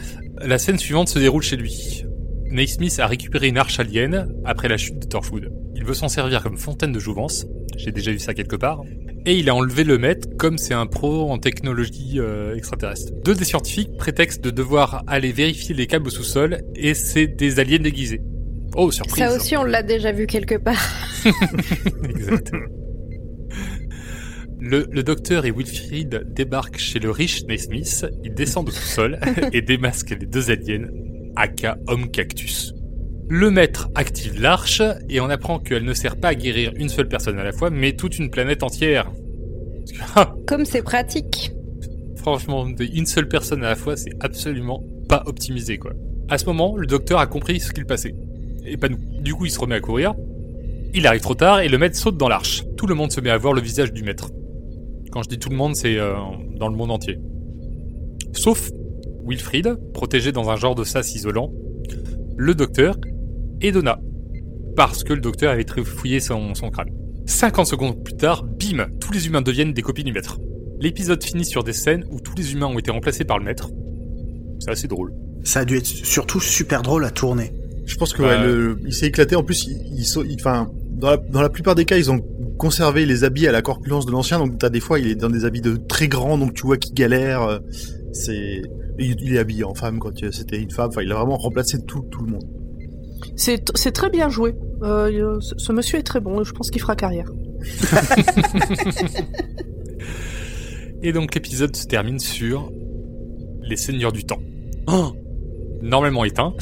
la 0.43 0.59
scène 0.59 0.79
suivante 0.79 1.09
se 1.09 1.19
déroule 1.19 1.43
chez 1.43 1.57
lui. 1.57 2.05
Naismith 2.47 2.99
a 2.99 3.07
récupéré 3.07 3.49
une 3.49 3.59
arche 3.59 3.79
alien 3.79 4.29
après 4.45 4.69
la 4.69 4.77
chute 4.77 4.99
de 4.99 5.07
Torchwood. 5.07 5.53
Il 5.77 5.85
veut 5.85 5.95
s'en 5.95 6.09
servir 6.09 6.43
comme 6.43 6.57
fontaine 6.57 6.93
de 6.93 6.99
jouvence, 6.99 7.47
j'ai 7.77 7.93
déjà 7.93 8.11
vu 8.11 8.19
ça 8.19 8.35
quelque 8.35 8.57
part, 8.57 8.83
et 9.27 9.37
il 9.37 9.49
a 9.49 9.55
enlevé 9.55 9.85
le 9.85 9.99
maître 9.99 10.29
comme 10.37 10.59
c'est 10.59 10.75
un 10.75 10.87
pro 10.87 11.31
en 11.31 11.39
technologie 11.39 12.15
euh, 12.19 12.57
extraterrestre. 12.57 13.13
Deux 13.25 13.35
des 13.35 13.45
scientifiques 13.45 13.97
prétextent 13.97 14.43
de 14.43 14.51
devoir 14.51 15.05
aller 15.07 15.33
vérifier 15.33 15.75
les 15.75 15.87
câbles 15.87 16.09
au 16.09 16.11
sous-sol 16.11 16.63
et 16.75 16.95
c'est 16.95 17.27
des 17.27 17.61
aliens 17.61 17.79
déguisés. 17.79 18.21
Oh, 18.77 18.91
surprise 18.91 19.25
Ça 19.25 19.35
aussi, 19.35 19.57
on 19.57 19.65
l'a 19.65 19.83
déjà 19.83 20.11
vu 20.11 20.27
quelque 20.27 20.57
part. 20.57 20.83
Exactement. 22.09 22.67
Le, 24.67 24.89
le 24.91 25.03
docteur 25.03 25.45
et 25.45 25.51
Wilfried 25.51 26.33
débarquent 26.33 26.79
chez 26.79 26.99
le 26.99 27.11
riche 27.11 27.45
Naismith, 27.45 28.07
ils 28.25 28.33
descendent 28.33 28.69
au 28.69 28.73
sous-sol 28.73 29.21
et 29.53 29.61
démasquent 29.61 30.19
les 30.19 30.25
deux 30.25 30.51
aliens, 30.51 30.87
aka 31.37 31.77
Homme 31.87 32.11
Cactus. 32.11 32.73
Le 33.29 33.51
maître 33.51 33.91
active 33.95 34.41
l'arche 34.41 34.81
et 35.11 35.21
on 35.21 35.29
apprend 35.29 35.59
qu'elle 35.59 35.85
ne 35.85 35.93
sert 35.93 36.17
pas 36.17 36.29
à 36.29 36.35
guérir 36.35 36.73
une 36.77 36.89
seule 36.89 37.09
personne 37.09 37.39
à 37.39 37.45
la 37.45 37.53
fois, 37.53 37.69
mais 37.69 37.93
toute 37.93 38.19
une 38.19 38.31
planète 38.31 38.63
entière. 38.63 39.13
Comme 40.47 40.65
c'est 40.65 40.83
pratique. 40.83 41.53
Franchement, 42.17 42.67
une 42.67 43.05
seule 43.05 43.29
personne 43.29 43.63
à 43.65 43.69
la 43.69 43.77
fois, 43.77 43.99
c'est 43.99 44.15
absolument 44.21 44.83
pas 45.11 45.25
optimisé, 45.27 45.77
quoi. 45.77 45.93
À 46.31 46.39
ce 46.39 46.47
moment, 46.47 46.75
le 46.75 46.87
docteur 46.87 47.19
a 47.19 47.27
compris 47.27 47.61
ce 47.61 47.71
qu'il 47.71 47.85
passait. 47.85 48.15
Et 48.65 48.79
pas 48.79 48.89
nous. 48.89 48.97
Du 49.21 49.35
coup, 49.35 49.45
il 49.45 49.51
se 49.51 49.59
remet 49.59 49.75
à 49.75 49.81
courir. 49.81 50.15
Il 50.95 51.07
arrive 51.07 51.21
trop 51.21 51.35
tard 51.35 51.61
et 51.61 51.69
le 51.69 51.77
maître 51.77 51.99
saute 51.99 52.17
dans 52.17 52.31
l'arche. 52.31 52.65
Tout 52.79 52.87
le 52.87 52.95
monde 52.95 53.13
se 53.13 53.21
met 53.21 53.29
à 53.29 53.37
voir 53.37 53.53
le 53.53 53.61
visage 53.61 53.93
du 53.93 54.03
maître. 54.03 54.31
Quand 55.15 55.23
je 55.23 55.29
dis 55.29 55.39
tout 55.39 55.49
le 55.49 55.55
monde, 55.55 55.77
c'est 55.77 55.97
euh, 55.97 56.13
dans 56.59 56.69
le 56.69 56.75
monde 56.77 56.91
entier. 56.91 57.21
Sauf 58.33 58.69
Wilfried, 59.25 59.77
protégé 59.93 60.33
dans 60.33 60.51
un 60.51 60.57
genre 60.57 60.75
de 60.75 60.83
sas 60.83 61.15
isolant, 61.15 61.53
le 62.37 62.53
docteur 62.57 62.97
et 63.61 63.71
Donna. 63.71 64.01
Parce 64.75 65.05
que 65.05 65.13
le 65.13 65.21
docteur 65.21 65.53
avait 65.53 65.65
fouillé 65.85 66.19
son, 66.19 66.55
son 66.57 66.71
crâne. 66.71 66.89
50 67.27 67.65
secondes 67.65 68.03
plus 68.03 68.15
tard, 68.17 68.43
bim, 68.45 68.89
tous 69.01 69.13
les 69.13 69.29
humains 69.29 69.41
deviennent 69.41 69.73
des 69.73 69.83
copies 69.83 70.03
du 70.03 70.13
maître. 70.13 70.41
L'épisode 70.81 71.23
finit 71.23 71.45
sur 71.45 71.63
des 71.63 71.73
scènes 71.73 72.05
où 72.11 72.19
tous 72.21 72.35
les 72.37 72.53
humains 72.53 72.67
ont 72.67 72.79
été 72.81 72.91
remplacés 72.91 73.25
par 73.25 73.39
le 73.39 73.45
maître. 73.45 73.71
C'est 74.59 74.71
assez 74.73 74.89
drôle. 74.89 75.15
Ça 75.45 75.61
a 75.61 75.65
dû 75.65 75.77
être 75.77 75.87
surtout 75.87 76.41
super 76.41 76.83
drôle 76.83 77.05
à 77.05 77.11
tourner. 77.13 77.53
Je 77.87 77.97
pense 77.97 78.13
que 78.15 78.23
ouais, 78.23 78.43
le- 78.45 78.79
il 78.85 78.93
s'est 78.93 79.07
éclaté. 79.07 79.37
En 79.37 79.45
plus, 79.45 79.65
il, 79.69 79.99
il 80.01 80.05
sau- 80.05 80.25
il- 80.25 80.35
enfin, 80.41 80.73
dans 80.91 81.11
la, 81.11 81.17
dans 81.19 81.41
la 81.41 81.51
plupart 81.51 81.77
des 81.77 81.85
cas, 81.85 81.99
ils 81.99 82.11
ont 82.11 82.21
conservé 82.59 83.07
les 83.07 83.25
habits 83.25 83.47
à 83.49 83.53
la 83.53 83.63
corpulence 83.63 84.07
de 84.07 84.13
l'ancien. 84.13 84.39
Donc, 84.39 84.59
t'as 84.59 84.71
des 84.71 84.81
fois, 84.81 84.99
il 84.99 85.09
est 85.09 85.15
dans 85.15 85.31
des 85.31 85.45
habits 85.45 85.61
de 85.61 85.77
très 85.77 86.09
grands, 86.09 86.39
donc 86.39 86.55
tu 86.55 86.63
vois 86.67 86.77
qu'il 86.77 86.95
galère. 86.95 87.43
euh, 87.43 87.59
C'est, 88.13 88.63
il, 88.99 89.17
il 89.21 89.35
est 89.35 89.39
habillé 89.39 89.65
en 89.65 89.75
femme 89.75 89.99
quand 89.99 90.13
c'était 90.33 90.61
une 90.61 90.71
femme. 90.71 90.89
Enfin, 90.91 91.03
il 91.03 91.11
a 91.13 91.17
vraiment 91.17 91.37
remplacé 91.37 91.83
tout, 91.85 92.03
tout 92.11 92.25
le 92.25 92.33
monde. 92.33 92.45
C'est 93.37 93.65
c'est 93.75 93.91
très 93.93 94.11
bien 94.11 94.29
joué. 94.29 94.55
Euh, 94.83 95.41
ce, 95.41 95.55
ce 95.57 95.73
monsieur 95.73 95.99
est 95.99 96.03
très 96.05 96.21
bon 96.21 96.43
et 96.43 96.45
je 96.45 96.53
pense 96.53 96.71
qu'il 96.71 96.81
fera 96.81 96.95
carrière. 96.95 97.31
Et 101.03 101.13
donc 101.13 101.35
l'épisode 101.35 101.75
se 101.77 101.87
termine 101.87 102.19
sur 102.19 102.71
les 103.63 103.77
seigneurs 103.77 104.13
du 104.13 104.25
temps. 104.25 104.41
Oh 104.87 105.13
Normalement 105.83 106.25
éteint. 106.25 106.55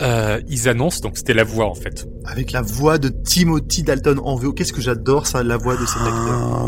Euh, 0.00 0.40
ils 0.48 0.68
annoncent, 0.68 1.00
donc 1.00 1.18
c'était 1.18 1.34
la 1.34 1.44
voix 1.44 1.66
en 1.66 1.74
fait. 1.74 2.06
Avec 2.24 2.52
la 2.52 2.62
voix 2.62 2.96
de 2.98 3.08
Timothy 3.08 3.82
Dalton 3.82 4.18
en 4.24 4.34
VO. 4.36 4.52
Qu'est-ce 4.52 4.72
que 4.72 4.80
j'adore 4.80 5.26
ça, 5.26 5.42
la 5.42 5.56
voix 5.58 5.74
de 5.76 5.84
cet 5.84 5.98
acteur. 5.98 6.14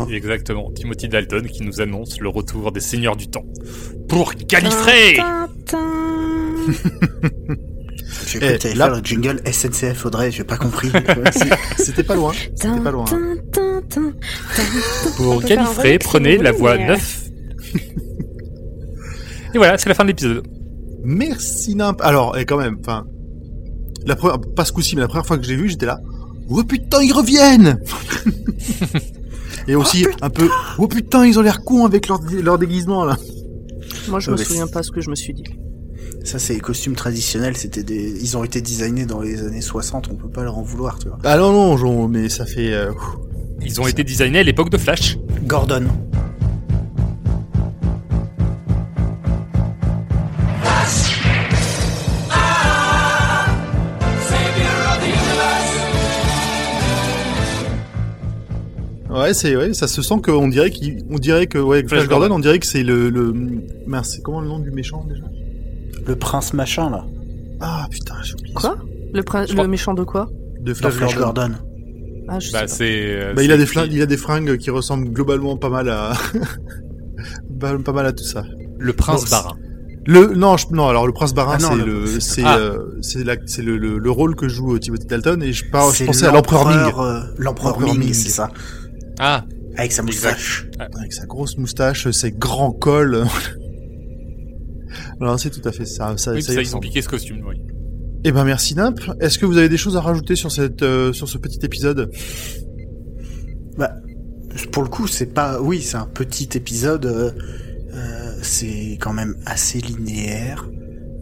Ah, 0.01 0.05
Exactement, 0.11 0.71
Timothy 0.71 1.07
Dalton 1.09 1.47
qui 1.47 1.63
nous 1.63 1.81
annonce 1.81 2.19
le 2.19 2.29
retour 2.29 2.71
des 2.71 2.79
seigneurs 2.79 3.15
du 3.15 3.27
temps. 3.29 3.45
Pour 4.07 4.33
tin. 4.35 5.77
J'ai 8.27 8.39
cru 8.39 8.47
que 8.49 8.57
t'allais 8.57 8.75
là- 8.75 8.85
faire 8.85 8.95
le 8.97 9.01
jingle 9.03 9.41
SNCF 9.51 10.05
Audrey, 10.05 10.29
j'ai 10.31 10.43
pas 10.43 10.57
compris. 10.57 10.91
C'était 11.77 12.03
pas 12.03 12.15
loin. 12.15 12.33
C'était 12.55 12.79
pas 12.81 12.91
loin. 12.91 13.05
tin. 13.05 14.13
Pour 15.17 15.41
remix, 15.41 15.97
prenez 15.99 16.37
la 16.37 16.51
voix 16.51 16.77
mais, 16.77 16.83
euh, 16.83 16.87
9. 16.89 17.23
Et 19.55 19.57
voilà, 19.57 19.77
c'est 19.77 19.89
la 19.89 19.95
fin 19.95 20.03
de 20.03 20.09
l'épisode. 20.09 20.45
Merci 21.03 21.75
Nimp. 21.75 22.01
Alors, 22.01 22.37
et 22.37 22.45
quand 22.45 22.57
même, 22.57 22.77
enfin, 22.79 23.05
la 24.05 24.15
première, 24.15 24.39
pas 24.39 24.65
ce 24.65 24.71
coup-ci, 24.71 24.95
mais 24.95 25.01
la 25.01 25.07
première 25.07 25.25
fois 25.25 25.37
que 25.37 25.43
j'ai 25.45 25.55
vu, 25.55 25.69
j'étais 25.69 25.85
là. 25.85 25.99
Oh 26.49 26.63
putain, 26.63 27.01
ils 27.01 27.13
reviennent 27.13 27.79
Et 29.67 29.75
aussi 29.75 30.05
un 30.21 30.29
peu. 30.29 30.49
Oh 30.77 30.87
putain, 30.87 31.25
ils 31.25 31.39
ont 31.39 31.41
l'air 31.41 31.63
cons 31.63 31.85
avec 31.85 32.07
leur, 32.07 32.19
leur 32.41 32.57
déguisement 32.57 33.05
là. 33.05 33.17
Moi, 34.09 34.19
je 34.19 34.27
Ouais, 34.29 34.33
me 34.33 34.39
mais 34.39 34.45
souviens 34.45 34.67
pas 34.67 34.83
ce 34.83 34.91
que 34.91 34.99
je 35.01 35.09
me 35.09 35.15
suis 35.15 35.33
dit. 35.33 35.43
Ça, 36.25 36.39
c'est 36.39 36.53
les 36.53 36.59
costumes 36.59 36.95
traditionnels. 36.95 37.55
C'était 37.55 37.83
des, 37.83 38.17
ils 38.21 38.37
ont 38.37 38.43
été 38.43 38.61
designés 38.61 39.05
dans 39.05 39.21
les 39.21 39.41
années 39.41 39.61
60. 39.61 40.09
On 40.11 40.15
peut 40.15 40.29
pas 40.29 40.43
leur 40.43 40.57
en 40.57 40.63
vouloir, 40.63 40.99
tu 40.99 41.07
vois. 41.07 41.17
Ah 41.23 41.37
non, 41.37 41.51
non, 41.53 41.77
Jean, 41.77 42.07
mais 42.07 42.27
ça 42.29 42.45
fait... 42.45 42.73
euh. 42.73 42.91
Ils 43.65 43.79
ont 43.79 43.87
été 43.87 44.03
designés 44.03 44.39
à 44.39 44.43
l'époque 44.43 44.69
de 44.69 44.77
Flash. 44.77 45.17
Gordon. 45.45 45.83
Ouais, 59.23 59.33
c'est 59.33 59.55
ouais, 59.55 59.73
ça 59.73 59.87
se 59.87 60.01
sent 60.01 60.15
qu'on 60.23 60.47
dirait 60.47 60.69
qu'il, 60.71 61.03
on 61.09 61.17
dirait 61.17 61.47
que 61.47 61.57
ouais, 61.57 61.79
Flash, 61.79 61.89
Flash 61.89 62.07
Gordon, 62.09 62.19
Gordon. 62.27 62.35
on 62.35 62.39
dirait 62.39 62.59
que 62.59 62.65
c'est 62.67 62.83
le, 62.83 63.09
le, 63.09 63.33
mince, 63.87 64.11
c'est 64.15 64.21
comment 64.21 64.41
le 64.41 64.47
nom 64.47 64.59
du 64.59 64.71
méchant 64.71 65.05
déjà? 65.07 65.23
Le 66.05 66.15
prince 66.15 66.53
machin, 66.53 66.89
là. 66.89 67.05
Ah 67.61 67.87
putain, 67.89 68.15
j'ai 68.23 68.33
oublié. 68.33 68.53
Quoi? 68.53 68.77
le, 69.13 69.23
prin- 69.23 69.45
Je 69.45 69.53
crois- 69.53 69.63
le 69.63 69.69
méchant 69.69 69.93
de 69.93 70.03
quoi? 70.03 70.29
De 70.59 70.73
Flash, 70.73 70.93
Flash 70.93 71.15
Gordon. 71.17 71.41
Gordon. 71.47 71.55
Ah, 72.27 72.39
je 72.39 72.47
sais 72.47 72.53
Bah, 72.53 72.61
pas. 72.61 72.67
c'est. 72.67 72.83
euh, 73.21 73.33
Bah, 73.33 73.43
il 73.43 73.51
a 73.51 73.57
des 73.57 73.65
flingues, 73.65 73.91
il 73.93 74.01
a 74.01 74.05
des 74.05 74.17
fringues 74.17 74.57
qui 74.57 74.69
ressemblent 74.69 75.09
globalement 75.09 75.55
pas 75.57 75.69
mal 75.69 75.89
à, 75.89 76.13
pas, 77.59 77.77
pas 77.77 77.91
mal 77.93 78.05
à 78.05 78.11
tout 78.13 78.23
ça. 78.23 78.43
Le 78.79 78.93
prince 78.93 79.29
Barin. 79.29 79.55
Le 80.05 80.33
non, 80.35 80.57
je- 80.57 80.65
non, 80.71 80.87
alors 80.89 81.07
le 81.07 81.13
prince 81.13 81.33
Barin, 81.33 81.57
Ah 81.61 81.67
c'est 81.69 81.75
le- 81.75 81.85
le, 81.85 82.19
c'est 82.19 82.43
Ah. 82.43 82.57
euh, 82.57 82.77
c'est 83.01 83.23
la- 83.23 83.37
c'est 83.45 83.61
le, 83.61 83.77
le, 83.77 83.97
le 83.99 84.11
rôle 84.11 84.35
que 84.35 84.49
joue 84.49 84.75
euh, 84.75 84.79
Timothy 84.79 85.07
Dalton 85.07 85.41
et 85.41 85.53
je, 85.53 85.63
par, 85.69 85.93
je 85.93 86.03
pensais 86.03 86.25
à 86.25 86.31
l'empereur 86.33 86.67
Ming 86.67 86.77
euh, 86.97 87.21
L'empereur 87.37 87.73
L'empereur 87.73 87.93
Ming, 87.95 87.99
Ming. 88.05 88.13
c'est 88.13 88.29
ça. 88.29 88.49
Ah, 89.25 89.45
Avec 89.77 89.93
sa 89.93 90.03
moustache. 90.03 90.67
avec 90.79 91.13
sa 91.13 91.25
grosse 91.25 91.57
moustache, 91.57 92.09
ses 92.11 92.31
grands 92.33 92.73
cols. 92.73 93.23
Alors 95.21 95.39
c'est 95.39 95.49
tout 95.49 95.65
à 95.67 95.71
fait 95.71 95.85
ça. 95.85 96.13
ça, 96.17 96.33
oui, 96.33 96.43
ça 96.43 96.51
y 96.51 96.55
ça, 96.55 96.61
ils 96.61 96.75
ont 96.75 96.79
piqué 96.81 97.01
ce 97.01 97.07
costume, 97.07 97.41
oui. 97.47 97.55
Eh 98.25 98.31
ben 98.33 98.43
merci 98.43 98.75
Nimp. 98.75 98.99
Est-ce 99.21 99.39
que 99.39 99.45
vous 99.45 99.57
avez 99.57 99.69
des 99.69 99.77
choses 99.77 99.95
à 99.95 100.01
rajouter 100.01 100.35
sur 100.35 100.51
cette 100.51 100.81
euh, 100.81 101.13
sur 101.13 101.29
ce 101.29 101.37
petit 101.37 101.59
épisode? 101.65 102.11
Bah, 103.77 103.93
pour 104.71 104.83
le 104.83 104.89
coup, 104.89 105.07
c'est 105.07 105.33
pas. 105.33 105.61
Oui, 105.61 105.81
c'est 105.81 105.97
un 105.97 106.05
petit 106.05 106.49
épisode. 106.55 107.05
euh, 107.05 107.31
euh, 107.93 108.37
c'est 108.41 108.97
quand 108.99 109.13
même 109.13 109.35
assez 109.45 109.79
linéaire, 109.79 110.67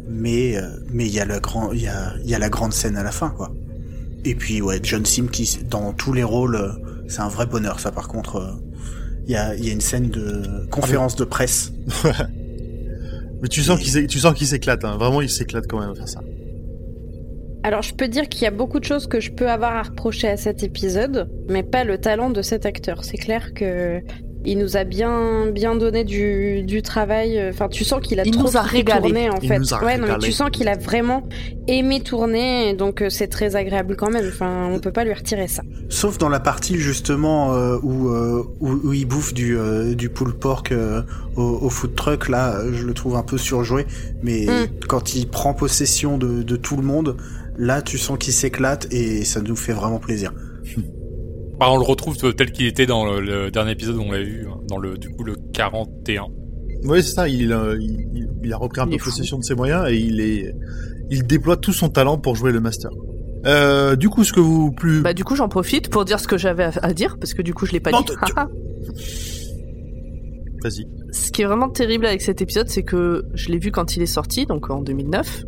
mais 0.09 0.57
euh, 0.57 0.67
mais 0.91 1.05
il 1.05 1.13
y 1.13 1.19
a 1.19 1.39
grand, 1.39 1.71
il 1.71 1.81
y 1.81 1.87
a 1.87 2.13
y 2.23 2.33
a 2.33 2.39
la 2.39 2.49
grande 2.49 2.73
scène 2.73 2.97
à 2.97 3.03
la 3.03 3.11
fin, 3.11 3.29
quoi. 3.29 3.51
Et 4.25 4.35
puis 4.35 4.61
ouais, 4.61 4.79
John 4.81 5.05
Sim 5.05 5.27
qui 5.27 5.59
dans 5.69 5.93
tous 5.93 6.13
les 6.13 6.23
rôles, 6.23 6.55
euh, 6.55 6.69
c'est 7.11 7.21
un 7.21 7.27
vrai 7.27 7.45
bonheur. 7.45 7.79
Ça, 7.79 7.91
par 7.91 8.07
contre, 8.07 8.37
euh, 8.37 8.51
il 9.25 9.31
y 9.31 9.35
a 9.35 9.53
il 9.55 9.65
y 9.65 9.69
a 9.69 9.73
une 9.73 9.81
scène 9.81 10.09
de 10.09 10.65
conférence 10.71 11.15
de 11.15 11.23
presse. 11.25 11.71
Mais 13.41 13.47
tu 13.47 13.61
sens 13.63 13.79
qu'il 13.79 13.89
s'é- 13.91 14.07
tu 14.07 14.19
sens 14.19 14.33
qu'il 14.33 14.47
s'éclate. 14.47 14.83
Hein. 14.85 14.97
Vraiment, 14.97 15.21
il 15.21 15.29
s'éclate 15.29 15.65
quand 15.67 15.79
même 15.79 15.89
à 15.91 15.95
faire 15.95 16.07
ça. 16.09 16.21
Alors, 17.63 17.81
je 17.83 17.93
peux 17.93 18.07
dire 18.07 18.27
qu'il 18.27 18.43
y 18.43 18.47
a 18.47 18.51
beaucoup 18.51 18.79
de 18.79 18.85
choses 18.85 19.05
que 19.07 19.19
je 19.19 19.31
peux 19.31 19.49
avoir 19.49 19.75
à 19.75 19.83
reprocher 19.83 20.27
à 20.27 20.37
cet 20.37 20.63
épisode, 20.63 21.29
mais 21.47 21.61
pas 21.63 21.83
le 21.83 21.99
talent 21.99 22.29
de 22.31 22.41
cet 22.41 22.65
acteur. 22.65 23.03
C'est 23.03 23.17
clair 23.17 23.53
que 23.53 24.01
il 24.45 24.57
nous 24.57 24.77
a 24.77 24.83
bien, 24.83 25.47
bien 25.51 25.75
donné 25.75 26.03
du, 26.03 26.63
du 26.63 26.81
travail. 26.81 27.41
Enfin, 27.49 27.67
tu 27.69 27.83
sens 27.83 28.01
qu'il 28.01 28.19
a 28.19 28.23
Il 28.25 28.31
trop 28.31 28.43
nous 28.43 28.57
a 28.57 28.61
kiffé 28.63 28.77
régalé. 28.77 29.01
tourner, 29.01 29.29
en 29.29 29.37
Il 29.41 29.47
fait. 29.47 29.59
nous 29.59 29.73
a 29.73 29.83
ouais, 29.83 29.97
non, 29.97 30.07
mais 30.07 30.17
tu 30.19 30.31
sens 30.31 30.49
qu'il 30.51 30.67
a 30.67 30.75
vraiment 30.77 31.23
aimé 31.67 32.01
tourner, 32.01 32.73
donc 32.73 33.01
euh, 33.01 33.09
c'est 33.09 33.27
très 33.27 33.55
agréable 33.55 33.95
quand 33.95 34.09
même. 34.09 34.25
Enfin, 34.27 34.67
on 34.71 34.79
peut 34.79 34.91
pas 34.91 35.03
lui 35.03 35.13
retirer 35.13 35.47
ça. 35.47 35.63
Sauf 35.89 36.17
dans 36.17 36.29
la 36.29 36.39
partie 36.39 36.77
justement 36.77 37.53
euh, 37.53 37.77
où, 37.83 38.09
euh, 38.09 38.43
où 38.59 38.69
où 38.83 38.93
il 38.93 39.05
bouffe 39.05 39.33
du 39.33 39.57
euh, 39.57 39.93
du 39.93 40.09
pulled 40.09 40.35
pork 40.35 40.71
euh, 40.71 41.01
au, 41.35 41.41
au 41.43 41.69
food 41.69 41.95
truck 41.95 42.27
là, 42.29 42.59
je 42.73 42.85
le 42.85 42.93
trouve 42.93 43.15
un 43.15 43.23
peu 43.23 43.37
surjoué. 43.37 43.85
Mais 44.23 44.45
Mm. 44.47 44.67
quand 44.87 45.15
il 45.15 45.27
prend 45.29 45.53
possession 45.53 46.17
de, 46.17 46.41
de 46.43 46.55
tout 46.55 46.77
le 46.77 46.83
monde, 46.83 47.15
là 47.57 47.81
tu 47.81 47.97
sens 47.97 48.17
qu'il 48.17 48.33
s'éclate 48.33 48.87
et 48.91 49.23
ça 49.23 49.41
nous 49.41 49.55
fait 49.55 49.73
vraiment 49.73 49.99
plaisir. 49.99 50.33
Bah, 51.61 51.67
on 51.69 51.77
le 51.77 51.83
retrouve 51.83 52.17
tel 52.17 52.51
qu'il 52.51 52.65
était 52.65 52.87
dans 52.87 53.05
le, 53.05 53.21
le 53.21 53.51
dernier 53.51 53.73
épisode 53.73 53.97
où 53.97 54.01
on 54.01 54.11
l'a 54.11 54.23
vu, 54.23 54.47
hein, 54.49 54.57
dans 54.67 54.79
le 54.79 54.97
du 54.97 55.09
coup 55.09 55.23
le 55.23 55.35
41. 55.53 56.25
Oui, 56.85 57.03
c'est 57.03 57.11
ça. 57.13 57.29
Il, 57.29 57.53
euh, 57.53 57.77
il, 57.79 58.27
il- 58.43 58.51
a 58.51 58.57
repris 58.57 58.81
un 58.81 58.87
peu 58.87 58.97
possession 58.97 59.37
de 59.37 59.43
ses 59.43 59.53
moyens 59.53 59.85
et 59.87 59.95
il 59.95 60.19
est, 60.21 60.55
il 61.11 61.27
déploie 61.27 61.57
tout 61.57 61.71
son 61.71 61.89
talent 61.89 62.17
pour 62.17 62.35
jouer 62.35 62.51
le 62.51 62.61
master. 62.61 62.89
Euh, 63.45 63.95
du 63.95 64.09
coup, 64.09 64.23
ce 64.23 64.33
que 64.33 64.39
vous 64.39 64.71
plus, 64.71 65.01
Bah 65.01 65.13
du 65.13 65.23
coup 65.23 65.35
j'en 65.35 65.49
profite 65.49 65.89
pour 65.89 66.03
dire 66.03 66.19
ce 66.19 66.27
que 66.27 66.35
j'avais 66.35 66.63
à, 66.81 66.93
dire 66.93 67.17
parce 67.19 67.35
que 67.35 67.43
du 67.43 67.53
coup 67.53 67.67
je 67.67 67.73
l'ai 67.73 67.79
pas 67.79 67.91
Non, 67.91 68.01
dit. 68.01 68.13
vas-y. 70.63 70.87
Ce 71.11 71.31
qui 71.31 71.43
est 71.43 71.45
vraiment 71.45 71.69
terrible 71.69 72.07
avec 72.07 72.23
cet 72.23 72.41
épisode, 72.41 72.69
c'est 72.69 72.81
que 72.83 73.23
je 73.35 73.49
l'ai 73.49 73.59
vu 73.59 73.69
quand 73.69 73.95
il 73.95 74.01
est 74.01 74.07
sorti, 74.07 74.47
donc 74.47 74.71
en 74.71 74.81
2009. 74.81 75.43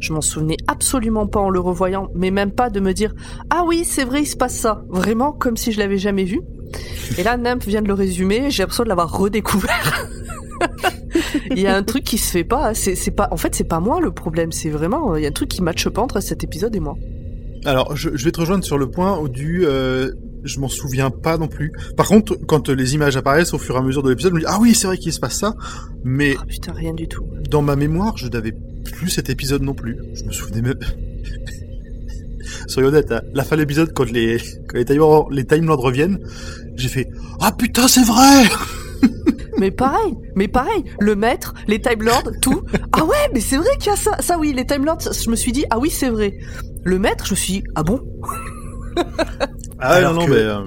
Je 0.00 0.12
m'en 0.12 0.20
souvenais 0.20 0.56
absolument 0.66 1.26
pas 1.26 1.40
en 1.40 1.50
le 1.50 1.60
revoyant, 1.60 2.08
mais 2.14 2.30
même 2.30 2.50
pas 2.52 2.70
de 2.70 2.80
me 2.80 2.92
dire 2.92 3.14
ah 3.50 3.64
oui 3.66 3.84
c'est 3.84 4.04
vrai 4.04 4.22
il 4.22 4.26
se 4.26 4.36
passe 4.36 4.56
ça, 4.56 4.82
vraiment 4.88 5.32
comme 5.32 5.56
si 5.56 5.72
je 5.72 5.78
l'avais 5.78 5.98
jamais 5.98 6.24
vu. 6.24 6.40
Et 7.18 7.22
là 7.22 7.36
Nemp 7.36 7.62
vient 7.64 7.82
de 7.82 7.88
le 7.88 7.94
résumer, 7.94 8.50
j'ai 8.50 8.62
l'impression 8.62 8.84
de 8.84 8.88
l'avoir 8.88 9.16
redécouvert. 9.16 10.08
il 11.50 11.58
y 11.58 11.66
a 11.66 11.76
un 11.76 11.82
truc 11.82 12.04
qui 12.04 12.18
se 12.18 12.30
fait 12.30 12.44
pas, 12.44 12.74
c'est 12.74 12.94
c'est 12.94 13.10
pas 13.10 13.28
en 13.30 13.36
fait 13.36 13.54
c'est 13.54 13.64
pas 13.64 13.80
moi 13.80 14.00
le 14.00 14.10
problème, 14.10 14.52
c'est 14.52 14.70
vraiment 14.70 15.16
il 15.16 15.22
y 15.22 15.26
a 15.26 15.28
un 15.28 15.32
truc 15.32 15.48
qui 15.48 15.62
matche 15.62 15.88
pas 15.88 16.02
entre 16.02 16.20
cet 16.20 16.44
épisode 16.44 16.74
et 16.74 16.80
moi. 16.80 16.96
Alors, 17.66 17.94
je, 17.94 18.08
je 18.14 18.24
vais 18.24 18.32
te 18.32 18.40
rejoindre 18.40 18.64
sur 18.64 18.78
le 18.78 18.90
point 18.90 19.22
du, 19.28 19.66
euh, 19.66 20.12
je 20.44 20.60
m'en 20.60 20.68
souviens 20.68 21.10
pas 21.10 21.36
non 21.36 21.46
plus. 21.46 21.72
Par 21.94 22.08
contre, 22.08 22.34
quand 22.46 22.70
les 22.70 22.94
images 22.94 23.18
apparaissent 23.18 23.52
au 23.52 23.58
fur 23.58 23.74
et 23.74 23.78
à 23.78 23.82
mesure 23.82 24.02
de 24.02 24.08
l'épisode, 24.08 24.32
je 24.32 24.36
me 24.36 24.40
dis 24.40 24.46
ah 24.48 24.58
oui, 24.60 24.74
c'est 24.74 24.86
vrai 24.86 24.96
qu'il 24.96 25.12
se 25.12 25.20
passe 25.20 25.38
ça. 25.38 25.54
Mais 26.02 26.36
Ah 26.40 26.44
putain 26.46 26.72
rien 26.72 26.94
du 26.94 27.06
tout. 27.06 27.26
dans 27.50 27.60
ma 27.60 27.76
mémoire, 27.76 28.16
je 28.16 28.28
n'avais 28.28 28.54
plus 28.84 29.10
cet 29.10 29.30
épisode 29.30 29.62
non 29.62 29.74
plus. 29.74 29.96
Je 30.14 30.24
me 30.24 30.32
souvenais 30.32 30.62
même. 30.62 30.78
Soyons 32.66 32.88
honnêtes, 32.88 33.12
à 33.12 33.22
la 33.32 33.44
fin 33.44 33.56
de 33.56 33.60
l'épisode, 33.62 33.92
quand 33.92 34.10
les, 34.10 34.38
quand 34.68 34.76
les 34.76 34.84
Time 34.84 34.98
Lords, 34.98 35.30
les 35.30 35.44
Time 35.44 35.66
Lords 35.66 35.80
reviennent, 35.80 36.18
j'ai 36.76 36.88
fait 36.88 37.08
ah 37.40 37.52
putain 37.52 37.88
c'est 37.88 38.04
vrai. 38.04 38.44
Mais 39.58 39.70
pareil, 39.70 40.14
mais 40.36 40.48
pareil, 40.48 40.84
le 41.00 41.14
maître, 41.16 41.52
les 41.68 41.80
Time 41.82 42.02
Lords, 42.02 42.30
tout. 42.40 42.62
Ah 42.92 43.04
ouais, 43.04 43.28
mais 43.34 43.40
c'est 43.40 43.56
vrai 43.58 43.68
qu'il 43.78 43.88
y 43.90 43.92
a 43.92 43.96
ça. 43.96 44.16
Ça 44.20 44.38
oui, 44.38 44.54
les 44.54 44.64
Time 44.64 44.86
Lords, 44.86 45.00
je 45.12 45.28
me 45.30 45.36
suis 45.36 45.52
dit, 45.52 45.64
ah 45.68 45.78
oui, 45.78 45.90
c'est 45.90 46.08
vrai. 46.08 46.38
Le 46.82 46.98
maître, 46.98 47.26
je 47.26 47.32
me 47.32 47.36
suis 47.36 47.52
dit, 47.54 47.64
ah 47.74 47.82
bon? 47.82 48.00
Ah 49.78 49.88
Alors 49.90 50.14
non 50.14 50.26
mais 50.26 50.36
euh, 50.36 50.60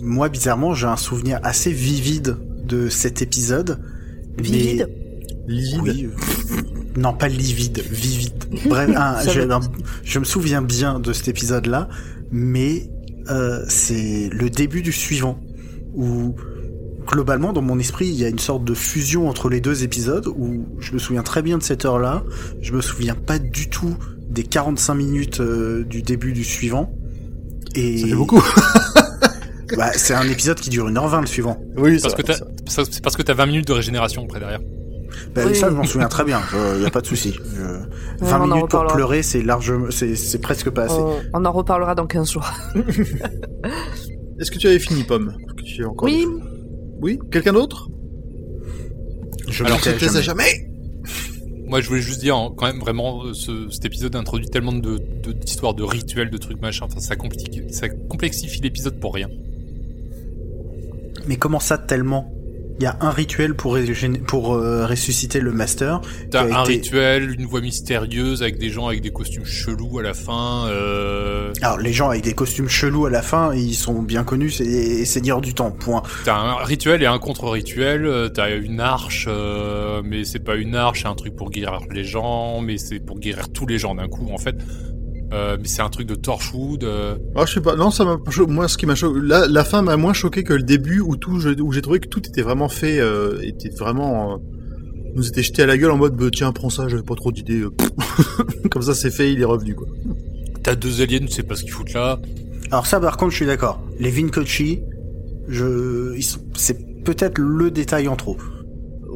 Moi 0.00 0.28
bizarrement 0.28 0.74
j'ai 0.74 0.86
un 0.86 0.96
souvenir 0.96 1.38
assez 1.42 1.70
vivide 1.72 2.36
de 2.64 2.88
cet 2.88 3.20
épisode. 3.22 3.80
mais- 4.38 4.42
Vivide? 4.44 4.88
Livide. 5.48 5.82
Oui. 5.84 6.08
euh, 6.10 6.62
non, 6.96 7.12
pas 7.12 7.28
livide, 7.28 7.82
vivide. 7.90 8.32
Bref, 8.66 8.90
un- 8.96 9.20
je, 9.28 9.40
veut- 9.40 9.50
un- 9.52 9.60
je 10.02 10.18
me 10.18 10.24
souviens 10.24 10.62
bien 10.62 10.98
de 11.00 11.12
cet 11.12 11.28
épisode-là, 11.28 11.88
mais 12.30 12.88
euh, 13.30 13.64
c'est 13.68 14.28
le 14.32 14.48
début 14.50 14.82
du 14.82 14.92
suivant, 14.92 15.38
où 15.94 16.34
globalement, 17.06 17.52
dans 17.52 17.62
mon 17.62 17.78
esprit, 17.78 18.06
il 18.08 18.14
y 18.14 18.24
a 18.24 18.28
une 18.28 18.38
sorte 18.38 18.64
de 18.64 18.74
fusion 18.74 19.28
entre 19.28 19.48
les 19.48 19.60
deux 19.60 19.84
épisodes, 19.84 20.26
où 20.36 20.66
je 20.80 20.92
me 20.92 20.98
souviens 20.98 21.22
très 21.22 21.42
bien 21.42 21.58
de 21.58 21.62
cette 21.62 21.84
heure-là, 21.84 22.24
je 22.62 22.72
me 22.72 22.80
souviens 22.80 23.14
pas 23.14 23.38
du 23.38 23.68
tout 23.68 23.96
des 24.28 24.42
45 24.42 24.94
minutes 24.94 25.40
euh, 25.40 25.84
du 25.84 26.02
début 26.02 26.32
du 26.32 26.42
suivant. 26.44 26.92
Et 27.74 27.98
Ça 27.98 28.06
fait 28.08 28.14
beaucoup. 28.14 28.42
Bah, 29.76 29.90
c'est 29.96 30.14
un 30.14 30.28
épisode 30.28 30.60
qui 30.60 30.70
dure 30.70 30.88
1h20 30.88 31.22
le 31.22 31.26
suivant. 31.26 31.60
oui, 31.76 31.98
Parce 32.00 32.14
ça- 32.14 32.22
que 32.22 32.22
t'as, 32.22 32.34
c'est 32.68 33.00
parce 33.02 33.16
que 33.16 33.22
t'as 33.22 33.34
20 33.34 33.46
minutes 33.46 33.66
de 33.66 33.72
régénération 33.72 34.22
après 34.24 34.38
derrière. 34.38 34.60
Bah, 35.34 35.42
Oui. 35.46 35.54
Ça, 35.54 35.68
je 35.70 35.74
m'en 35.74 35.84
souviens 35.84 36.08
très 36.08 36.24
bien. 36.24 36.40
Il 36.76 36.82
y 36.82 36.86
a 36.86 36.90
pas 36.90 37.00
de 37.00 37.06
souci. 37.06 37.32
Je- 37.34 38.24
20 38.24 38.40
on 38.40 38.50
en 38.50 38.54
minutes 38.56 38.70
pour 38.70 38.86
pleurer, 38.86 39.22
c'est 39.22 39.42
largement, 39.42 39.86
c'est, 39.90 40.14
c'est 40.16 40.38
presque 40.40 40.70
pas 40.70 40.84
assez. 40.84 40.94
on, 40.98 41.20
on 41.34 41.44
en 41.44 41.52
reparlera 41.52 41.94
dans 41.94 42.06
15 42.06 42.30
jours. 42.32 42.50
Est-ce 44.38 44.50
que 44.50 44.58
tu 44.58 44.66
avais 44.66 44.78
fini, 44.78 45.02
Pomme? 45.04 45.34
Est-ce 45.40 45.54
que 45.54 45.62
tu 45.62 45.84
as 45.84 45.88
encore 45.88 46.04
Oui, 46.08 46.26
Oui? 47.00 47.18
Quelqu'un 47.30 47.52
d'autre? 47.52 47.88
Je 49.48 49.64
Alors, 49.64 49.80
C'était 49.80 50.08
ça 50.08 50.20
jamais. 50.20 50.44
jamais. 50.44 50.70
Moi, 51.68 51.80
je 51.80 51.88
voulais 51.88 52.00
juste 52.00 52.20
dire, 52.20 52.36
hein, 52.36 52.52
quand 52.56 52.66
même, 52.66 52.78
vraiment, 52.78 53.24
euh, 53.24 53.32
ce, 53.34 53.68
cet 53.70 53.84
épisode 53.86 54.14
introduit 54.14 54.46
tellement 54.48 54.72
de, 54.72 54.98
de- 54.98 55.32
d'histoires, 55.32 55.74
de 55.74 55.82
rituels, 55.82 56.30
de 56.30 56.36
trucs 56.38 56.60
machin. 56.60 56.86
Enfin, 56.88 57.00
ça 57.00 57.16
complexifie, 57.16 57.62
ça 57.72 57.88
complexifie 57.88 58.60
l'épisode 58.60 59.00
pour 59.00 59.14
rien. 59.14 59.28
Mais 61.26 61.36
comment 61.36 61.58
ça 61.60 61.76
tellement? 61.78 62.32
Il 62.78 62.82
y 62.82 62.86
a 62.86 62.96
un 63.00 63.10
rituel 63.10 63.54
pour, 63.54 63.74
régéné- 63.76 64.18
pour 64.20 64.54
euh, 64.54 64.84
ressusciter 64.86 65.40
le 65.40 65.50
master. 65.52 66.00
T'as 66.30 66.42
un 66.44 66.62
été- 66.64 66.74
rituel, 66.74 67.34
une 67.38 67.46
voix 67.46 67.62
mystérieuse 67.62 68.42
avec 68.42 68.58
des 68.58 68.68
gens 68.68 68.86
avec 68.88 69.00
des 69.00 69.10
costumes 69.10 69.46
chelous 69.46 69.98
à 69.98 70.02
la 70.02 70.12
fin. 70.12 70.66
Euh... 70.68 71.52
Alors 71.62 71.78
les 71.78 71.92
gens 71.94 72.10
avec 72.10 72.22
des 72.22 72.34
costumes 72.34 72.68
chelous 72.68 73.06
à 73.06 73.10
la 73.10 73.22
fin, 73.22 73.54
ils 73.54 73.74
sont 73.74 74.02
bien 74.02 74.24
connus, 74.24 74.50
c'est 74.50 75.04
seigneurs 75.06 75.40
du 75.40 75.54
temps. 75.54 75.70
Point. 75.70 76.02
T'as 76.24 76.36
un 76.36 76.56
rituel 76.64 77.02
et 77.02 77.06
un 77.06 77.18
contre-rituel. 77.18 78.04
euh, 78.04 78.28
T'as 78.28 78.54
une 78.56 78.80
arche, 78.80 79.26
euh, 79.28 80.02
mais 80.04 80.24
c'est 80.24 80.38
pas 80.44 80.56
une 80.56 80.74
arche, 80.74 81.02
c'est 81.02 81.08
un 81.08 81.14
truc 81.14 81.34
pour 81.34 81.50
guérir 81.50 81.80
les 81.90 82.04
gens, 82.04 82.60
mais 82.60 82.76
c'est 82.76 83.00
pour 83.00 83.18
guérir 83.18 83.48
tous 83.50 83.66
les 83.66 83.78
gens 83.78 83.94
d'un 83.94 84.08
coup. 84.08 84.28
En 84.32 84.38
fait, 84.38 84.56
Euh, 85.32 85.56
mais 85.60 85.66
c'est 85.66 85.82
un 85.82 85.88
truc 85.88 86.06
de 86.06 86.14
Torchwood. 86.14 86.84
euh, 86.84 87.16
Ah, 87.34 87.44
je 87.46 87.54
sais 87.54 87.60
pas. 87.60 87.74
Non, 87.76 87.90
ça 87.90 88.04
m'a. 88.04 88.18
Moi, 88.46 88.68
ce 88.68 88.78
qui 88.78 88.86
m'a 88.86 88.94
choqué, 88.94 89.18
la, 89.22 89.48
la 89.48 89.64
fin 89.64 89.82
m'a 89.82 89.96
moins 89.96 90.12
choqué 90.12 90.44
que 90.44 90.52
le 90.54 90.62
début 90.62 91.00
où 91.00 91.16
tout, 91.16 91.40
où 91.60 91.72
j'ai 91.72 91.82
trouvé 91.82 91.98
que 91.98 92.06
tout 92.08 92.20
était 92.26 92.42
vraiment 92.42 92.68
fait, 92.68 93.00
euh, 93.00 93.40
était 93.42 93.70
vraiment, 93.70 94.34
euh, 94.34 94.36
nous 95.16 95.26
était 95.26 95.42
jeté 95.42 95.62
à 95.62 95.66
la 95.66 95.76
gueule 95.78 95.90
en 95.90 95.96
mode, 95.96 96.14
bah, 96.14 96.26
tiens, 96.32 96.52
prends 96.52 96.70
ça, 96.70 96.86
j'avais 96.88 97.02
pas 97.02 97.16
trop 97.16 97.32
d'idées. 97.32 97.62
euh, 97.62 97.70
Comme 98.70 98.82
ça, 98.82 98.94
c'est 98.94 99.10
fait, 99.10 99.32
il 99.32 99.40
est 99.40 99.44
revenu 99.44 99.74
quoi. 99.74 99.88
T'as 100.62 100.74
deux 100.76 101.00
aliens, 101.02 101.20
tu 101.20 101.28
sais 101.28 101.42
pas 101.42 101.56
ce 101.56 101.62
qu'ils 101.62 101.72
foutent 101.72 101.92
là. 101.92 102.20
Alors 102.70 102.86
ça, 102.86 103.00
par 103.00 103.16
contre, 103.16 103.32
je 103.32 103.36
suis 103.36 103.46
d'accord. 103.46 103.80
Les 103.98 104.10
Vincochi, 104.10 104.80
je, 105.48 106.14
ils 106.16 106.22
sont- 106.22 106.40
c'est 106.56 107.02
peut-être 107.04 107.38
le 107.38 107.70
détail 107.72 108.06
en 108.08 108.16
trop. 108.16 108.36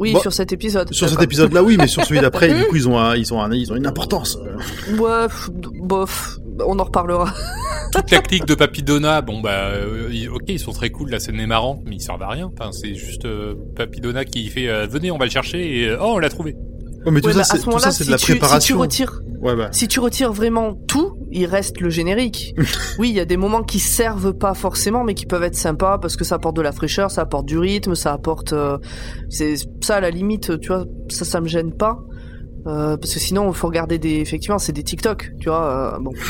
Oui, 0.01 0.14
Bon, 0.14 0.20
sur 0.20 0.32
cet 0.32 0.53
épisode. 0.53 0.92
Sur 0.94 1.09
cet 1.11 1.22
épisode-là, 1.22 1.62
oui, 1.62 1.76
mais 1.78 1.86
sur 1.86 2.03
celui 2.05 2.20
d'après, 2.20 2.48
du 2.59 2.64
coup, 2.64 2.76
ils 2.76 2.88
ont, 2.88 2.98
un- 2.98 3.14
ils 3.16 3.32
ont, 3.34 3.40
un- 3.42 3.53
ils 3.55 3.70
ont 3.72 3.76
une 3.76 3.86
importance. 3.86 4.38
Ouais, 4.98 5.26
pff, 5.28 5.51
bof, 5.82 6.38
on 6.66 6.78
en 6.78 6.84
reparlera. 6.84 7.32
Toute 7.92 8.11
la 8.11 8.20
clique 8.20 8.46
de 8.46 8.55
Papidona, 8.55 9.20
bon 9.20 9.40
bah, 9.40 9.51
euh, 9.74 10.09
ok, 10.32 10.44
ils 10.48 10.59
sont 10.61 10.72
très 10.72 10.90
cool, 10.90 11.11
la 11.11 11.18
scène 11.20 11.38
est 11.40 11.46
marrante, 11.46 11.80
mais 11.86 11.96
ils 11.96 12.01
servent 12.01 12.22
à 12.22 12.28
rien. 12.28 12.51
Enfin, 12.57 12.70
c'est 12.72 12.94
juste 12.94 13.24
euh, 13.26 13.55
Papidona 13.76 14.24
qui 14.24 14.48
fait 14.48 14.68
euh, 14.68 14.86
venez, 14.88 15.11
on 15.11 15.18
va 15.18 15.24
le 15.26 15.30
chercher 15.30 15.80
et 15.82 15.88
euh, 15.88 15.98
oh, 16.01 16.12
on 16.14 16.18
l'a 16.18 16.28
trouvé. 16.30 16.55
Ouais, 17.05 17.11
mais 17.12 17.20
tout 17.20 17.26
Ouais, 17.28 17.32
ça, 17.32 17.38
bah, 17.40 17.42
à 17.42 17.44
c'est, 17.57 17.59
ce 17.59 17.66
moment-là, 17.66 17.90
si, 17.90 18.05
de 18.07 18.11
la 18.11 18.16
tu- 18.16 18.20
si 18.26 18.26
tu 18.32 18.38
préparation. 18.38 18.78
retires 18.78 19.20
Ouais, 19.40 19.57
bah. 19.57 19.68
Si 19.72 19.88
tu 19.88 20.01
retires 20.01 20.32
vraiment 20.32 20.74
tout, 20.86 21.16
il 21.33 21.47
reste 21.47 21.81
le 21.81 21.91
générique. 21.91 22.55
oui, 22.99 23.11
il 23.11 23.14
y 23.14 23.20
a 23.20 23.24
des 23.24 23.37
moments 23.37 23.62
qui 23.62 23.78
servent 23.78 24.33
pas 24.33 24.55
forcément, 24.55 25.05
mais 25.05 25.14
qui 25.14 25.26
peuvent 25.26 25.43
être 25.43 25.55
sympas 25.57 25.99
parce 25.99 26.16
que 26.16 26.24
ça 26.24 26.37
apporte 26.37 26.57
de 26.57 26.62
la 26.62 26.72
fraîcheur, 26.72 27.11
ça 27.11 27.22
apporte 27.22 27.47
du 27.47 27.59
rythme, 27.59 27.95
ça 27.95 28.12
apporte. 28.12 28.53
euh, 28.53 28.78
c'est 29.28 29.55
ça 29.81 29.97
à 29.97 30.01
la 30.01 30.11
limite, 30.11 30.59
tu 30.61 30.68
vois, 30.68 30.85
ça, 31.09 31.24
ça 31.24 31.41
me 31.41 31.49
gêne 31.49 31.72
pas. 31.72 31.99
Euh, 32.66 32.97
parce 32.99 33.14
que 33.14 33.20
sinon, 33.20 33.49
il 33.49 33.55
faut 33.55 33.68
regarder 33.68 33.99
des. 33.99 34.16
Effectivement, 34.20 34.59
c'est 34.59 34.72
des 34.72 34.83
TikTok, 34.83 35.31
tu 35.41 35.49
vois. 35.49 35.95
euh, 35.95 35.99
bon. 36.01 36.12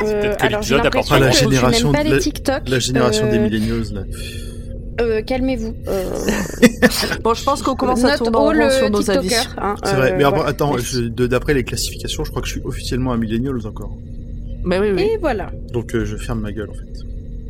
Euh, 0.00 0.20
peut-être 0.22 0.36
que 0.38 0.46
alors 0.46 0.62
j'ai 0.62 0.76
l'épisode 0.76 0.86
apporte 0.86 1.10
l'impression 1.10 1.14
pas 1.16 1.18
la 1.18 1.30
génération 1.32 1.92
pas 1.92 2.02
les 2.04 2.18
TikTok. 2.18 2.68
La 2.68 2.78
génération 2.78 3.26
Euh, 3.26 3.30
des 3.32 3.38
millennials, 3.40 3.92
là. 3.92 4.02
Euh, 5.00 5.22
Calmez-vous. 5.22 5.74
Euh, 5.88 6.04
Bon, 7.22 7.34
je 7.34 7.44
pense 7.44 7.62
qu'on 7.62 7.74
commence 7.74 8.04
à 8.04 8.16
tourner 8.16 8.36
en 8.36 8.48
all, 8.48 8.56
rond 8.58 8.62
euh, 8.66 8.70
sur 8.70 8.90
nos 8.90 9.10
avis. 9.10 9.34
Hein, 9.58 9.74
C'est 9.84 9.94
vrai. 9.94 10.12
euh, 10.12 10.16
Mais 10.18 10.24
voilà. 10.24 10.46
attends, 10.46 10.76
d'après 11.06 11.54
les 11.54 11.64
classifications, 11.64 12.24
je 12.24 12.30
crois 12.30 12.42
que 12.42 12.48
je 12.48 12.52
suis 12.54 12.62
officiellement 12.64 13.12
un 13.12 13.16
millennials 13.18 13.66
encore. 13.66 13.90
Mais 14.64 14.78
oui, 14.78 14.88
oui. 14.94 15.02
Et 15.02 15.16
voilà. 15.18 15.50
Donc, 15.72 15.94
euh, 15.94 16.04
je 16.04 16.16
ferme 16.16 16.40
ma 16.40 16.52
gueule, 16.52 16.70
en 16.70 16.74
fait. 16.74 17.04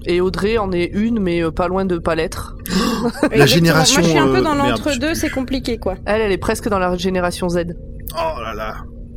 Et 0.06 0.20
Audrey 0.20 0.58
en 0.58 0.72
est 0.72 0.90
une, 0.92 1.18
mais 1.20 1.42
euh, 1.42 1.50
pas 1.50 1.68
loin 1.68 1.84
de 1.84 1.98
pas 1.98 2.14
l'être. 2.14 2.56
Exactement. 3.30 3.46
génération, 3.46 4.00
Moi, 4.00 4.04
je 4.08 4.10
suis 4.10 4.18
un 4.18 4.26
peu 4.28 4.38
euh, 4.38 4.42
dans 4.42 4.54
l'entre-deux, 4.54 5.14
c'est 5.14 5.30
compliqué, 5.30 5.78
quoi. 5.78 5.96
Elle, 6.06 6.20
elle 6.22 6.32
est 6.32 6.38
presque 6.38 6.68
dans 6.68 6.78
la 6.78 6.96
génération 6.96 7.48
Z. 7.48 7.58
Oh 8.14 8.40
là 8.42 8.54
là. 8.54 8.74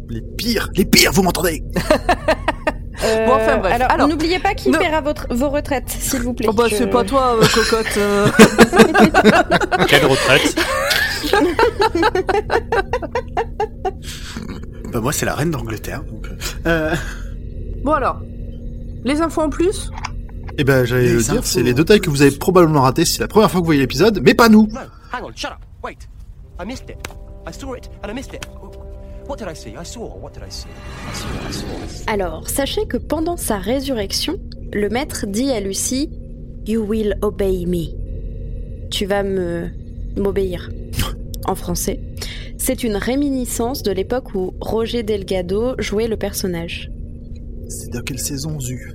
Les 0.10 0.22
pires, 0.22 0.70
les 0.76 0.86
pires, 0.86 1.12
vous 1.14 1.24
m'entendez? 1.24 1.64
Euh, 3.04 3.26
Bon, 3.28 3.34
enfin, 3.34 3.58
bref. 3.58 3.74
Alors, 3.74 3.92
Alors, 3.92 4.08
n'oubliez 4.08 4.40
pas 4.40 4.54
qui 4.54 4.72
paiera 4.72 5.02
votre, 5.02 5.28
vos 5.34 5.50
retraites, 5.50 5.90
s'il 5.90 6.22
vous 6.22 6.34
plaît. 6.34 6.48
Oh 6.50 6.54
bah, 6.54 6.66
Je- 6.70 6.76
c'est 6.76 6.88
pas 6.88 7.04
toi, 7.04 7.36
euh, 7.38 7.46
cocotte. 7.54 7.98
euh. 7.98 8.28
Quelle 9.88 10.06
retraite? 10.06 10.56
Bah 14.92 15.00
moi, 15.00 15.14
c'est 15.14 15.26
la 15.26 15.36
reine 15.36 15.52
d'Angleterre. 15.52 16.04
Donc, 16.04 16.28
euh, 16.66 16.96
Bon 17.84 17.94
alors, 17.94 18.20
les 19.04 19.22
infos 19.22 19.42
en 19.42 19.50
plus? 19.50 19.90
Eh 20.58 20.64
ben, 20.64 20.84
j'allais 20.86 21.14
le 21.14 21.22
dire, 21.24 21.46
c'est 21.46 21.64
les 21.64 21.74
deux 21.74 21.86
tailles 21.86 22.02
que 22.02 22.10
vous 22.10 22.22
avez 22.22 22.32
probablement 22.32 22.82
raté. 22.82 23.06
C'est 23.06 23.20
la 23.22 23.28
première 23.28 23.50
fois 23.50 23.60
que 23.62 23.64
vous 23.64 23.68
voyez 23.68 23.82
l'épisode, 23.82 24.20
mais 24.24 24.34
pas 24.34 24.50
nous. 24.50 24.68
No, 24.72 24.80
hang 25.14 25.24
on, 25.24 25.32
shut 25.36 25.52
up. 25.52 25.58
Wait. 25.84 25.98
I 26.62 26.66
missed 26.66 26.90
it. 26.90 26.98
I 27.48 27.52
saw 27.54 27.74
it 27.76 27.90
and 28.04 28.10
I 28.10 28.14
missed 28.14 28.34
it. 28.34 28.46
Alors, 32.08 32.50
sachez 32.50 32.86
que 32.86 32.98
pendant 32.98 33.38
sa 33.38 33.58
résurrection, 33.58 34.40
le 34.74 34.90
maître 34.90 35.26
dit 35.28 35.52
à 35.52 35.60
Lucie 35.60 36.10
You 36.68 36.86
will 36.88 37.18
obey 37.22 37.66
me. 37.66 38.90
Tu 38.90 39.06
vas 39.06 39.24
me 39.24 39.70
m'obéir. 40.18 40.70
en 41.46 41.56
français. 41.56 42.00
C'est 42.58 42.84
une 42.84 42.96
réminiscence 42.96 43.82
de 43.84 43.92
l'époque 43.92 44.36
où 44.36 44.54
Roger 44.62 45.04
Delgado 45.04 45.74
jouait 45.80 46.08
le 46.08 46.18
personnage. 46.18 46.92
C'est 47.70 47.90
dans 47.92 48.02
quelle 48.02 48.20
saison, 48.20 48.60
Zu? 48.60 48.94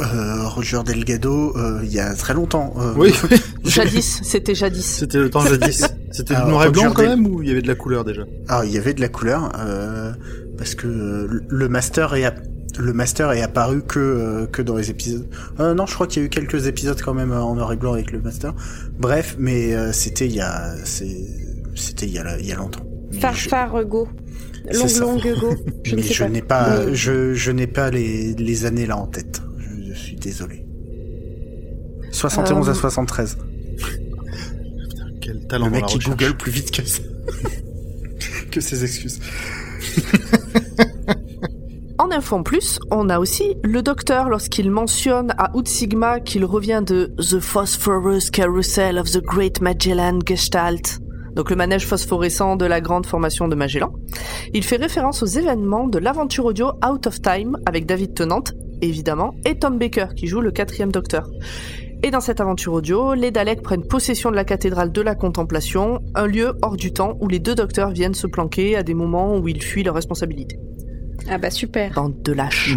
Euh, 0.00 0.48
Roger 0.48 0.80
Delgado, 0.84 1.56
euh, 1.56 1.80
il 1.84 1.92
y 1.92 1.98
a 1.98 2.14
très 2.14 2.34
longtemps. 2.34 2.74
euh, 2.78 2.92
Oui, 2.96 3.12
Jadis, 3.64 4.20
c'était 4.22 4.54
jadis. 4.54 4.84
c'était 4.84 5.18
le 5.18 5.30
temps 5.30 5.40
jadis. 5.40 5.84
C'était 6.18 6.34
du 6.34 6.40
Alors, 6.40 6.50
noir 6.50 6.66
et 6.66 6.70
blanc 6.70 6.92
quand 6.94 7.02
même 7.02 7.26
ou 7.26 7.42
il 7.42 7.48
y 7.48 7.52
avait 7.52 7.62
de 7.62 7.68
la 7.68 7.74
couleur 7.76 8.04
déjà 8.04 8.22
Ah, 8.48 8.62
il 8.64 8.72
y 8.72 8.78
avait 8.78 8.92
de 8.94 9.00
la 9.00 9.08
couleur 9.08 9.52
euh, 9.58 10.12
parce 10.56 10.74
que 10.74 11.28
le 11.48 11.68
master 11.68 12.14
est 12.14 12.24
app- 12.24 12.42
le 12.78 12.92
master 12.92 13.32
est 13.32 13.42
apparu 13.42 13.82
que 13.82 13.98
euh, 14.00 14.46
que 14.46 14.60
dans 14.62 14.76
les 14.76 14.90
épisodes. 14.90 15.26
Euh, 15.60 15.74
non, 15.74 15.86
je 15.86 15.94
crois 15.94 16.06
qu'il 16.06 16.22
y 16.22 16.24
a 16.24 16.26
eu 16.26 16.28
quelques 16.28 16.66
épisodes 16.66 17.00
quand 17.04 17.14
même 17.14 17.32
en 17.32 17.54
noir 17.54 17.72
et 17.72 17.76
blanc 17.76 17.92
avec 17.92 18.10
le 18.12 18.20
master. 18.20 18.52
Bref, 18.98 19.36
mais 19.38 19.74
euh, 19.74 19.92
c'était 19.92 20.26
il 20.26 20.34
y 20.34 20.40
a 20.40 20.74
c'était 20.84 22.06
il 22.06 22.12
y 22.12 22.18
a 22.18 22.38
il 22.38 22.46
y 22.46 22.52
a 22.52 22.56
longtemps. 22.56 22.84
Farfarego. 23.20 24.08
C'est 24.70 25.00
Long 25.00 25.14
long 25.14 25.16
go. 25.40 25.54
Je 25.84 25.96
mais 25.96 26.02
je 26.02 26.24
n'ai 26.24 26.42
pas 26.42 26.80
Oui. 26.86 26.94
je 26.94 27.32
je 27.34 27.50
n'ai 27.52 27.66
pas 27.68 27.90
les 27.90 28.34
les 28.34 28.64
années 28.64 28.86
là 28.86 28.96
en 28.98 29.06
tête. 29.06 29.40
Je, 29.58 29.92
je 29.92 29.98
suis 29.98 30.16
désolé. 30.16 30.64
71 32.12 32.68
Euh, 32.68 32.72
à 32.72 32.74
73. 32.74 33.38
Quel 35.28 35.46
talent 35.46 35.66
Le 35.66 35.72
mec 35.72 35.84
qui 35.84 35.98
google 35.98 36.34
plus 36.38 36.50
vite 36.50 36.70
que 36.70 36.82
ça. 36.86 37.02
que 38.50 38.60
ses 38.62 38.82
excuses. 38.82 39.20
En 42.00 42.12
info 42.12 42.36
en 42.36 42.42
plus, 42.44 42.78
on 42.92 43.08
a 43.08 43.18
aussi 43.18 43.56
le 43.64 43.82
docteur 43.82 44.28
lorsqu'il 44.28 44.70
mentionne 44.70 45.34
à 45.36 45.54
Out 45.56 45.66
Sigma 45.66 46.20
qu'il 46.20 46.44
revient 46.44 46.80
de 46.86 47.12
The 47.18 47.40
Phosphorus 47.40 48.30
Carousel 48.30 48.98
of 48.98 49.10
the 49.10 49.20
Great 49.20 49.60
Magellan 49.60 50.20
Gestalt, 50.24 51.00
donc 51.34 51.50
le 51.50 51.56
manège 51.56 51.86
phosphorescent 51.86 52.54
de 52.54 52.66
la 52.66 52.80
grande 52.80 53.04
formation 53.04 53.48
de 53.48 53.56
Magellan. 53.56 53.92
Il 54.54 54.62
fait 54.62 54.76
référence 54.76 55.24
aux 55.24 55.26
événements 55.26 55.88
de 55.88 55.98
l'aventure 55.98 56.44
audio 56.44 56.70
Out 56.88 57.08
of 57.08 57.20
Time 57.20 57.58
avec 57.66 57.84
David 57.84 58.14
Tennant, 58.14 58.44
évidemment, 58.80 59.34
et 59.44 59.58
Tom 59.58 59.76
Baker 59.76 60.06
qui 60.16 60.28
joue 60.28 60.40
le 60.40 60.52
quatrième 60.52 60.92
docteur. 60.92 61.28
Et 62.04 62.12
dans 62.12 62.20
cette 62.20 62.40
aventure 62.40 62.74
audio, 62.74 63.14
les 63.14 63.32
Daleks 63.32 63.60
prennent 63.60 63.84
possession 63.84 64.30
de 64.30 64.36
la 64.36 64.44
cathédrale 64.44 64.92
de 64.92 65.00
la 65.00 65.16
contemplation, 65.16 66.00
un 66.14 66.26
lieu 66.26 66.52
hors 66.62 66.76
du 66.76 66.92
temps 66.92 67.16
où 67.20 67.26
les 67.26 67.40
deux 67.40 67.56
docteurs 67.56 67.90
viennent 67.90 68.14
se 68.14 68.28
planquer 68.28 68.76
à 68.76 68.84
des 68.84 68.94
moments 68.94 69.36
où 69.36 69.48
ils 69.48 69.60
fuient 69.60 69.82
leurs 69.82 69.96
responsabilités. 69.96 70.60
Ah 71.28 71.38
bah 71.38 71.50
super. 71.50 71.92
Bande 71.94 72.22
de 72.22 72.32
lâches. 72.32 72.76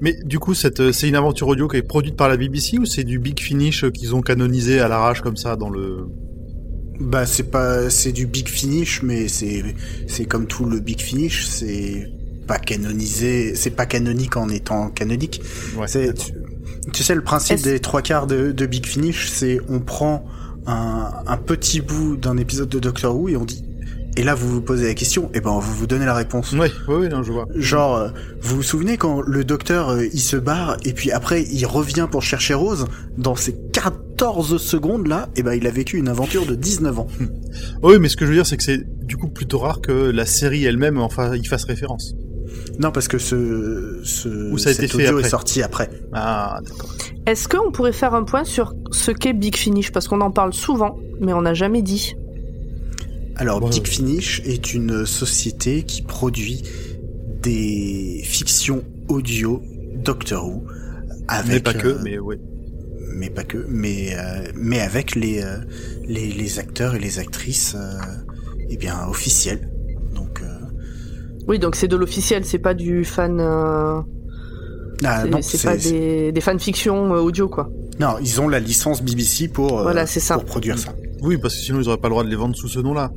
Mais 0.00 0.16
du 0.24 0.38
coup, 0.38 0.54
cette, 0.54 0.80
euh, 0.80 0.92
c'est 0.92 1.08
une 1.08 1.14
aventure 1.14 1.48
audio 1.48 1.68
qui 1.68 1.76
est 1.76 1.82
produite 1.82 2.16
par 2.16 2.28
la 2.28 2.36
BBC 2.38 2.78
ou 2.78 2.86
c'est 2.86 3.04
du 3.04 3.18
Big 3.18 3.38
Finish 3.38 3.84
euh, 3.84 3.90
qu'ils 3.90 4.14
ont 4.14 4.22
canonisé 4.22 4.80
à 4.80 4.88
l'arrache 4.88 5.20
comme 5.20 5.36
ça 5.36 5.56
dans 5.56 5.70
le... 5.70 6.06
Bah 7.00 7.26
c'est 7.26 7.50
pas 7.50 7.90
c'est 7.90 8.12
du 8.12 8.26
big 8.26 8.46
finish 8.46 9.02
mais 9.02 9.26
c'est 9.26 9.64
c'est 10.06 10.26
comme 10.26 10.46
tout 10.46 10.66
le 10.66 10.78
big 10.78 11.00
finish 11.00 11.46
c'est 11.46 12.06
pas 12.46 12.58
canonisé 12.58 13.56
c'est 13.56 13.70
pas 13.70 13.86
canonique 13.86 14.36
en 14.36 14.48
étant 14.50 14.88
canonique 14.90 15.40
Ouais, 15.76 15.88
c'est. 15.88 16.14
Tu, 16.92 17.02
sais 17.02 17.14
le 17.14 17.22
principe 17.22 17.60
des 17.62 17.80
trois 17.80 18.02
quarts 18.02 18.26
de, 18.26 18.52
de 18.52 18.66
big 18.66 18.86
finish 18.86 19.28
c'est 19.28 19.60
on 19.68 19.80
prend 19.80 20.24
un, 20.66 21.10
un 21.26 21.36
petit 21.36 21.80
bout 21.80 22.16
d'un 22.16 22.36
épisode 22.36 22.68
de 22.68 22.78
Doctor 22.78 23.16
Who 23.16 23.28
et 23.28 23.36
on 23.36 23.44
dit 23.44 23.64
et 24.16 24.24
là 24.24 24.34
vous 24.34 24.48
vous 24.48 24.60
posez 24.60 24.86
la 24.86 24.94
question 24.94 25.30
et 25.32 25.40
ben 25.40 25.50
on 25.50 25.58
va 25.58 25.66
vous 25.66 25.86
donner 25.86 26.04
la 26.04 26.14
réponse 26.14 26.52
ouais, 26.52 26.70
ouais, 26.88 27.08
non, 27.08 27.22
je 27.22 27.32
vois. 27.32 27.46
Genre, 27.54 27.96
euh, 27.96 28.08
vous 28.40 28.56
vous 28.56 28.62
souvenez 28.62 28.96
quand 28.96 29.22
le 29.22 29.44
docteur 29.44 29.90
euh, 29.90 30.04
il 30.12 30.20
se 30.20 30.36
barre 30.36 30.76
et 30.84 30.92
puis 30.92 31.10
après 31.10 31.44
il 31.44 31.64
revient 31.64 32.08
pour 32.10 32.22
chercher 32.22 32.54
Rose? 32.54 32.86
Dans 33.16 33.36
ces 33.36 33.54
14 33.72 34.60
secondes 34.60 35.06
là, 35.06 35.28
et 35.36 35.42
ben 35.42 35.54
il 35.54 35.66
a 35.66 35.70
vécu 35.70 35.96
une 35.96 36.08
aventure 36.08 36.46
de 36.46 36.54
19 36.54 36.98
ans. 36.98 37.06
Oui, 37.82 37.98
mais 37.98 38.08
ce 38.08 38.16
que 38.16 38.24
je 38.24 38.30
veux 38.30 38.36
dire, 38.36 38.46
c'est 38.46 38.56
que 38.56 38.62
c'est 38.62 38.84
du 39.04 39.16
coup 39.16 39.28
plutôt 39.28 39.58
rare 39.58 39.80
que 39.80 39.92
la 39.92 40.26
série 40.26 40.64
elle-même 40.64 40.98
enfin, 40.98 41.34
y 41.34 41.44
fasse 41.44 41.64
référence. 41.64 42.14
Non, 42.78 42.90
parce 42.90 43.08
que 43.08 43.18
ce, 43.18 44.00
ce 44.02 44.50
Ou 44.50 44.58
ça 44.58 44.70
a 44.70 44.72
été 44.72 44.82
cet 44.82 44.92
fait 44.92 44.96
audio 45.04 45.16
après. 45.16 45.26
est 45.26 45.30
sorti 45.30 45.62
après. 45.62 45.90
Ah, 46.12 46.60
d'accord. 46.66 46.90
Est-ce 47.26 47.48
qu'on 47.48 47.70
pourrait 47.70 47.92
faire 47.92 48.14
un 48.14 48.24
point 48.24 48.44
sur 48.44 48.74
ce 48.90 49.10
qu'est 49.10 49.32
Big 49.34 49.56
Finish? 49.56 49.92
Parce 49.92 50.08
qu'on 50.08 50.20
en 50.20 50.30
parle 50.30 50.52
souvent, 50.52 50.98
mais 51.20 51.32
on 51.32 51.42
n'a 51.42 51.54
jamais 51.54 51.82
dit. 51.82 52.14
Alors, 53.36 53.62
Ouais. 53.62 53.70
Big 53.70 53.86
Finish 53.86 54.40
est 54.44 54.74
une 54.74 55.06
société 55.06 55.82
qui 55.84 56.02
produit 56.02 56.62
des 57.42 58.20
fictions 58.24 58.82
audio 59.08 59.62
Doctor 59.96 60.46
Who 60.46 60.62
avec 61.28 61.52
mais 61.52 61.60
pas 61.60 61.74
que, 61.74 61.88
euh, 61.88 61.98
mais 62.02 62.18
ouais. 62.18 62.38
mais 63.14 63.30
pas 63.30 63.44
que, 63.44 63.64
mais 63.68 64.14
euh, 64.16 64.50
mais 64.54 64.80
avec 64.80 65.14
les, 65.14 65.42
euh, 65.42 65.58
les 66.06 66.30
les 66.32 66.58
acteurs 66.58 66.94
et 66.94 66.98
les 66.98 67.18
actrices 67.18 67.74
euh, 67.76 67.98
eh 68.68 68.76
bien 68.76 69.06
officiels. 69.08 69.68
Oui, 71.48 71.58
donc 71.58 71.74
c'est 71.76 71.88
de 71.88 71.96
l'officiel, 71.96 72.44
c'est 72.44 72.58
pas 72.58 72.74
du 72.74 73.04
fan. 73.04 73.38
euh, 73.40 74.00
ah, 75.04 75.22
c'est- 75.22 75.28
non, 75.30 75.38
c'est 75.42 75.56
c'est- 75.56 75.68
pas 75.68 75.76
des, 75.76 76.32
des 76.32 76.40
fanfictions 76.40 77.12
euh, 77.14 77.18
audio, 77.20 77.48
quoi. 77.48 77.68
non, 78.00 78.14
ils 78.20 78.40
ont 78.40 78.48
la 78.48 78.60
licence 78.60 79.02
BBC 79.02 79.48
pour 79.48 79.80
euh, 79.80 79.82
Voilà, 79.82 80.06
c'est 80.06 80.20
ça. 80.20 80.34
pour 80.36 80.44
produire 80.44 80.78
ça. 80.78 80.94
Oui, 81.22 81.36
parce 81.38 81.54
que 81.54 81.60
sinon 81.60 81.80
ils 81.80 81.88
auraient 81.88 81.98
pas 81.98 82.08
le 82.08 82.12
droit 82.14 82.24
de 82.24 82.28
les 82.30 82.36
vendre 82.36 82.54
sous 82.56 82.68
ce 82.68 82.78
nom-là. 82.80 83.10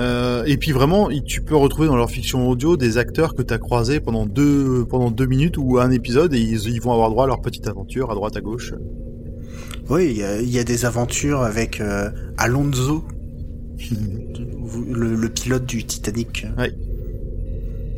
Euh, 0.00 0.44
et 0.46 0.56
puis 0.56 0.72
vraiment, 0.72 1.10
tu 1.26 1.42
peux 1.42 1.54
retrouver 1.56 1.86
dans 1.86 1.96
leur 1.96 2.10
fiction 2.10 2.48
audio 2.48 2.78
des 2.78 2.96
acteurs 2.96 3.34
que 3.34 3.42
tu 3.42 3.52
as 3.52 3.58
croisés 3.58 4.00
pendant 4.00 4.24
deux, 4.24 4.86
pendant 4.88 5.10
deux 5.10 5.26
minutes 5.26 5.58
ou 5.58 5.78
un 5.78 5.90
épisode 5.90 6.32
et 6.32 6.38
ils, 6.40 6.68
ils 6.70 6.80
vont 6.80 6.92
avoir 6.92 7.10
droit 7.10 7.24
à 7.24 7.26
leur 7.26 7.42
petite 7.42 7.66
aventure 7.68 8.10
à 8.10 8.14
droite 8.14 8.34
à 8.36 8.40
gauche. 8.40 8.72
Oui, 9.90 10.08
il 10.12 10.16
y 10.18 10.24
a, 10.24 10.40
il 10.40 10.48
y 10.50 10.58
a 10.58 10.64
des 10.64 10.86
aventures 10.86 11.42
avec 11.42 11.80
euh, 11.82 12.08
Alonso, 12.38 13.04
le, 14.90 15.14
le 15.14 15.28
pilote 15.28 15.66
du 15.66 15.84
Titanic. 15.84 16.46
Ouais. 16.56 16.72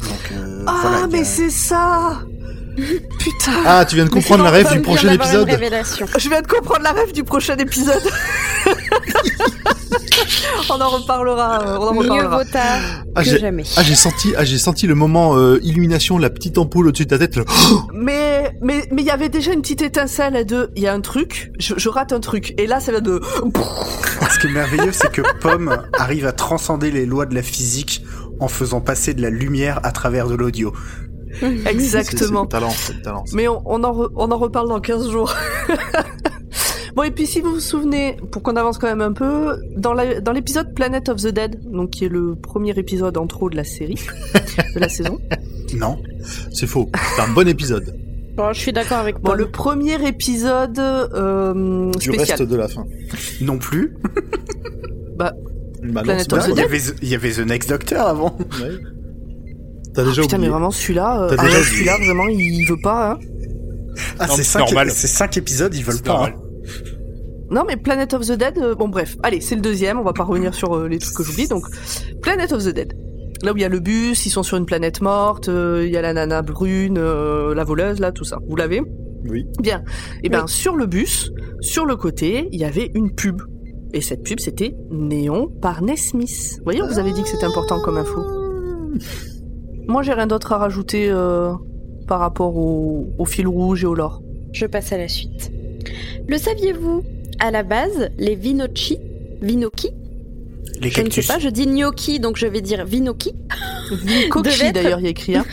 Donc 0.00 0.32
euh, 0.32 0.64
Ah, 0.66 0.78
voilà. 0.82 1.06
mais 1.10 1.20
a- 1.20 1.24
c'est 1.24 1.50
ça 1.50 2.20
Putain 3.18 3.52
Ah, 3.64 3.84
tu 3.88 3.94
viens 3.94 4.04
de 4.04 4.10
comprendre 4.10 4.42
la 4.44 4.50
rêve 4.50 4.66
du 4.66 4.72
vient 4.74 4.82
prochain 4.82 5.12
épisode 5.12 5.48
révélation. 5.48 6.06
Je 6.18 6.28
viens 6.28 6.42
de 6.42 6.46
comprendre 6.46 6.82
la 6.82 6.90
rêve 6.92 7.12
du 7.12 7.22
prochain 7.22 7.56
épisode. 7.56 8.02
on 10.70 10.80
en 10.80 10.88
reparlera. 10.90 11.62
euh, 11.62 11.76
On 11.78 11.88
en 11.88 11.92
Mieux 11.94 12.00
reparlera. 12.00 12.38
vaut 12.38 12.50
tard 12.50 12.80
Ah, 13.14 13.22
que 13.22 13.30
j'ai- 13.30 13.38
jamais. 13.38 13.62
Ah, 13.76 13.82
j'ai 13.82 13.94
senti, 13.94 14.34
ah, 14.36 14.44
j'ai 14.44 14.58
senti 14.58 14.86
le 14.86 14.94
moment 14.94 15.36
euh, 15.36 15.60
illumination, 15.62 16.18
la 16.18 16.30
petite 16.30 16.58
ampoule 16.58 16.88
au-dessus 16.88 17.04
de 17.04 17.10
ta 17.10 17.18
tête. 17.18 17.36
là. 17.36 17.44
Mais 17.92 18.54
mais 18.60 18.86
mais 18.92 19.02
il 19.02 19.06
y 19.06 19.10
avait 19.10 19.28
déjà 19.28 19.52
une 19.52 19.62
petite 19.62 19.82
étincelle 19.82 20.44
de. 20.44 20.70
Il 20.76 20.82
y 20.82 20.86
a 20.86 20.92
un 20.92 21.00
truc. 21.00 21.52
Je, 21.58 21.74
je 21.76 21.88
rate 21.88 22.12
un 22.12 22.20
truc. 22.20 22.54
Et 22.58 22.66
là, 22.66 22.80
ça 22.80 22.92
va 22.92 23.00
de. 23.00 23.20
Ce 24.32 24.38
qui 24.40 24.46
est 24.48 24.50
merveilleux, 24.50 24.92
c'est 24.92 25.10
que 25.12 25.22
Pomme 25.40 25.82
arrive 25.98 26.26
à 26.26 26.32
transcender 26.32 26.90
les 26.90 27.06
lois 27.06 27.26
de 27.26 27.34
la 27.34 27.42
physique 27.42 28.02
en 28.40 28.48
faisant 28.48 28.80
passer 28.80 29.14
de 29.14 29.22
la 29.22 29.30
lumière 29.30 29.80
à 29.84 29.92
travers 29.92 30.28
de 30.28 30.34
l'audio. 30.34 30.72
C'est- 31.40 31.66
Exactement. 31.70 32.40
C'est 32.40 32.44
le 32.44 32.48
talent, 32.48 32.70
c'est 32.70 32.92
le 32.96 33.02
talent. 33.02 33.24
Mais 33.32 33.48
on, 33.48 33.62
on 33.66 33.82
en 33.84 33.92
re- 33.92 34.10
on 34.16 34.30
en 34.30 34.38
reparle 34.38 34.68
dans 34.68 34.80
15 34.80 35.10
jours. 35.10 35.34
bon, 36.96 37.02
et 37.02 37.10
puis 37.10 37.26
si 37.26 37.40
vous 37.40 37.54
vous 37.54 37.60
souvenez, 37.60 38.16
pour 38.30 38.42
qu'on 38.42 38.56
avance 38.56 38.78
quand 38.78 38.86
même 38.86 39.00
un 39.00 39.12
peu, 39.12 39.56
dans 39.76 39.94
la- 39.94 40.20
dans 40.20 40.32
l'épisode 40.32 40.74
Planet 40.74 41.08
of 41.08 41.20
the 41.22 41.28
Dead, 41.28 41.60
donc 41.70 41.90
qui 41.90 42.04
est 42.04 42.08
le 42.08 42.34
premier 42.36 42.70
épisode 42.78 43.16
en 43.18 43.26
trop 43.26 43.50
de 43.50 43.56
la 43.56 43.64
série, 43.64 43.98
de 44.74 44.80
la 44.80 44.88
saison. 44.88 45.18
Non 45.74 45.98
C'est 46.52 46.68
faux. 46.68 46.88
C'est 47.16 47.22
un 47.22 47.32
bon 47.32 47.48
épisode. 47.48 47.98
Bon, 48.36 48.52
je 48.52 48.60
suis 48.60 48.72
d'accord 48.72 48.98
avec 48.98 49.16
Bon, 49.16 49.30
Paul. 49.30 49.38
le 49.38 49.46
premier 49.50 50.06
épisode 50.06 50.78
euh, 50.78 51.90
Du 51.98 52.12
spécial. 52.12 52.38
reste 52.38 52.50
de 52.50 52.56
la 52.56 52.68
fin. 52.68 52.84
Non 53.40 53.58
plus 53.58 53.96
Bah 55.16 55.32
non, 55.84 56.02
Planet 56.02 56.32
of 56.32 56.38
the 56.38 56.48
Il 56.48 56.50
y, 56.50 56.54
quoi. 56.54 56.64
avait, 56.64 56.78
The- 56.80 56.96
il 57.02 57.08
y 57.08 57.14
avait 57.14 57.30
The 57.32 57.38
Next 57.46 57.68
Doctor 57.68 58.06
avant. 58.06 58.36
Ouais. 58.38 58.70
T'as 59.94 60.02
Ah, 60.02 60.04
déjà 60.06 60.22
putain, 60.22 60.36
mais 60.38 60.42
oublié. 60.44 60.50
vraiment 60.50 60.70
celui-là, 60.72 61.22
euh, 61.22 61.28
T'as 61.28 61.36
ah 61.38 61.44
déjà 61.44 61.58
ouais, 61.58 61.60
oublié. 61.60 61.64
celui-là 61.76 61.96
vraiment, 61.98 62.26
il 62.28 62.66
veut 62.68 62.80
pas. 62.82 63.12
Hein. 63.12 63.18
Ah, 64.18 64.26
Non, 64.26 64.32
c'est 64.34 64.42
c'est 64.42 64.50
cinq, 64.50 64.58
normal. 64.60 64.90
c'est 64.90 65.06
cinq 65.06 65.36
épisodes, 65.36 65.72
ils 65.74 65.84
veulent 65.84 65.94
C'est 65.96 66.04
pas. 66.04 66.12
normal. 66.14 66.34
hein. 66.36 66.40
Non, 67.50 67.62
mais 67.68 67.76
Planet 67.76 68.12
of 68.14 68.26
the 68.26 68.32
Dead, 68.32 68.58
euh, 68.58 68.74
bon 68.74 68.88
bref, 68.88 69.16
allez, 69.22 69.40
c'est 69.40 69.54
le 69.54 69.60
deuxième, 69.60 69.98
on 70.00 70.02
va 70.02 70.12
pas 70.12 70.24
revenir 70.24 70.52
sur 70.54 70.74
euh, 70.74 70.88
les 70.88 70.98
trucs 70.98 71.14
que 71.14 71.22
j'oublie. 71.22 71.46
Donc, 71.46 71.64
Planet 72.22 72.50
of 72.52 72.64
the 72.64 72.70
Dead. 72.70 72.94
Là 73.42 73.52
où 73.52 73.56
il 73.56 73.60
y 73.60 73.64
a 73.64 73.68
le 73.68 73.78
bus, 73.80 74.24
ils 74.26 74.30
sont 74.30 74.42
sur 74.42 74.56
une 74.56 74.66
planète 74.66 75.00
morte, 75.02 75.48
euh, 75.48 75.84
il 75.86 75.92
y 75.92 75.96
a 75.96 76.02
la 76.02 76.12
nana 76.14 76.42
brune, 76.42 76.96
euh, 76.98 77.54
la 77.54 77.62
voleuse, 77.62 78.00
là, 78.00 78.10
tout 78.10 78.24
ça. 78.24 78.38
Vous 78.48 78.56
l'avez? 78.56 78.80
Oui. 79.28 79.46
Bien. 79.60 79.84
Et 80.24 80.28
ben 80.28 80.46
sur 80.46 80.74
le 80.76 80.86
bus, 80.86 81.30
sur 81.60 81.86
le 81.86 81.94
côté, 81.96 82.48
il 82.50 82.58
y 82.60 82.64
avait 82.64 82.90
une 82.94 83.14
pub. 83.14 83.40
Et 83.94 84.00
cette 84.00 84.24
pub, 84.24 84.40
c'était 84.40 84.74
Néon 84.90 85.46
par 85.62 85.80
Nesmith. 85.80 86.60
Voyez, 86.64 86.80
vous 86.80 86.98
avait 86.98 87.12
dit 87.12 87.22
que 87.22 87.28
c'était 87.28 87.46
important 87.46 87.80
comme 87.80 87.96
info. 87.96 88.24
Moi, 89.86 90.02
j'ai 90.02 90.12
rien 90.12 90.26
d'autre 90.26 90.52
à 90.52 90.58
rajouter 90.58 91.08
euh, 91.08 91.52
par 92.08 92.18
rapport 92.18 92.56
au, 92.56 93.24
fil 93.24 93.46
rouge 93.46 93.84
et 93.84 93.86
au 93.86 93.94
lore. 93.94 94.20
Je 94.52 94.66
passe 94.66 94.92
à 94.92 94.98
la 94.98 95.06
suite. 95.06 95.52
Le 96.26 96.36
saviez-vous? 96.38 97.04
À 97.38 97.52
la 97.52 97.62
base, 97.62 98.10
les 98.18 98.34
Vinochi, 98.34 98.98
Vinoki, 99.40 99.90
Les 100.80 100.90
je 100.90 101.02
ne 101.02 101.10
sais 101.10 101.22
pas, 101.22 101.38
je 101.38 101.48
dis 101.48 101.66
gnocchi, 101.66 102.18
donc 102.20 102.36
je 102.36 102.46
vais 102.46 102.60
dire 102.60 102.84
Vinoki, 102.84 103.32
Devait 103.90 104.66
être- 104.66 104.72
d'ailleurs, 104.74 104.98
il 105.00 105.04
y 105.04 105.06
a 105.06 105.10
écrit. 105.10 105.36
Hein. 105.36 105.44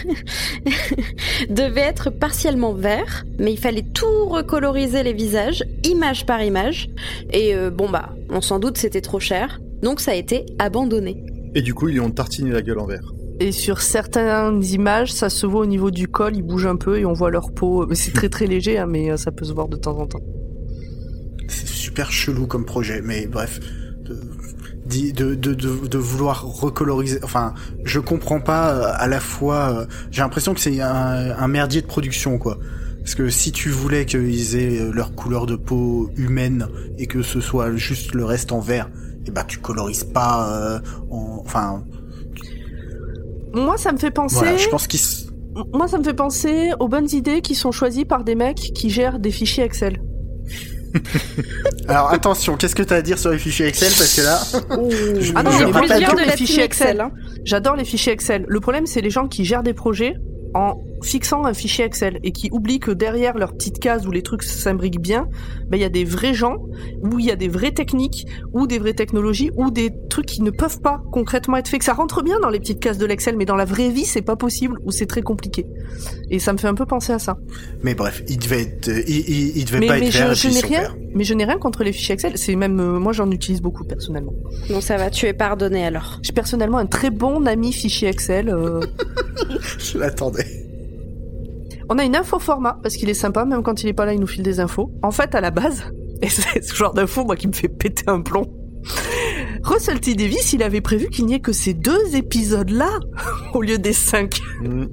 devaient 1.49 1.81
être 1.81 2.09
partiellement 2.09 2.73
verts, 2.73 3.25
mais 3.39 3.51
il 3.53 3.57
fallait 3.57 3.83
tout 3.83 4.25
recoloriser 4.27 5.03
les 5.03 5.13
visages, 5.13 5.63
image 5.83 6.25
par 6.25 6.41
image. 6.41 6.89
Et 7.31 7.55
euh, 7.55 7.69
bon 7.69 7.89
bah, 7.89 8.15
on 8.29 8.41
s'en 8.41 8.59
doute, 8.59 8.77
c'était 8.77 9.01
trop 9.01 9.19
cher, 9.19 9.59
donc 9.81 9.99
ça 9.99 10.11
a 10.11 10.15
été 10.15 10.45
abandonné. 10.59 11.23
Et 11.55 11.61
du 11.61 11.73
coup, 11.73 11.89
ils 11.89 11.93
lui 11.93 11.99
ont 11.99 12.11
tartiné 12.11 12.51
la 12.51 12.61
gueule 12.61 12.79
en 12.79 12.85
verre. 12.85 13.11
Et 13.39 13.51
sur 13.51 13.81
certaines 13.81 14.63
images, 14.63 15.11
ça 15.11 15.29
se 15.29 15.45
voit 15.45 15.61
au 15.61 15.65
niveau 15.65 15.91
du 15.91 16.07
col, 16.07 16.35
ils 16.35 16.43
bougent 16.43 16.67
un 16.67 16.75
peu 16.75 16.99
et 16.99 17.05
on 17.05 17.13
voit 17.13 17.31
leur 17.31 17.51
peau. 17.51 17.85
Mais 17.87 17.95
c'est 17.95 18.11
très 18.11 18.29
très 18.29 18.45
léger, 18.45 18.77
hein, 18.77 18.85
mais 18.87 19.11
euh, 19.11 19.17
ça 19.17 19.31
peut 19.31 19.45
se 19.45 19.53
voir 19.53 19.67
de 19.67 19.77
temps 19.77 19.97
en 19.97 20.05
temps. 20.07 20.21
C'est 21.47 21.67
super 21.67 22.11
chelou 22.11 22.47
comme 22.47 22.65
projet, 22.65 23.01
mais 23.03 23.25
bref. 23.27 23.59
De, 24.91 24.97
d'y- 24.97 25.13
de, 25.13 25.35
de, 25.35 25.53
de, 25.53 25.87
de 25.87 25.97
vouloir 25.97 26.43
recoloriser. 26.45 27.19
Enfin, 27.23 27.53
je 27.85 27.99
comprends 27.99 28.41
pas 28.41 28.73
euh, 28.73 28.91
à 28.95 29.07
la 29.07 29.19
fois. 29.19 29.69
euh, 29.81 29.85
J'ai 30.11 30.21
l'impression 30.21 30.53
que 30.53 30.59
c'est 30.59 30.81
un, 30.81 31.35
un 31.37 31.47
merdier 31.47 31.81
de 31.81 31.87
production, 31.87 32.37
quoi. 32.37 32.57
Parce 32.99 33.15
que 33.15 33.29
si 33.29 33.51
tu 33.51 33.69
voulais 33.69 34.05
qu'ils 34.05 34.55
aient 34.55 34.79
euh, 34.81 34.91
leur 34.91 35.15
couleur 35.15 35.45
de 35.45 35.55
peau 35.55 36.11
humaine 36.17 36.67
et 36.97 37.07
que 37.07 37.21
ce 37.23 37.39
soit 37.41 37.75
juste 37.75 38.13
le 38.13 38.25
reste 38.25 38.51
en 38.51 38.59
vert, 38.59 38.89
et 39.25 39.31
bah 39.31 39.43
tu 39.47 39.59
colorises 39.59 40.03
pas. 40.03 40.81
en, 41.09 41.41
enfin, 41.45 41.83
Moi, 43.53 43.77
ça 43.77 43.91
me 43.91 43.97
fait 43.97 44.11
penser. 44.11 44.35
voilà. 44.35 44.57
Je 44.57 44.67
pense 44.69 44.87
qu'ils. 44.87 44.99
Moi, 45.73 45.87
ça 45.87 45.97
me 45.97 46.03
fait 46.03 46.13
penser 46.13 46.71
aux 46.79 46.87
bonnes 46.87 47.09
idées 47.11 47.41
qui 47.41 47.55
sont 47.55 47.71
choisies 47.71 48.05
par 48.05 48.23
des 48.23 48.35
mecs 48.35 48.71
qui 48.73 48.89
gèrent 48.89 49.19
des 49.19 49.31
fichiers 49.31 49.63
Excel. 49.63 50.01
Alors 51.87 52.11
attention, 52.11 52.57
qu'est-ce 52.57 52.75
que 52.75 52.83
t'as 52.83 52.97
à 52.97 53.01
dire 53.01 53.17
sur 53.19 53.31
les 53.31 53.37
fichiers 53.37 53.67
Excel? 53.67 53.89
Parce 53.97 54.15
que 54.15 54.21
là, 54.21 54.39
je, 55.19 55.31
Ah 55.35 55.43
non, 55.43 55.51
je 55.51 55.63
rappelle 55.65 56.03
de 56.03 56.25
les 56.25 56.31
fichiers 56.37 56.63
Excel. 56.63 56.99
hein. 57.01 57.11
J'adore 57.45 57.75
les 57.75 57.85
fichiers 57.85 58.13
Excel. 58.13 58.45
Le 58.47 58.59
problème, 58.59 58.85
c'est 58.85 59.01
les 59.01 59.09
gens 59.09 59.27
qui 59.27 59.45
gèrent 59.45 59.63
des 59.63 59.73
projets 59.73 60.15
en 60.53 60.75
fixant 61.01 61.45
un 61.45 61.53
fichier 61.53 61.85
Excel 61.85 62.19
et 62.23 62.31
qui 62.31 62.49
oublient 62.51 62.79
que 62.79 62.91
derrière 62.91 63.37
leur 63.37 63.53
petite 63.53 63.79
case 63.79 64.07
où 64.07 64.11
les 64.11 64.21
trucs 64.21 64.43
s'imbriquent 64.43 65.01
bien, 65.01 65.27
ben, 65.69 65.77
il 65.77 65.81
y 65.81 65.85
a 65.85 65.89
des 65.89 66.03
vrais 66.03 66.33
gens, 66.33 66.57
où 67.03 67.19
il 67.19 67.25
y 67.25 67.31
a 67.31 67.35
des 67.35 67.47
vraies 67.47 67.71
techniques, 67.71 68.27
ou 68.53 68.67
des 68.67 68.79
vraies 68.79 68.93
technologies, 68.93 69.51
ou 69.55 69.71
des 69.71 69.91
trucs 70.09 70.25
qui 70.25 70.41
ne 70.41 70.51
peuvent 70.51 70.81
pas 70.81 71.01
concrètement 71.11 71.57
être 71.57 71.67
faits. 71.67 71.79
Que 71.79 71.85
ça 71.85 71.93
rentre 71.93 72.21
bien 72.23 72.39
dans 72.39 72.49
les 72.49 72.59
petites 72.59 72.79
cases 72.79 72.97
de 72.97 73.05
l'Excel, 73.05 73.35
mais 73.37 73.45
dans 73.45 73.55
la 73.55 73.65
vraie 73.65 73.89
vie, 73.89 74.05
c'est 74.05 74.21
pas 74.21 74.35
possible, 74.35 74.77
ou 74.85 74.91
c'est 74.91 75.05
très 75.05 75.21
compliqué. 75.21 75.65
Et 76.29 76.39
ça 76.39 76.53
me 76.53 76.57
fait 76.57 76.67
un 76.67 76.75
peu 76.75 76.85
penser 76.85 77.13
à 77.13 77.19
ça. 77.19 77.37
Mais 77.83 77.95
bref, 77.95 78.23
il 78.27 78.37
devait 78.39 78.61
être, 78.61 78.89
euh, 78.89 79.01
il, 79.07 79.29
il, 79.29 79.57
il 79.57 79.65
devait 79.65 79.79
Mais, 79.79 79.87
pas 79.87 79.99
mais 79.99 80.07
être 80.07 80.35
je, 80.35 80.49
je 80.49 80.53
n'ai 80.53 80.59
rien, 80.61 80.95
mais 81.15 81.23
je 81.23 81.33
n'ai 81.33 81.45
rien 81.45 81.57
contre 81.57 81.83
les 81.83 81.91
fichiers 81.93 82.13
Excel. 82.13 82.33
C'est 82.37 82.55
même, 82.55 82.79
euh, 82.79 82.99
moi, 82.99 83.13
j'en 83.13 83.29
utilise 83.31 83.61
beaucoup 83.61 83.83
personnellement. 83.83 84.33
Bon, 84.69 84.81
ça 84.81 84.97
va, 84.97 85.09
tu 85.09 85.25
es 85.25 85.33
pardonné 85.33 85.85
alors. 85.85 86.19
J'ai 86.21 86.33
personnellement 86.33 86.77
un 86.77 86.85
très 86.85 87.09
bon 87.09 87.45
ami 87.45 87.73
fichier 87.73 88.09
Excel. 88.09 88.49
euh, 88.49 88.81
Je 89.79 89.97
l'attendais. 89.97 90.60
On 91.93 91.97
a 91.97 92.05
une 92.05 92.15
info 92.15 92.39
format 92.39 92.79
parce 92.81 92.95
qu'il 92.95 93.09
est 93.09 93.13
sympa, 93.13 93.43
même 93.43 93.63
quand 93.63 93.83
il 93.83 93.89
est 93.89 93.93
pas 93.93 94.05
là, 94.05 94.13
il 94.13 94.19
nous 94.21 94.25
file 94.25 94.43
des 94.43 94.61
infos. 94.61 94.93
En 95.03 95.11
fait, 95.11 95.35
à 95.35 95.41
la 95.41 95.51
base, 95.51 95.83
et 96.21 96.29
c'est 96.29 96.63
ce 96.63 96.73
genre 96.73 96.93
d'info 96.93 97.25
moi 97.25 97.35
qui 97.35 97.49
me 97.49 97.51
fait 97.51 97.67
péter 97.67 98.05
un 98.07 98.21
plomb. 98.21 98.45
Russell 99.61 99.99
T 99.99 100.15
Davis, 100.15 100.53
il 100.53 100.63
avait 100.63 100.79
prévu 100.79 101.09
qu'il 101.09 101.25
n'y 101.25 101.33
ait 101.33 101.41
que 101.41 101.51
ces 101.51 101.73
deux 101.73 102.15
épisodes-là 102.15 102.87
au 103.53 103.61
lieu 103.61 103.77
des 103.77 103.91
cinq. 103.91 104.39
Mm. 104.61 104.85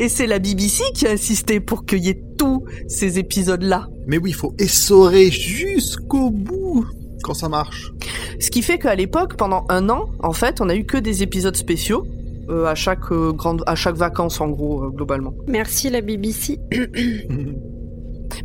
Et 0.00 0.08
c'est 0.08 0.26
la 0.26 0.40
BBC 0.40 0.82
qui 0.92 1.06
a 1.06 1.12
insisté 1.12 1.60
pour 1.60 1.84
qu'il 1.84 2.00
y 2.00 2.08
ait 2.08 2.20
tous 2.36 2.64
ces 2.88 3.20
épisodes-là. 3.20 3.86
Mais 4.08 4.18
oui, 4.18 4.30
il 4.30 4.36
faut 4.36 4.52
essorer 4.58 5.30
jusqu'au 5.30 6.30
bout 6.30 6.84
quand 7.22 7.34
ça 7.34 7.48
marche. 7.48 7.92
Ce 8.40 8.50
qui 8.50 8.62
fait 8.62 8.78
qu'à 8.78 8.96
l'époque, 8.96 9.36
pendant 9.36 9.66
un 9.68 9.88
an, 9.88 10.06
en 10.18 10.32
fait, 10.32 10.60
on 10.60 10.68
a 10.68 10.74
eu 10.74 10.84
que 10.84 10.98
des 10.98 11.22
épisodes 11.22 11.56
spéciaux 11.56 12.04
euh, 12.50 12.66
à 12.66 12.74
chaque 12.74 13.12
euh, 13.12 13.32
grande, 13.32 13.62
à 13.66 13.74
chaque 13.74 13.96
vacances 13.96 14.40
en 14.40 14.48
gros 14.48 14.84
euh, 14.84 14.90
globalement. 14.90 15.32
Merci 15.46 15.88
la 15.88 16.00
BBC. 16.00 16.58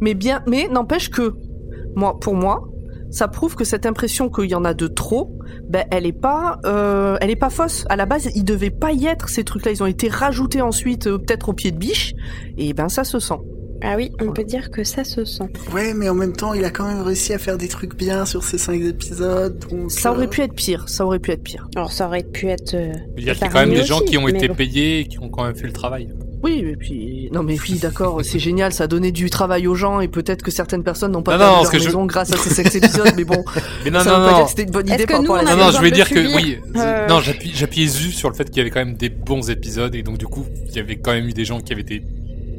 Mais 0.01 0.13
bien, 0.13 0.43
mais 0.47 0.67
n'empêche 0.67 1.09
que 1.09 1.33
moi, 1.95 2.19
pour 2.19 2.35
moi, 2.35 2.67
ça 3.09 3.27
prouve 3.27 3.55
que 3.55 3.63
cette 3.63 3.85
impression 3.85 4.29
qu'il 4.29 4.49
y 4.49 4.55
en 4.55 4.65
a 4.65 4.73
de 4.73 4.87
trop, 4.87 5.37
ben 5.69 5.85
elle 5.91 6.05
est 6.05 6.11
pas, 6.11 6.59
elle 7.21 7.29
est 7.29 7.35
pas 7.35 7.49
fausse. 7.49 7.85
À 7.87 7.95
la 7.95 8.05
base, 8.05 8.29
il 8.35 8.43
devait 8.43 8.71
pas 8.71 8.91
y 8.91 9.05
être 9.05 9.29
ces 9.29 9.43
trucs-là. 9.43 9.71
Ils 9.71 9.83
ont 9.83 9.87
été 9.87 10.09
rajoutés 10.09 10.61
ensuite, 10.61 11.05
peut-être 11.05 11.49
au 11.49 11.53
pied 11.53 11.71
de 11.71 11.77
biche, 11.77 12.13
et 12.57 12.73
ben 12.73 12.89
ça 12.89 13.03
se 13.03 13.19
sent. 13.19 13.39
Ah 13.81 13.95
oui, 13.97 14.11
on 14.21 14.31
peut 14.31 14.43
dire 14.43 14.71
que 14.71 14.83
ça 14.83 15.03
se 15.03 15.25
sent. 15.25 15.43
Ouais, 15.73 15.93
mais 15.93 16.09
en 16.09 16.15
même 16.15 16.33
temps, 16.33 16.53
il 16.53 16.63
a 16.65 16.69
quand 16.69 16.87
même 16.87 17.01
réussi 17.01 17.33
à 17.33 17.37
faire 17.39 17.57
des 17.57 17.67
trucs 17.67 17.95
bien 17.95 18.25
sur 18.25 18.43
ces 18.43 18.57
cinq 18.57 18.81
épisodes. 18.81 19.57
Donc, 19.69 19.91
Ça 19.91 20.11
aurait 20.11 20.25
euh, 20.25 20.29
pu 20.29 20.41
être 20.41 20.53
pire. 20.53 20.85
Ça 20.87 21.05
aurait 21.05 21.19
pu 21.19 21.31
être 21.31 21.43
pire. 21.43 21.67
Alors 21.75 21.91
ça 21.91 22.07
aurait 22.07 22.23
pu 22.23 22.47
être. 22.47 22.73
euh, 22.73 22.93
Il 23.17 23.23
y 23.25 23.29
a 23.29 23.35
quand 23.35 23.53
même 23.53 23.69
des 23.73 23.83
gens 23.83 23.99
qui 23.99 24.17
ont 24.17 24.27
été 24.27 24.47
bon. 24.47 24.55
payés 24.55 24.99
et 25.01 25.05
qui 25.05 25.19
ont 25.19 25.29
quand 25.29 25.43
même 25.43 25.55
fait 25.55 25.67
le 25.67 25.73
travail. 25.73 26.09
Oui, 26.43 26.63
et 26.67 26.75
puis 26.75 27.27
non 27.31 27.41
mais 27.41 27.57
oui, 27.59 27.79
d'accord, 27.79 28.19
c'est 28.23 28.37
génial, 28.37 28.71
ça 28.71 28.83
a 28.83 28.87
donné 28.87 29.11
du 29.11 29.31
travail 29.31 29.65
aux 29.65 29.73
gens 29.73 29.99
et 29.99 30.07
peut-être 30.07 30.43
que 30.43 30.51
certaines 30.51 30.83
personnes 30.83 31.11
n'ont 31.11 31.23
pas 31.23 31.33
Non, 31.33 31.39
perdu 31.39 31.55
non, 31.55 31.63
leur 31.63 31.73
je- 31.81 31.85
maison 31.87 32.05
grâce 32.07 32.31
à 32.31 32.37
ces 32.37 32.49
sept 32.51 32.75
épisodes, 32.75 33.13
mais 33.17 33.23
bon, 33.23 33.43
Mais 33.83 33.89
non, 33.89 34.01
ça 34.01 34.11
non, 34.11 34.19
veut 34.19 34.25
pas 34.25 34.31
non. 34.31 34.35
dire 34.37 34.43
que 34.45 34.49
c'était 34.51 34.63
une 34.63 34.69
bonne 34.71 34.87
idée 34.87 35.05
que 35.05 35.11
par 35.11 35.21
rapport 35.21 35.35
à 35.37 35.43
la 35.43 35.55
Non, 35.55 35.65
non, 35.65 35.71
je 35.71 35.81
vais 35.81 35.89
dire 35.89 36.07
que 36.07 36.35
oui. 36.35 36.59
Euh. 36.75 37.07
Non, 37.07 37.19
j'appuie, 37.19 37.51
j'appuiais 37.55 37.87
juste 37.87 38.19
sur 38.19 38.29
le 38.29 38.35
fait 38.35 38.45
qu'il 38.45 38.57
y 38.57 38.61
avait 38.61 38.69
quand 38.69 38.85
même 38.85 38.93
des 38.95 39.09
bons 39.09 39.49
épisodes 39.49 39.95
et 39.95 40.03
donc 40.03 40.19
du 40.19 40.27
coup, 40.27 40.45
il 40.69 40.75
y 40.75 40.79
avait 40.79 40.97
quand 40.97 41.13
même 41.13 41.27
eu 41.27 41.33
des 41.33 41.45
gens 41.45 41.61
qui 41.61 41.73
avaient 41.73 41.81
été 41.81 42.03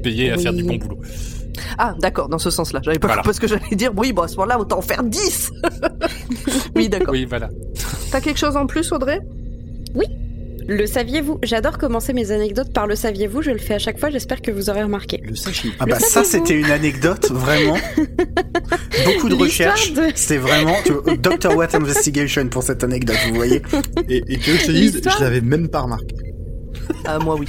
payés 0.02 0.32
à 0.32 0.36
Oui. 0.36 0.42
faire 0.42 0.52
du 0.52 0.62
bon 0.64 0.76
boulot. 0.76 0.98
Ah, 1.78 1.94
d'accord, 2.00 2.28
dans 2.28 2.38
ce 2.38 2.50
sens-là. 2.50 2.80
J'avais 2.84 2.98
pas 2.98 3.06
Voilà. 3.08 3.22
compris 3.22 3.34
ce 3.36 3.40
que 3.40 3.48
j'allais 3.48 3.74
dire. 3.76 3.92
Oui, 3.96 4.12
bon, 4.12 4.22
à 4.22 4.28
ce 4.28 4.36
moment-là, 4.36 4.58
autant 4.60 4.78
en 4.78 4.82
faire 4.82 5.02
10 5.02 5.50
Oui, 6.76 6.88
d'accord. 6.88 7.12
Oui, 7.12 7.24
voilà. 7.26 7.48
T'as 8.10 8.20
quelque 8.20 8.38
chose 8.38 8.56
en 8.56 8.66
plus, 8.66 8.90
Audrey? 8.92 9.20
Le 10.68 10.84
saviez-vous? 10.86 11.38
J'adore 11.44 11.78
commencer 11.78 12.12
mes 12.12 12.32
anecdotes 12.32 12.72
par 12.72 12.88
le 12.88 12.96
saviez-vous, 12.96 13.40
je 13.40 13.52
le 13.52 13.58
fais 13.58 13.74
à 13.74 13.78
chaque 13.78 14.00
fois, 14.00 14.10
j'espère 14.10 14.42
que 14.42 14.50
vous 14.50 14.68
aurez 14.68 14.82
remarqué. 14.82 15.20
Le 15.22 15.36
sachet. 15.36 15.68
Ah 15.78 15.84
Le 15.86 15.92
bah 15.92 16.00
ça 16.00 16.24
c'était 16.24 16.54
une 16.58 16.72
anecdote 16.72 17.30
vraiment 17.30 17.76
beaucoup 19.06 19.28
de 19.28 19.36
recherches. 19.36 19.92
de- 19.92 20.08
C'était 20.16 20.38
vraiment 20.38 20.74
tu 20.84 20.90
vois, 20.92 21.16
Dr 21.16 21.56
Watt 21.56 21.72
Investigation 21.76 22.48
pour 22.48 22.64
cette 22.64 22.82
anecdote, 22.82 23.16
vous 23.28 23.36
voyez. 23.36 23.62
Et, 24.08 24.24
et 24.26 24.38
que 24.38 24.50
je 24.56 24.66
te 24.66 24.72
dise, 24.72 25.00
je 25.04 25.22
l'avais 25.22 25.40
même 25.40 25.68
pas 25.68 25.82
remarqué. 25.82 26.16
Ah, 27.04 27.20
moi, 27.20 27.36
oui. 27.38 27.46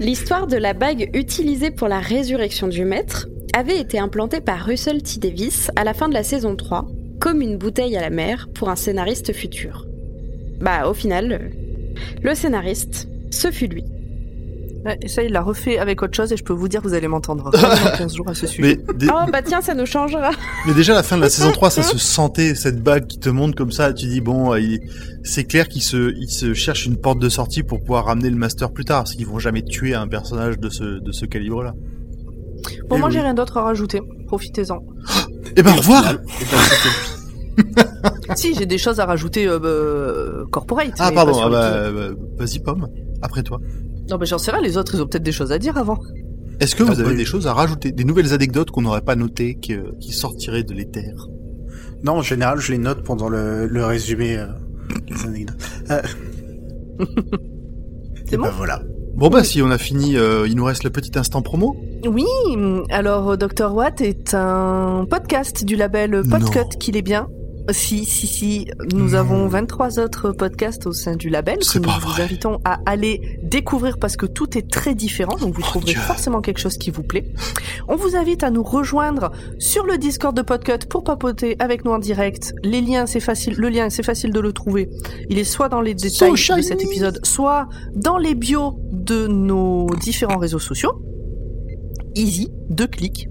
L'histoire 0.00 0.46
de 0.46 0.56
la 0.56 0.72
bague 0.72 1.10
utilisée 1.12 1.70
pour 1.70 1.86
la 1.86 2.00
résurrection 2.00 2.68
du 2.68 2.86
maître 2.86 3.28
avait 3.54 3.78
été 3.78 3.98
implantée 3.98 4.40
par 4.40 4.64
Russell 4.64 5.02
T. 5.02 5.20
Davis 5.20 5.70
à 5.76 5.84
la 5.84 5.92
fin 5.92 6.08
de 6.08 6.14
la 6.14 6.22
saison 6.22 6.56
3, 6.56 6.86
comme 7.20 7.42
une 7.42 7.58
bouteille 7.58 7.98
à 7.98 8.00
la 8.00 8.08
mer 8.08 8.48
pour 8.54 8.70
un 8.70 8.76
scénariste 8.76 9.34
futur. 9.34 9.86
Bah, 10.58 10.88
au 10.88 10.94
final, 10.94 11.32
euh, 11.32 11.48
le 12.22 12.34
scénariste, 12.34 13.08
ce 13.30 13.50
fut 13.50 13.66
lui. 13.66 13.84
Ça, 15.06 15.22
il 15.22 15.32
l'a 15.32 15.42
refait 15.42 15.78
avec 15.78 16.02
autre 16.02 16.14
chose 16.16 16.32
et 16.32 16.36
je 16.36 16.42
peux 16.44 16.52
vous 16.54 16.68
dire, 16.68 16.80
vous 16.82 16.94
allez 16.94 17.06
m'entendre 17.06 17.50
vraiment 17.50 17.68
dans 17.84 17.98
15 17.98 18.14
jours 18.16 18.28
à 18.30 18.34
ce 18.34 18.46
sujet. 18.46 18.78
Mais, 18.88 18.94
dé- 18.94 19.08
Oh 19.10 19.30
bah 19.30 19.42
tiens, 19.42 19.60
ça 19.60 19.74
nous 19.74 19.84
changera. 19.84 20.30
mais 20.66 20.72
déjà, 20.72 20.92
à 20.94 20.96
la 20.96 21.02
fin 21.02 21.16
de 21.18 21.22
la 21.22 21.28
saison 21.30 21.52
3, 21.52 21.70
ça 21.70 21.82
se 21.82 21.98
sentait, 21.98 22.54
cette 22.54 22.82
bague 22.82 23.06
qui 23.06 23.18
te 23.18 23.28
montre 23.28 23.54
comme 23.54 23.72
ça. 23.72 23.92
Tu 23.92 24.06
dis, 24.06 24.20
bon, 24.22 24.52
euh, 24.54 24.60
il- 24.60 24.80
c'est 25.22 25.44
clair 25.44 25.68
qu'ils 25.68 25.82
se, 25.82 26.14
ils 26.16 26.30
se 26.30 26.54
cherchent 26.54 26.86
une 26.86 26.96
porte 26.96 27.18
de 27.18 27.28
sortie 27.28 27.62
pour 27.62 27.80
pouvoir 27.80 28.06
ramener 28.06 28.30
le 28.30 28.36
master 28.36 28.72
plus 28.72 28.84
tard. 28.86 29.02
Parce 29.04 29.14
qu'ils 29.14 29.26
vont 29.26 29.38
jamais 29.38 29.62
tuer 29.62 29.94
un 29.94 30.08
personnage 30.08 30.58
de 30.58 30.70
ce, 30.70 30.84
de 31.00 31.12
ce 31.12 31.26
calibre-là. 31.26 31.74
Bon, 32.88 32.96
Eh 32.96 32.98
moi, 32.98 33.08
oui. 33.08 33.14
j'ai 33.14 33.20
rien 33.20 33.34
d'autre 33.34 33.58
à 33.58 33.62
rajouter. 33.62 34.00
Profitez-en. 34.28 34.78
Eh 35.56 35.62
ben, 35.64 35.72
au 35.72 35.76
revoir! 35.78 36.12
Et 36.12 37.64
ben, 37.66 38.34
si, 38.36 38.54
j'ai 38.54 38.66
des 38.66 38.78
choses 38.78 39.00
à 39.00 39.04
rajouter 39.04 39.46
euh, 39.48 39.58
bah, 39.58 40.46
corporate. 40.52 40.92
Ah, 40.98 41.10
pardon, 41.12 41.38
ah 41.42 41.48
bah, 41.50 41.90
bah, 41.90 42.08
vas-y, 42.38 42.60
Pomme. 42.60 42.86
Après 43.20 43.42
toi. 43.42 43.58
Non, 44.10 44.16
mais 44.18 44.26
j'en 44.26 44.38
sais 44.38 44.50
rien, 44.50 44.60
les 44.60 44.76
autres, 44.76 44.94
ils 44.94 45.00
ont 45.02 45.06
peut-être 45.06 45.22
des 45.22 45.32
choses 45.32 45.52
à 45.52 45.58
dire 45.58 45.76
avant. 45.78 45.98
Est-ce 46.60 46.74
que 46.74 46.82
Ah, 46.82 46.92
vous 46.92 47.00
avez 47.00 47.10
oui. 47.12 47.16
des 47.16 47.24
choses 47.24 47.46
à 47.46 47.54
rajouter? 47.54 47.92
Des 47.92 48.04
nouvelles 48.04 48.32
anecdotes 48.34 48.70
qu'on 48.70 48.82
n'aurait 48.82 49.00
pas 49.02 49.16
notées, 49.16 49.54
qui, 49.54 49.74
euh, 49.74 49.92
qui 50.00 50.12
sortiraient 50.12 50.62
de 50.64 50.74
l'éther? 50.74 51.14
Non, 52.02 52.14
en 52.14 52.22
général, 52.22 52.58
je 52.58 52.72
les 52.72 52.78
note 52.78 53.02
pendant 53.04 53.28
le, 53.28 53.66
le 53.66 53.84
résumé 53.84 54.36
euh, 54.36 54.46
des 55.08 55.24
anecdotes. 55.26 55.56
Euh, 55.90 56.02
C'est 58.26 58.34
et 58.34 58.36
bon? 58.36 58.44
ben 58.44 58.50
voilà. 58.56 58.82
Bon 59.16 59.28
bah, 59.28 59.42
si 59.44 59.60
on 59.60 59.70
a 59.70 59.78
fini, 59.78 60.16
euh, 60.16 60.46
il 60.46 60.54
nous 60.56 60.64
reste 60.64 60.84
le 60.84 60.90
petit 60.90 61.18
instant 61.18 61.42
promo. 61.42 61.76
Oui, 62.06 62.24
alors 62.90 63.36
Dr. 63.36 63.74
Watt 63.74 64.00
est 64.00 64.34
un 64.34 65.04
podcast 65.08 65.64
du 65.64 65.76
label. 65.76 66.22
Podcut 66.28 66.76
qu'il 66.78 66.96
est 66.96 67.02
bien. 67.02 67.28
Si, 67.70 68.04
si, 68.04 68.26
si, 68.26 68.66
nous 68.92 69.10
Non. 69.10 69.14
avons 69.18 69.46
23 69.46 70.00
autres 70.00 70.32
podcasts 70.32 70.86
au 70.86 70.92
sein 70.92 71.14
du 71.14 71.28
label 71.28 71.58
que 71.58 71.78
nous 71.78 71.88
vous 71.88 72.08
vrai. 72.08 72.22
invitons 72.24 72.58
à 72.64 72.80
aller 72.86 73.38
découvrir 73.44 73.98
parce 73.98 74.16
que 74.16 74.26
tout 74.26 74.58
est 74.58 74.68
très 74.68 74.94
différent, 74.94 75.36
donc 75.36 75.54
vous 75.54 75.60
Oh 75.62 75.66
trouverez 75.70 75.92
Dieu. 75.92 76.00
forcément 76.00 76.40
quelque 76.40 76.58
chose 76.58 76.78
qui 76.78 76.90
vous 76.90 77.02
plaît. 77.04 77.32
On 77.86 77.94
vous 77.96 78.16
invite 78.16 78.42
à 78.42 78.50
nous 78.50 78.62
rejoindre 78.64 79.30
sur 79.58 79.84
le 79.86 79.98
Discord 79.98 80.36
de 80.36 80.42
Podcut 80.42 80.86
pour 80.88 81.04
papoter 81.04 81.54
avec 81.60 81.84
nous 81.84 81.92
en 81.92 81.98
direct. 82.00 82.54
Les 82.64 82.80
liens, 82.80 83.06
c'est 83.06 83.20
facile, 83.20 83.54
le 83.56 83.68
lien, 83.68 83.88
c'est 83.88 84.02
facile 84.04 84.32
de 84.32 84.40
le 84.40 84.52
trouver. 84.52 84.88
Il 85.28 85.38
est 85.38 85.44
soit 85.44 85.68
dans 85.68 85.80
les 85.80 85.94
détails 85.94 86.32
de 86.32 86.62
cet 86.62 86.82
épisode, 86.82 87.20
soit 87.24 87.68
dans 87.94 88.18
les 88.18 88.34
bios 88.34 88.80
de 88.90 89.26
nos 89.28 89.86
différents 90.00 90.38
réseaux 90.38 90.58
sociaux. 90.58 90.92
Easy, 92.16 92.48
deux 92.68 92.88
clics. 92.88 93.28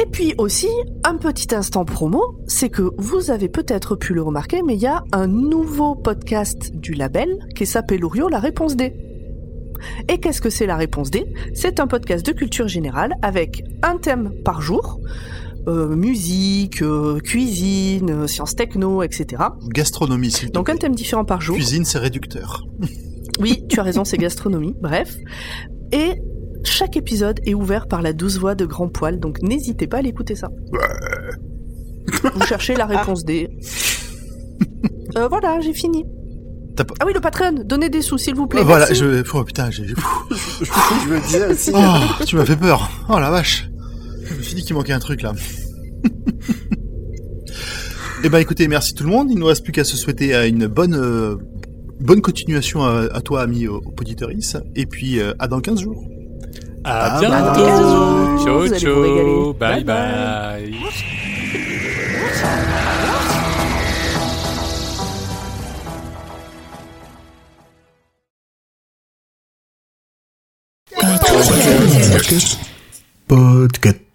Et 0.00 0.06
puis 0.06 0.32
aussi, 0.38 0.68
un 1.02 1.16
petit 1.16 1.52
instant 1.54 1.84
promo, 1.84 2.38
c'est 2.46 2.68
que 2.68 2.92
vous 2.98 3.32
avez 3.32 3.48
peut-être 3.48 3.96
pu 3.96 4.14
le 4.14 4.22
remarquer, 4.22 4.62
mais 4.62 4.74
il 4.74 4.80
y 4.80 4.86
a 4.86 5.02
un 5.10 5.26
nouveau 5.26 5.96
podcast 5.96 6.70
du 6.72 6.92
label 6.92 7.38
qui 7.56 7.66
s'appelle 7.66 8.04
Orio, 8.04 8.28
la 8.28 8.38
réponse 8.38 8.76
D. 8.76 8.94
Et 10.08 10.18
qu'est-ce 10.20 10.40
que 10.40 10.50
c'est 10.50 10.66
la 10.66 10.76
réponse 10.76 11.10
D? 11.10 11.26
C'est 11.52 11.80
un 11.80 11.88
podcast 11.88 12.24
de 12.24 12.30
culture 12.30 12.68
générale 12.68 13.14
avec 13.22 13.64
un 13.82 13.96
thème 13.96 14.32
par 14.44 14.62
jour, 14.62 15.00
euh, 15.66 15.96
musique, 15.96 16.80
euh, 16.80 17.18
cuisine, 17.18 18.10
euh, 18.10 18.26
sciences 18.28 18.54
techno, 18.54 19.02
etc. 19.02 19.42
Gastronomie, 19.68 20.30
s'il 20.30 20.48
te 20.48 20.52
Donc 20.52 20.68
un 20.68 20.76
thème 20.76 20.94
différent 20.94 21.24
par 21.24 21.40
jour. 21.40 21.56
Cuisine, 21.56 21.84
c'est 21.84 21.98
réducteur. 21.98 22.64
Oui, 23.40 23.64
tu 23.68 23.78
as 23.80 23.82
raison, 23.82 24.04
c'est 24.04 24.16
gastronomie. 24.16 24.74
Bref. 24.80 25.16
Et 25.92 26.20
chaque 26.64 26.96
épisode 26.96 27.40
est 27.44 27.54
ouvert 27.54 27.86
par 27.88 28.02
la 28.02 28.12
douce 28.12 28.38
voix 28.38 28.54
de 28.54 28.64
Grand 28.66 28.88
Poil, 28.88 29.18
donc 29.20 29.40
n'hésitez 29.42 29.86
pas 29.86 29.98
à 29.98 30.02
l'écouter 30.02 30.34
ça. 30.34 30.48
Vous 32.34 32.42
cherchez 32.46 32.74
la 32.74 32.86
réponse 32.86 33.24
D. 33.24 33.48
Euh, 35.16 35.28
voilà, 35.28 35.60
j'ai 35.60 35.72
fini. 35.74 36.04
T'as 36.76 36.84
pas- 36.84 36.94
Ah 37.00 37.04
oui, 37.06 37.12
le 37.14 37.20
Patreon, 37.20 37.62
donnez 37.64 37.88
des 37.88 38.02
sous, 38.02 38.18
s'il 38.18 38.34
vous 38.34 38.46
plaît. 38.46 38.60
Euh, 38.60 38.64
voilà, 38.64 38.86
Merci. 38.86 39.00
je, 39.02 39.22
oh 39.34 39.44
putain, 39.44 39.70
j'ai, 39.70 39.86
je 39.86 39.92
me 41.10 41.20
disais 41.26 41.46
aussi. 41.48 41.70
oh, 41.74 42.24
tu 42.24 42.36
m'as 42.36 42.44
fait 42.44 42.56
peur. 42.56 42.90
Oh 43.08 43.18
la 43.18 43.30
vache. 43.30 43.68
Je 44.24 44.34
me 44.34 44.42
suis 44.42 44.54
dit 44.54 44.62
qu'il 44.62 44.74
manquait 44.76 44.92
un 44.92 44.98
truc 45.00 45.22
là. 45.22 45.32
Eh 48.24 48.28
ben 48.28 48.38
écoutez, 48.38 48.66
merci 48.66 48.94
tout 48.94 49.04
le 49.04 49.10
monde. 49.10 49.28
Il 49.30 49.36
ne 49.36 49.40
nous 49.40 49.46
reste 49.46 49.62
plus 49.62 49.72
qu'à 49.72 49.84
se 49.84 49.96
souhaiter 49.96 50.34
une 50.48 50.66
bonne 50.66 50.94
euh, 50.94 51.36
bonne 52.00 52.20
continuation 52.20 52.82
à, 52.82 53.06
à 53.12 53.20
toi, 53.20 53.42
ami 53.42 53.68
au, 53.68 53.76
au 53.76 53.92
Poditoris. 53.92 54.56
Et 54.74 54.86
puis 54.86 55.20
euh, 55.20 55.34
à 55.38 55.46
dans 55.46 55.60
15 55.60 55.80
jours. 55.82 56.04
À 56.90 57.16
Ah, 57.16 57.20
bientôt. 57.20 57.36
bah, 57.36 58.44
Ciao, 58.44 58.60
vous 58.60 58.78
ciao. 58.78 59.02
régaler. 59.02 59.52
Bye 59.58 59.84
Bye. 59.84 60.74
Podcast. 73.28 74.07